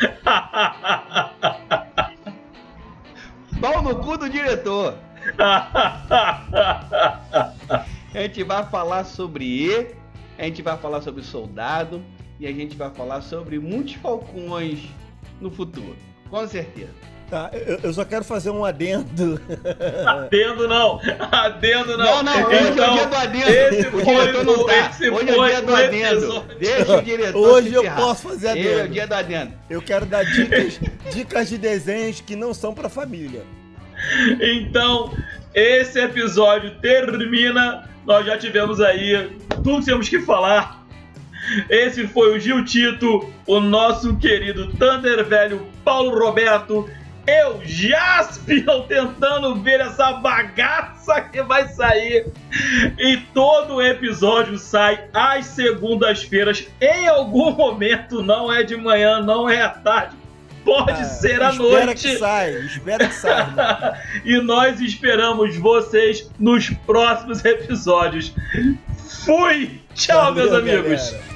Pau 3.60 3.82
no 3.82 3.96
cu 3.96 4.16
do 4.18 4.28
diretor. 4.28 4.96
A 8.14 8.20
gente 8.20 8.42
vai 8.42 8.68
falar 8.68 9.04
sobre 9.04 9.44
E, 9.44 9.94
a 10.38 10.44
gente 10.44 10.60
vai 10.60 10.76
falar 10.76 11.00
sobre 11.00 11.22
soldado 11.22 12.04
e 12.38 12.46
a 12.46 12.52
gente 12.52 12.76
vai 12.76 12.90
falar 12.90 13.22
sobre 13.22 13.58
muitos 13.58 13.94
falcões 13.94 14.80
no 15.40 15.50
futuro. 15.50 15.96
Com 16.28 16.46
certeza. 16.46 16.92
Tá, 17.32 17.50
eu, 17.54 17.78
eu 17.84 17.92
só 17.94 18.04
quero 18.04 18.22
fazer 18.22 18.50
um 18.50 18.62
adendo. 18.62 19.40
Adendo 20.06 20.68
não, 20.68 21.00
adendo 21.30 21.96
não. 21.96 22.22
Não, 22.22 22.22
não, 22.22 22.46
hoje 22.46 22.56
é 22.58 22.62
o 22.62 22.72
Então, 22.72 22.94
dia 22.94 23.06
do 23.06 23.16
adendo. 23.16 23.48
Esse 23.48 23.88
o 23.88 23.90
foi 23.90 24.04
diretor 24.04 24.44
não 24.44 24.52
o- 24.52 24.66
tá. 24.66 24.72
Hoje 24.72 25.06
é 25.06 25.10
foi 25.10 25.24
o 25.24 25.46
dia 25.46 25.62
do 25.62 25.74
adendo. 25.74 26.16
episódio. 26.26 26.58
Deixa 26.58 26.96
o 26.98 27.02
diretor 27.02 27.38
Hoje 27.54 27.68
se 27.70 27.74
eu 27.74 27.82
ferrar. 27.84 27.98
posso 28.00 28.28
fazer 28.28 28.50
Ele 28.50 28.68
é 28.68 28.70
o 28.70 28.74
adendo. 28.80 28.92
dia 28.92 29.06
do 29.06 29.14
adendo. 29.14 29.52
Eu 29.70 29.80
quero 29.80 30.04
dar 30.04 30.24
dicas, 30.26 30.78
dicas 31.10 31.48
de 31.48 31.56
desenhos 31.56 32.20
que 32.20 32.36
não 32.36 32.52
são 32.52 32.74
pra 32.74 32.90
família. 32.90 33.40
Então, 34.42 35.16
esse 35.54 35.98
episódio 36.00 36.72
termina. 36.82 37.88
Nós 38.06 38.26
já 38.26 38.36
tivemos 38.36 38.78
aí 38.78 39.30
tudo 39.64 39.78
que 39.78 39.86
temos 39.86 40.06
que 40.06 40.20
falar. 40.20 40.82
Esse 41.70 42.06
foi 42.06 42.36
o 42.36 42.38
Gil 42.38 42.62
Tito, 42.64 43.32
o 43.46 43.58
nosso 43.58 44.16
querido 44.16 44.70
Thunder 44.74 45.24
Velho 45.24 45.66
Paulo 45.84 46.16
Roberto 46.18 46.88
Eu, 47.26 47.60
Jaspion, 47.64 48.82
tentando 48.88 49.54
ver 49.56 49.80
essa 49.80 50.12
bagaça 50.14 51.20
que 51.20 51.42
vai 51.42 51.68
sair. 51.68 52.26
E 52.98 53.16
todo 53.32 53.80
episódio 53.80 54.58
sai 54.58 55.04
às 55.14 55.46
segundas-feiras. 55.46 56.66
Em 56.80 57.06
algum 57.06 57.52
momento, 57.52 58.22
não 58.22 58.52
é 58.52 58.62
de 58.64 58.76
manhã, 58.76 59.20
não 59.20 59.48
é 59.48 59.62
à 59.62 59.68
tarde. 59.68 60.16
Pode 60.64 60.92
Ah, 60.92 61.04
ser 61.04 61.42
à 61.42 61.50
espera 61.50 61.86
noite. 61.86 62.02
que 62.08 62.18
sai, 62.18 62.52
espera 62.66 63.08
que 63.08 63.14
sai. 63.14 63.40
irmão. 63.40 63.94
e 64.24 64.40
nós 64.42 64.80
esperamos 64.80 65.56
vocês 65.56 66.30
nos 66.38 66.70
próximos 66.70 67.44
episódios. 67.44 68.32
Fui! 69.24 69.80
Tchau, 69.94 70.32
Valeu, 70.34 70.34
meus 70.34 70.52
amigos! 70.54 71.10
galera. 71.10 71.31